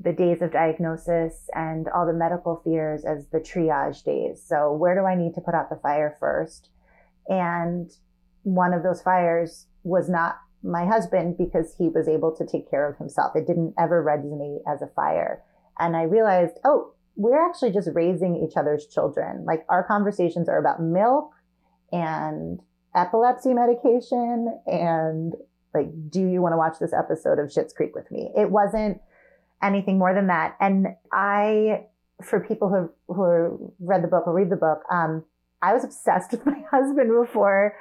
the 0.00 0.12
days 0.12 0.40
of 0.40 0.52
diagnosis 0.52 1.48
and 1.54 1.88
all 1.88 2.06
the 2.06 2.12
medical 2.14 2.62
fears 2.64 3.04
as 3.04 3.26
the 3.28 3.40
triage 3.40 4.02
days. 4.02 4.42
So, 4.46 4.72
where 4.72 4.94
do 4.94 5.04
I 5.04 5.14
need 5.14 5.34
to 5.34 5.40
put 5.40 5.54
out 5.54 5.68
the 5.68 5.76
fire 5.76 6.16
first? 6.18 6.70
And 7.28 7.90
one 8.42 8.72
of 8.72 8.82
those 8.82 9.02
fires 9.02 9.66
was 9.82 10.08
not 10.08 10.36
my 10.62 10.86
husband 10.86 11.36
because 11.36 11.74
he 11.78 11.88
was 11.88 12.08
able 12.08 12.34
to 12.36 12.46
take 12.46 12.70
care 12.70 12.88
of 12.88 12.96
himself. 12.96 13.36
It 13.36 13.46
didn't 13.46 13.74
ever 13.78 14.02
resonate 14.02 14.60
as 14.66 14.82
a 14.82 14.92
fire. 14.94 15.42
And 15.78 15.96
I 15.96 16.02
realized, 16.02 16.58
oh, 16.64 16.92
we're 17.16 17.44
actually 17.44 17.72
just 17.72 17.88
raising 17.92 18.36
each 18.36 18.56
other's 18.56 18.86
children. 18.86 19.44
Like 19.44 19.64
our 19.68 19.84
conversations 19.84 20.48
are 20.48 20.58
about 20.58 20.82
milk 20.82 21.32
and 21.92 22.60
epilepsy 22.94 23.54
medication 23.54 24.58
and 24.66 25.34
like, 25.74 25.88
do 26.08 26.20
you 26.26 26.40
want 26.40 26.52
to 26.52 26.56
watch 26.56 26.78
this 26.80 26.92
episode 26.92 27.38
of 27.38 27.50
Schitt's 27.50 27.72
Creek 27.72 27.94
with 27.94 28.10
me? 28.10 28.30
It 28.36 28.50
wasn't 28.50 29.00
anything 29.62 29.98
more 29.98 30.14
than 30.14 30.28
that. 30.28 30.56
And 30.60 30.88
I, 31.12 31.86
for 32.22 32.40
people 32.40 32.68
who 32.68 33.12
who 33.12 33.72
read 33.80 34.02
the 34.02 34.08
book 34.08 34.26
or 34.26 34.32
read 34.32 34.50
the 34.50 34.56
book, 34.56 34.82
um, 34.90 35.24
I 35.64 35.72
was 35.72 35.84
obsessed 35.84 36.32
with 36.32 36.46
my 36.46 36.62
husband 36.70 37.10
before 37.10 37.74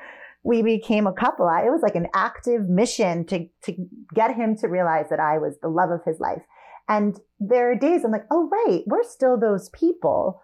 we 0.43 0.61
became 0.61 1.07
a 1.07 1.13
couple. 1.13 1.47
It 1.47 1.71
was 1.71 1.81
like 1.81 1.95
an 1.95 2.07
active 2.13 2.69
mission 2.69 3.25
to, 3.27 3.47
to 3.63 3.73
get 4.13 4.35
him 4.35 4.57
to 4.57 4.67
realize 4.67 5.09
that 5.09 5.19
I 5.19 5.37
was 5.37 5.57
the 5.61 5.69
love 5.69 5.89
of 5.89 6.03
his 6.05 6.19
life. 6.19 6.43
And 6.89 7.17
there 7.39 7.71
are 7.71 7.75
days 7.75 8.03
I'm 8.03 8.11
like, 8.11 8.25
oh, 8.29 8.49
right, 8.49 8.83
we're 8.85 9.03
still 9.03 9.39
those 9.39 9.69
people. 9.69 10.41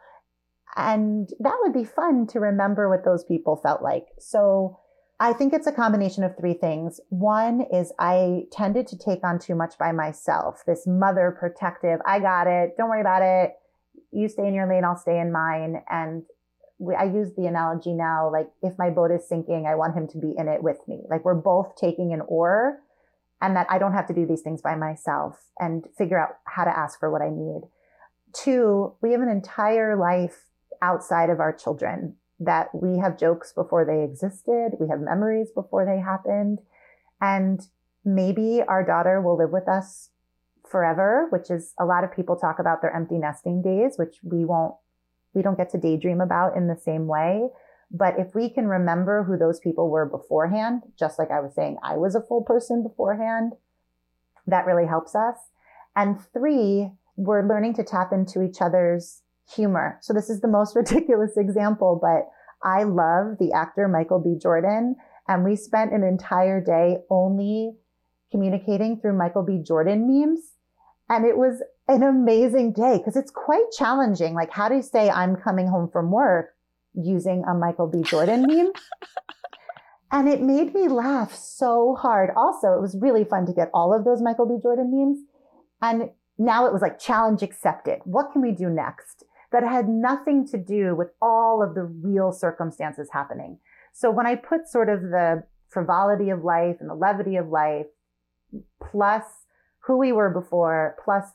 And 0.75 1.29
that 1.39 1.57
would 1.61 1.73
be 1.73 1.83
fun 1.83 2.27
to 2.27 2.39
remember 2.39 2.89
what 2.89 3.03
those 3.03 3.25
people 3.25 3.59
felt 3.61 3.81
like. 3.81 4.05
So 4.19 4.79
I 5.19 5.33
think 5.33 5.53
it's 5.53 5.67
a 5.67 5.73
combination 5.73 6.23
of 6.23 6.37
three 6.37 6.53
things. 6.53 7.01
One 7.09 7.65
is 7.73 7.91
I 7.99 8.43
tended 8.53 8.87
to 8.87 8.97
take 8.97 9.19
on 9.23 9.37
too 9.37 9.55
much 9.55 9.77
by 9.77 9.91
myself, 9.91 10.63
this 10.65 10.87
mother 10.87 11.35
protective, 11.37 11.99
I 12.05 12.19
got 12.19 12.47
it, 12.47 12.77
don't 12.77 12.89
worry 12.89 13.01
about 13.01 13.21
it. 13.21 13.55
You 14.11 14.29
stay 14.29 14.47
in 14.47 14.53
your 14.53 14.69
lane, 14.69 14.85
I'll 14.85 14.95
stay 14.95 15.19
in 15.19 15.33
mine. 15.33 15.83
And 15.89 16.23
we, 16.79 16.95
I 16.95 17.03
use 17.03 17.31
the 17.35 17.45
analogy 17.45 17.93
now, 17.93 18.31
like 18.31 18.49
if 18.63 18.73
my 18.77 18.89
boat 18.89 19.11
is 19.11 19.27
sinking, 19.27 19.67
I 19.67 19.75
want 19.75 19.95
him 19.95 20.07
to 20.07 20.17
be 20.17 20.33
in 20.37 20.47
it 20.47 20.63
with 20.63 20.79
me. 20.87 21.01
Like 21.09 21.23
we're 21.23 21.35
both 21.35 21.75
taking 21.75 22.13
an 22.13 22.21
oar 22.27 22.79
and 23.41 23.55
that 23.55 23.67
I 23.69 23.77
don't 23.77 23.93
have 23.93 24.07
to 24.07 24.13
do 24.13 24.25
these 24.25 24.41
things 24.41 24.61
by 24.61 24.75
myself 24.75 25.37
and 25.59 25.85
figure 25.97 26.19
out 26.19 26.37
how 26.45 26.63
to 26.63 26.77
ask 26.77 26.99
for 26.99 27.11
what 27.11 27.21
I 27.21 27.29
need. 27.29 27.61
Two, 28.33 28.95
we 29.01 29.11
have 29.11 29.21
an 29.21 29.29
entire 29.29 29.95
life 29.95 30.45
outside 30.81 31.29
of 31.29 31.39
our 31.39 31.53
children 31.53 32.15
that 32.39 32.69
we 32.73 32.99
have 32.99 33.19
jokes 33.19 33.51
before 33.53 33.85
they 33.85 34.03
existed. 34.03 34.77
We 34.79 34.87
have 34.89 34.99
memories 34.99 35.49
before 35.53 35.85
they 35.85 35.99
happened. 35.99 36.59
And 37.19 37.61
maybe 38.05 38.61
our 38.65 38.85
daughter 38.85 39.21
will 39.21 39.37
live 39.37 39.51
with 39.51 39.67
us 39.67 40.09
forever, 40.69 41.27
which 41.31 41.49
is 41.49 41.73
a 41.79 41.85
lot 41.85 42.03
of 42.03 42.15
people 42.15 42.35
talk 42.35 42.59
about 42.59 42.81
their 42.81 42.95
empty 42.95 43.17
nesting 43.17 43.61
days, 43.61 43.97
which 43.97 44.17
we 44.23 44.45
won't, 44.45 44.75
we 45.33 45.41
don't 45.41 45.57
get 45.57 45.69
to 45.71 45.77
daydream 45.77 46.21
about 46.21 46.57
in 46.57 46.67
the 46.67 46.75
same 46.75 47.07
way. 47.07 47.49
But 47.91 48.19
if 48.19 48.35
we 48.35 48.49
can 48.49 48.67
remember 48.67 49.23
who 49.23 49.37
those 49.37 49.59
people 49.59 49.89
were 49.89 50.05
beforehand, 50.05 50.83
just 50.97 51.17
like 51.17 51.31
I 51.31 51.39
was 51.39 51.55
saying, 51.55 51.77
I 51.83 51.97
was 51.97 52.15
a 52.15 52.21
full 52.21 52.43
person 52.43 52.83
beforehand, 52.83 53.53
that 54.45 54.65
really 54.65 54.87
helps 54.87 55.15
us. 55.15 55.35
And 55.95 56.19
three, 56.33 56.91
we're 57.15 57.47
learning 57.47 57.73
to 57.75 57.83
tap 57.83 58.11
into 58.13 58.41
each 58.43 58.61
other's 58.61 59.21
humor. 59.53 59.97
So 60.01 60.13
this 60.13 60.29
is 60.29 60.41
the 60.41 60.47
most 60.47 60.75
ridiculous 60.75 61.35
example, 61.37 61.99
but 62.01 62.29
I 62.63 62.83
love 62.83 63.37
the 63.39 63.51
actor 63.53 63.87
Michael 63.87 64.19
B. 64.19 64.37
Jordan. 64.39 64.95
And 65.27 65.43
we 65.43 65.55
spent 65.55 65.93
an 65.93 66.03
entire 66.03 66.61
day 66.61 66.97
only 67.09 67.73
communicating 68.31 68.99
through 68.99 69.17
Michael 69.17 69.43
B. 69.43 69.61
Jordan 69.65 70.07
memes. 70.07 70.53
And 71.07 71.25
it 71.25 71.37
was 71.37 71.63
an 71.89 72.03
amazing 72.03 72.73
day 72.73 72.97
because 72.97 73.17
it's 73.17 73.31
quite 73.31 73.65
challenging. 73.77 74.33
Like, 74.33 74.51
how 74.51 74.69
do 74.69 74.75
you 74.75 74.81
say 74.81 75.09
I'm 75.09 75.35
coming 75.35 75.67
home 75.67 75.89
from 75.91 76.11
work 76.11 76.55
using 76.93 77.43
a 77.49 77.53
Michael 77.53 77.87
B. 77.87 78.01
Jordan 78.03 78.43
meme? 78.47 78.71
and 80.11 80.29
it 80.29 80.41
made 80.41 80.73
me 80.73 80.87
laugh 80.87 81.35
so 81.35 81.95
hard. 81.99 82.29
Also, 82.35 82.73
it 82.73 82.81
was 82.81 82.97
really 82.99 83.25
fun 83.25 83.45
to 83.45 83.53
get 83.53 83.69
all 83.73 83.93
of 83.93 84.05
those 84.05 84.21
Michael 84.21 84.45
B. 84.45 84.61
Jordan 84.61 84.91
memes. 84.91 85.19
And 85.81 86.11
now 86.37 86.65
it 86.65 86.73
was 86.73 86.81
like 86.81 86.99
challenge 86.99 87.43
accepted. 87.43 87.99
What 88.05 88.31
can 88.31 88.41
we 88.41 88.51
do 88.51 88.69
next? 88.69 89.25
that 89.51 89.63
had 89.63 89.89
nothing 89.89 90.47
to 90.47 90.57
do 90.57 90.95
with 90.95 91.09
all 91.21 91.63
of 91.63 91.75
the 91.75 91.83
real 91.83 92.31
circumstances 92.31 93.09
happening. 93.11 93.57
So 93.93 94.11
when 94.11 94.27
I 94.27 94.35
put 94.35 94.67
sort 94.67 94.89
of 94.89 95.01
the 95.01 95.43
frivolity 95.69 96.29
of 96.29 96.43
life 96.43 96.77
and 96.79 96.89
the 96.89 96.95
levity 96.95 97.35
of 97.35 97.49
life, 97.49 97.87
plus 98.91 99.23
who 99.79 99.97
we 99.97 100.11
were 100.11 100.29
before, 100.29 100.95
plus 101.03 101.25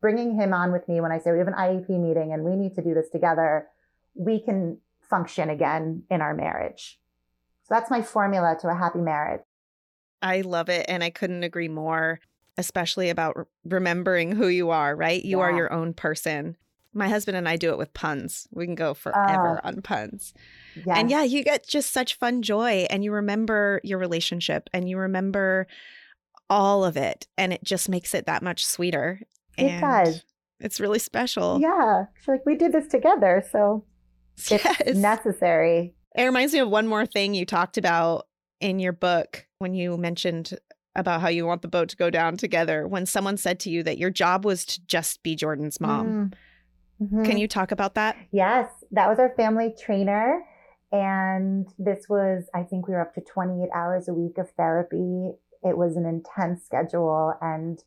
bringing 0.00 0.34
him 0.34 0.52
on 0.52 0.72
with 0.72 0.88
me 0.88 1.00
when 1.00 1.12
I 1.12 1.18
say 1.18 1.32
we 1.32 1.38
have 1.38 1.48
an 1.48 1.54
IEP 1.54 1.88
meeting 1.88 2.32
and 2.32 2.44
we 2.44 2.56
need 2.56 2.74
to 2.76 2.82
do 2.82 2.94
this 2.94 3.08
together, 3.10 3.66
we 4.14 4.40
can 4.40 4.78
function 5.08 5.50
again 5.50 6.02
in 6.10 6.20
our 6.20 6.34
marriage. 6.34 6.98
So 7.64 7.74
that's 7.74 7.90
my 7.90 8.02
formula 8.02 8.56
to 8.60 8.68
a 8.68 8.74
happy 8.74 9.00
marriage. 9.00 9.42
I 10.22 10.40
love 10.40 10.68
it. 10.68 10.86
And 10.88 11.04
I 11.04 11.10
couldn't 11.10 11.44
agree 11.44 11.68
more, 11.68 12.20
especially 12.56 13.10
about 13.10 13.48
remembering 13.64 14.32
who 14.32 14.48
you 14.48 14.70
are, 14.70 14.94
right? 14.96 15.24
You 15.24 15.38
yeah. 15.38 15.44
are 15.44 15.56
your 15.56 15.72
own 15.72 15.94
person. 15.94 16.56
My 16.94 17.08
husband 17.08 17.36
and 17.36 17.48
I 17.48 17.56
do 17.56 17.70
it 17.70 17.78
with 17.78 17.92
puns. 17.92 18.48
We 18.50 18.64
can 18.64 18.74
go 18.74 18.94
forever 18.94 19.60
uh, 19.62 19.68
on 19.68 19.82
puns. 19.82 20.32
Yes. 20.74 20.98
And 20.98 21.10
yeah, 21.10 21.22
you 21.22 21.44
get 21.44 21.66
just 21.66 21.92
such 21.92 22.14
fun 22.14 22.42
joy 22.42 22.86
and 22.90 23.04
you 23.04 23.12
remember 23.12 23.80
your 23.84 23.98
relationship 23.98 24.70
and 24.72 24.88
you 24.88 24.96
remember 24.96 25.66
all 26.50 26.84
of 26.84 26.96
it 26.96 27.26
and 27.36 27.52
it 27.52 27.62
just 27.62 27.88
makes 27.88 28.14
it 28.14 28.26
that 28.26 28.42
much 28.42 28.64
sweeter. 28.64 29.20
It 29.66 29.80
does. 29.80 30.22
It's 30.60 30.80
really 30.80 30.98
special. 30.98 31.60
Yeah. 31.60 32.04
like 32.26 32.44
we 32.44 32.56
did 32.56 32.72
this 32.72 32.88
together, 32.88 33.44
so 33.50 33.84
it's 34.36 34.50
yes. 34.50 34.96
necessary. 34.96 35.94
It 36.16 36.24
reminds 36.24 36.52
me 36.52 36.60
of 36.60 36.68
one 36.68 36.86
more 36.86 37.06
thing 37.06 37.34
you 37.34 37.46
talked 37.46 37.76
about 37.78 38.26
in 38.60 38.78
your 38.80 38.92
book 38.92 39.46
when 39.58 39.74
you 39.74 39.96
mentioned 39.96 40.58
about 40.96 41.20
how 41.20 41.28
you 41.28 41.46
want 41.46 41.62
the 41.62 41.68
boat 41.68 41.88
to 41.90 41.96
go 41.96 42.10
down 42.10 42.36
together 42.36 42.88
when 42.88 43.06
someone 43.06 43.36
said 43.36 43.60
to 43.60 43.70
you 43.70 43.84
that 43.84 43.98
your 43.98 44.10
job 44.10 44.44
was 44.44 44.64
to 44.64 44.84
just 44.86 45.22
be 45.22 45.36
Jordan's 45.36 45.80
mom. 45.80 46.32
Mm. 47.00 47.06
Mm-hmm. 47.06 47.24
Can 47.24 47.38
you 47.38 47.46
talk 47.46 47.70
about 47.70 47.94
that? 47.94 48.16
Yes, 48.32 48.68
that 48.90 49.08
was 49.08 49.20
our 49.20 49.32
family 49.36 49.74
trainer. 49.80 50.42
And 50.90 51.68
this 51.78 52.06
was, 52.08 52.44
I 52.54 52.62
think 52.62 52.88
we 52.88 52.94
were 52.94 53.00
up 53.00 53.14
to 53.14 53.20
28 53.20 53.68
hours 53.74 54.08
a 54.08 54.14
week 54.14 54.38
of 54.38 54.50
therapy. 54.56 55.32
It 55.62 55.76
was 55.76 55.96
an 55.96 56.06
intense 56.06 56.64
schedule. 56.64 57.34
And 57.40 57.82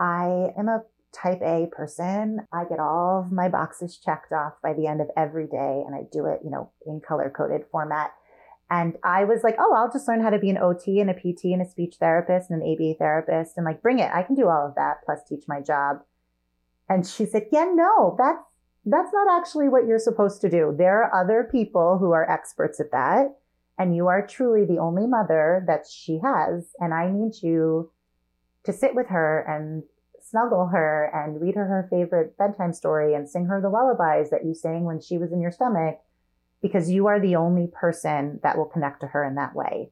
I 0.00 0.48
am 0.58 0.68
a 0.68 0.82
type 1.12 1.40
A 1.42 1.68
person. 1.72 2.46
I 2.52 2.64
get 2.64 2.78
all 2.78 3.24
of 3.24 3.32
my 3.32 3.48
boxes 3.48 3.98
checked 3.98 4.32
off 4.32 4.54
by 4.62 4.72
the 4.72 4.86
end 4.86 5.00
of 5.00 5.08
every 5.16 5.46
day. 5.46 5.82
And 5.86 5.94
I 5.94 6.02
do 6.12 6.26
it, 6.26 6.40
you 6.44 6.50
know, 6.50 6.70
in 6.86 7.00
color 7.00 7.32
coded 7.34 7.62
format. 7.70 8.12
And 8.70 8.96
I 9.02 9.24
was 9.24 9.42
like, 9.42 9.56
oh, 9.58 9.74
I'll 9.74 9.90
just 9.90 10.06
learn 10.06 10.22
how 10.22 10.30
to 10.30 10.38
be 10.38 10.50
an 10.50 10.58
OT 10.58 11.00
and 11.00 11.08
a 11.08 11.14
PT 11.14 11.44
and 11.44 11.62
a 11.62 11.68
speech 11.68 11.96
therapist 11.98 12.50
and 12.50 12.62
an 12.62 12.70
ABA 12.70 12.94
therapist 12.98 13.56
and 13.56 13.64
like 13.64 13.82
bring 13.82 13.98
it. 13.98 14.10
I 14.12 14.22
can 14.22 14.34
do 14.34 14.48
all 14.48 14.66
of 14.66 14.74
that 14.74 14.98
plus 15.04 15.20
teach 15.26 15.44
my 15.48 15.60
job. 15.60 16.02
And 16.88 17.06
she 17.06 17.24
said, 17.24 17.46
yeah, 17.50 17.70
no, 17.74 18.14
that's 18.18 18.42
that's 18.84 19.12
not 19.12 19.38
actually 19.38 19.68
what 19.68 19.86
you're 19.86 19.98
supposed 19.98 20.40
to 20.40 20.48
do. 20.48 20.74
There 20.76 21.02
are 21.02 21.22
other 21.22 21.48
people 21.50 21.98
who 21.98 22.12
are 22.12 22.30
experts 22.30 22.80
at 22.80 22.90
that. 22.92 23.34
And 23.78 23.94
you 23.94 24.08
are 24.08 24.26
truly 24.26 24.64
the 24.64 24.78
only 24.78 25.06
mother 25.06 25.64
that 25.66 25.84
she 25.88 26.20
has. 26.22 26.70
And 26.80 26.92
I 26.92 27.10
need 27.10 27.34
you 27.42 27.92
to 28.64 28.72
sit 28.72 28.94
with 28.94 29.06
her 29.08 29.44
and 29.46 29.82
snuggle 30.30 30.66
her 30.66 31.10
and 31.14 31.40
read 31.40 31.54
her 31.54 31.66
her 31.66 31.88
favorite 31.90 32.36
bedtime 32.36 32.72
story 32.72 33.14
and 33.14 33.28
sing 33.28 33.46
her 33.46 33.60
the 33.60 33.68
lullabies 33.68 34.30
that 34.30 34.44
you 34.44 34.54
sang 34.54 34.84
when 34.84 35.00
she 35.00 35.18
was 35.18 35.32
in 35.32 35.40
your 35.40 35.52
stomach 35.52 36.00
because 36.60 36.90
you 36.90 37.06
are 37.06 37.20
the 37.20 37.36
only 37.36 37.68
person 37.68 38.40
that 38.42 38.56
will 38.56 38.66
connect 38.66 39.00
to 39.00 39.06
her 39.06 39.24
in 39.24 39.36
that 39.36 39.54
way. 39.54 39.90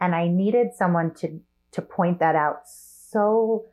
And 0.00 0.14
I 0.14 0.28
needed 0.28 0.68
someone 0.76 1.14
to, 1.14 1.40
to 1.72 1.82
point 1.82 2.20
that 2.20 2.36
out 2.36 2.60
so 2.66 3.66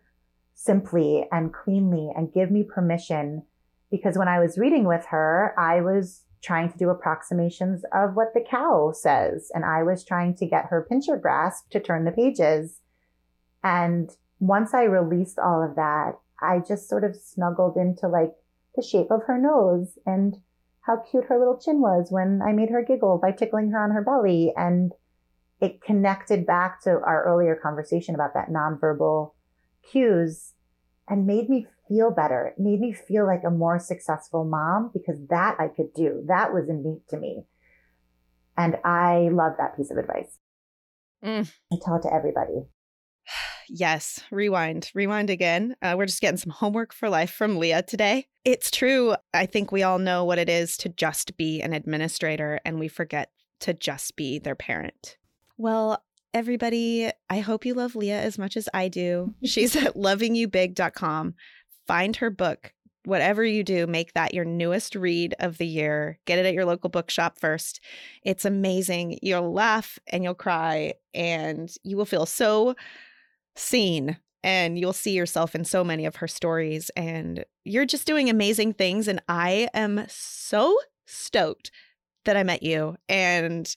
simply 0.54 1.28
and 1.32 1.54
cleanly 1.54 2.12
and 2.16 2.34
give 2.34 2.50
me 2.50 2.64
permission 2.64 3.44
because 3.92 4.18
when 4.18 4.28
I 4.28 4.40
was 4.40 4.58
reading 4.58 4.86
with 4.86 5.06
her, 5.10 5.54
I 5.58 5.82
was 5.82 6.24
trying 6.42 6.72
to 6.72 6.78
do 6.78 6.90
approximations 6.90 7.84
of 7.94 8.16
what 8.16 8.34
the 8.34 8.44
cow 8.50 8.92
says. 8.94 9.52
And 9.54 9.64
I 9.64 9.84
was 9.84 10.04
trying 10.04 10.36
to 10.36 10.46
get 10.46 10.66
her 10.66 10.86
pincher 10.90 11.16
grasp 11.18 11.70
to 11.70 11.80
turn 11.80 12.04
the 12.04 12.12
pages. 12.12 12.80
And 13.64 14.10
once 14.48 14.74
I 14.74 14.84
released 14.84 15.40
all 15.40 15.64
of 15.64 15.76
that, 15.76 16.20
I 16.42 16.60
just 16.68 16.90
sort 16.90 17.06
of 17.06 17.16
snuggled 17.16 17.78
into 17.78 18.10
like 18.10 18.34
the 18.76 18.84
shape 18.84 19.10
of 19.10 19.24
her 19.28 19.38
nose 19.38 19.98
and 20.06 20.36
how 20.82 20.98
cute 20.98 21.26
her 21.30 21.40
little 21.40 21.58
chin 21.58 21.80
was 21.80 22.08
when 22.10 22.42
I 22.46 22.52
made 22.52 22.70
her 22.70 22.84
giggle 22.84 23.20
by 23.22 23.32
tickling 23.32 23.72
her 23.72 23.82
on 23.82 23.92
her 23.92 24.04
belly. 24.04 24.52
And 24.58 24.92
it 25.62 25.82
connected 25.82 26.46
back 26.46 26.82
to 26.84 26.90
our 26.90 27.24
earlier 27.24 27.56
conversation 27.56 28.16
about 28.16 28.34
that 28.34 28.50
nonverbal 28.50 29.32
cues 29.90 30.52
and 31.08 31.26
made 31.26 31.50
me 31.50 31.68
feel 31.88 32.12
better. 32.12 32.48
It 32.48 32.62
made 32.62 32.82
me 32.82 32.92
feel 32.92 33.26
like 33.26 33.44
a 33.46 33.50
more 33.50 33.80
successful 33.80 34.44
mom 34.44 34.92
because 34.94 35.20
that 35.30 35.56
I 35.58 35.70
could 35.70 35.94
do. 35.94 36.24
That 36.28 36.54
was 36.54 36.68
innate 36.68 37.08
to 37.10 37.18
me. 37.18 37.44
And 38.58 38.76
I 38.84 39.30
love 39.32 39.54
that 39.58 39.78
piece 39.78 39.90
of 39.90 39.98
advice. 39.98 40.38
Mm. 41.24 41.50
I 41.72 41.78
tell 41.82 41.96
it 41.96 42.02
to 42.02 42.14
everybody. 42.14 42.66
Yes, 43.70 44.22
rewind, 44.32 44.92
rewind 44.94 45.30
again. 45.30 45.76
Uh, 45.82 45.96
we're 45.98 46.06
just 46.06 46.22
getting 46.22 46.38
some 46.38 46.52
homework 46.52 46.94
for 46.94 47.10
life 47.10 47.32
from 47.32 47.58
Leah 47.58 47.84
today. 47.84 48.28
It's 48.46 48.72
true. 48.72 49.16
I 49.34 49.46
think 49.46 49.72
we 49.72 49.84
all 49.84 50.00
know 50.00 50.26
what 50.26 50.40
it 50.40 50.50
is 50.50 50.78
to 50.78 50.90
just 50.90 51.38
be 51.38 51.62
an 51.62 51.74
administrator 51.74 52.60
and 52.66 52.80
we 52.80 52.88
forget 52.88 53.32
to 53.62 53.74
just 53.74 54.16
be 54.16 54.40
their 54.40 54.56
parent. 54.56 55.18
Well, 55.58 56.04
everybody, 56.34 57.10
I 57.30 57.40
hope 57.40 57.66
you 57.66 57.74
love 57.74 57.96
Leah 57.96 58.22
as 58.22 58.38
much 58.38 58.58
as 58.58 58.68
I 58.74 58.90
do. 58.90 59.34
She's 59.44 59.76
at 59.76 59.96
lovingyoubig.com 59.96 61.36
find 61.88 62.16
her 62.18 62.30
book. 62.30 62.74
Whatever 63.06 63.44
you 63.44 63.64
do, 63.64 63.86
make 63.86 64.14
that 64.14 64.34
your 64.34 64.46
newest 64.46 64.96
read 64.96 65.36
of 65.40 65.58
the 65.58 65.68
year. 65.68 66.20
Get 66.26 66.40
it 66.40 66.46
at 66.46 66.54
your 66.54 66.64
local 66.64 66.90
bookshop 66.90 67.38
first. 67.38 67.82
It's 68.24 68.46
amazing. 68.46 69.20
You'll 69.22 69.52
laugh 69.52 70.00
and 70.08 70.24
you'll 70.24 70.36
cry, 70.36 70.94
and 71.14 71.70
you 71.84 71.98
will 71.98 72.06
feel 72.06 72.26
so 72.26 72.76
seen 73.56 74.18
and 74.44 74.78
you'll 74.78 74.94
see 74.94 75.14
yourself 75.14 75.56
in 75.56 75.64
so 75.66 75.84
many 75.84 76.06
of 76.06 76.18
her 76.18 76.28
stories 76.28 76.92
and 76.96 77.46
you're 77.64 77.86
just 77.86 78.06
doing 78.08 78.30
amazing 78.30 78.74
things 78.74 79.08
and 79.08 79.22
I 79.30 79.70
am 79.74 80.06
so 80.10 80.78
stoked 81.08 81.72
that 82.26 82.38
I 82.38 82.44
met 82.44 82.64
you 82.64 82.98
and 83.08 83.74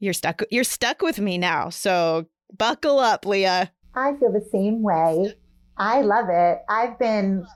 You're 0.00 0.12
stuck. 0.12 0.42
You're 0.50 0.64
stuck 0.64 1.00
with 1.02 1.18
me 1.18 1.38
now. 1.38 1.70
So 1.70 2.26
buckle 2.56 2.98
up, 2.98 3.24
Leah. 3.24 3.72
I 3.94 4.14
feel 4.16 4.32
the 4.32 4.46
same 4.52 4.82
way. 4.82 5.34
I 5.78 6.02
love 6.02 6.26
it. 6.28 6.58
I've 6.68 6.98
been 6.98 7.46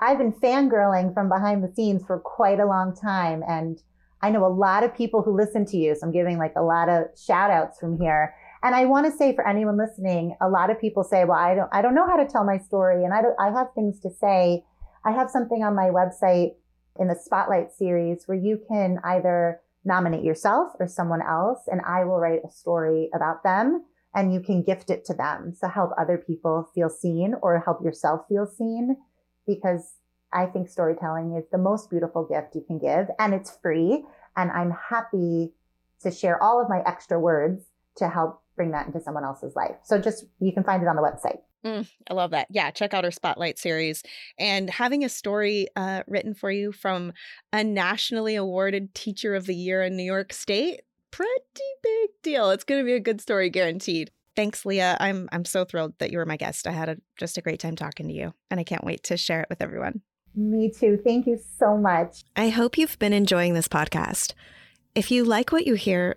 I've 0.00 0.18
been 0.18 0.32
fangirling 0.32 1.14
from 1.14 1.28
behind 1.30 1.64
the 1.64 1.72
scenes 1.74 2.04
for 2.06 2.18
quite 2.18 2.60
a 2.60 2.66
long 2.66 2.94
time 2.94 3.42
and 3.48 3.82
I 4.22 4.30
know 4.30 4.44
a 4.44 4.48
lot 4.52 4.84
of 4.84 4.94
people 4.94 5.22
who 5.22 5.34
listen 5.34 5.64
to 5.66 5.76
you. 5.76 5.94
So 5.94 6.06
I'm 6.06 6.12
giving 6.12 6.38
like 6.38 6.54
a 6.56 6.62
lot 6.62 6.88
of 6.88 7.04
shout 7.18 7.50
outs 7.50 7.78
from 7.78 7.98
here. 7.98 8.34
And 8.62 8.74
I 8.74 8.86
want 8.86 9.06
to 9.06 9.16
say 9.16 9.34
for 9.34 9.46
anyone 9.46 9.76
listening, 9.76 10.36
a 10.40 10.48
lot 10.48 10.70
of 10.70 10.80
people 10.80 11.04
say, 11.04 11.24
well, 11.24 11.38
I 11.38 11.54
don't, 11.54 11.68
I 11.72 11.82
don't 11.82 11.94
know 11.94 12.06
how 12.06 12.16
to 12.16 12.26
tell 12.26 12.44
my 12.44 12.58
story 12.58 13.04
and 13.04 13.12
I 13.12 13.22
don't, 13.22 13.36
I 13.38 13.50
have 13.50 13.68
things 13.74 14.00
to 14.00 14.10
say. 14.10 14.64
I 15.04 15.12
have 15.12 15.30
something 15.30 15.62
on 15.62 15.76
my 15.76 15.90
website 15.90 16.54
in 16.98 17.08
the 17.08 17.14
spotlight 17.14 17.72
series 17.72 18.24
where 18.26 18.38
you 18.38 18.60
can 18.68 18.98
either 19.04 19.60
nominate 19.84 20.24
yourself 20.24 20.72
or 20.80 20.88
someone 20.88 21.22
else 21.22 21.60
and 21.68 21.80
I 21.86 22.04
will 22.04 22.18
write 22.18 22.40
a 22.44 22.50
story 22.50 23.08
about 23.14 23.44
them 23.44 23.84
and 24.14 24.32
you 24.32 24.40
can 24.40 24.62
gift 24.62 24.90
it 24.90 25.04
to 25.04 25.14
them. 25.14 25.54
So 25.54 25.68
help 25.68 25.90
other 25.98 26.18
people 26.18 26.68
feel 26.74 26.88
seen 26.88 27.34
or 27.42 27.60
help 27.60 27.84
yourself 27.84 28.22
feel 28.28 28.46
seen 28.46 28.96
because 29.46 29.92
I 30.32 30.46
think 30.46 30.68
storytelling 30.68 31.36
is 31.36 31.44
the 31.52 31.58
most 31.58 31.88
beautiful 31.88 32.24
gift 32.24 32.54
you 32.54 32.64
can 32.66 32.78
give 32.78 33.08
and 33.18 33.32
it's 33.32 33.56
free. 33.62 34.04
And 34.36 34.50
I'm 34.50 34.74
happy 34.90 35.52
to 36.02 36.10
share 36.10 36.42
all 36.42 36.60
of 36.60 36.68
my 36.68 36.82
extra 36.84 37.20
words 37.20 37.62
to 37.96 38.08
help 38.08 38.42
bring 38.56 38.72
that 38.72 38.86
into 38.86 39.00
someone 39.00 39.24
else's 39.24 39.54
life. 39.54 39.76
So 39.84 40.00
just, 40.00 40.24
you 40.40 40.52
can 40.52 40.64
find 40.64 40.82
it 40.82 40.88
on 40.88 40.96
the 40.96 41.02
website. 41.02 41.38
Mm, 41.64 41.88
I 42.08 42.14
love 42.14 42.30
that. 42.30 42.46
Yeah, 42.50 42.70
check 42.70 42.94
out 42.94 43.04
our 43.04 43.10
Spotlight 43.10 43.58
series. 43.58 44.02
And 44.38 44.70
having 44.70 45.04
a 45.04 45.08
story 45.08 45.68
uh, 45.74 46.02
written 46.06 46.34
for 46.34 46.50
you 46.50 46.72
from 46.72 47.12
a 47.52 47.64
nationally 47.64 48.36
awarded 48.36 48.94
Teacher 48.94 49.34
of 49.34 49.46
the 49.46 49.54
Year 49.54 49.82
in 49.82 49.96
New 49.96 50.04
York 50.04 50.32
State, 50.32 50.82
pretty 51.10 51.32
big 51.82 52.10
deal. 52.22 52.50
It's 52.50 52.64
going 52.64 52.80
to 52.80 52.84
be 52.84 52.92
a 52.92 53.00
good 53.00 53.20
story, 53.20 53.50
guaranteed. 53.50 54.10
Thanks, 54.36 54.66
Leah. 54.66 54.98
I'm 55.00 55.30
I'm 55.32 55.46
so 55.46 55.64
thrilled 55.64 55.94
that 55.98 56.12
you 56.12 56.18
were 56.18 56.26
my 56.26 56.36
guest. 56.36 56.66
I 56.66 56.72
had 56.72 56.90
a, 56.90 56.98
just 57.16 57.38
a 57.38 57.40
great 57.40 57.58
time 57.58 57.74
talking 57.74 58.06
to 58.08 58.12
you, 58.12 58.34
and 58.50 58.60
I 58.60 58.64
can't 58.64 58.84
wait 58.84 59.02
to 59.04 59.16
share 59.16 59.40
it 59.40 59.48
with 59.48 59.62
everyone. 59.62 60.02
Me 60.34 60.70
too. 60.70 61.00
Thank 61.02 61.26
you 61.26 61.40
so 61.58 61.78
much. 61.78 62.24
I 62.36 62.50
hope 62.50 62.76
you've 62.76 62.98
been 62.98 63.14
enjoying 63.14 63.54
this 63.54 63.66
podcast. 63.66 64.34
If 64.94 65.10
you 65.10 65.24
like 65.24 65.52
what 65.52 65.66
you 65.66 65.74
hear, 65.74 66.16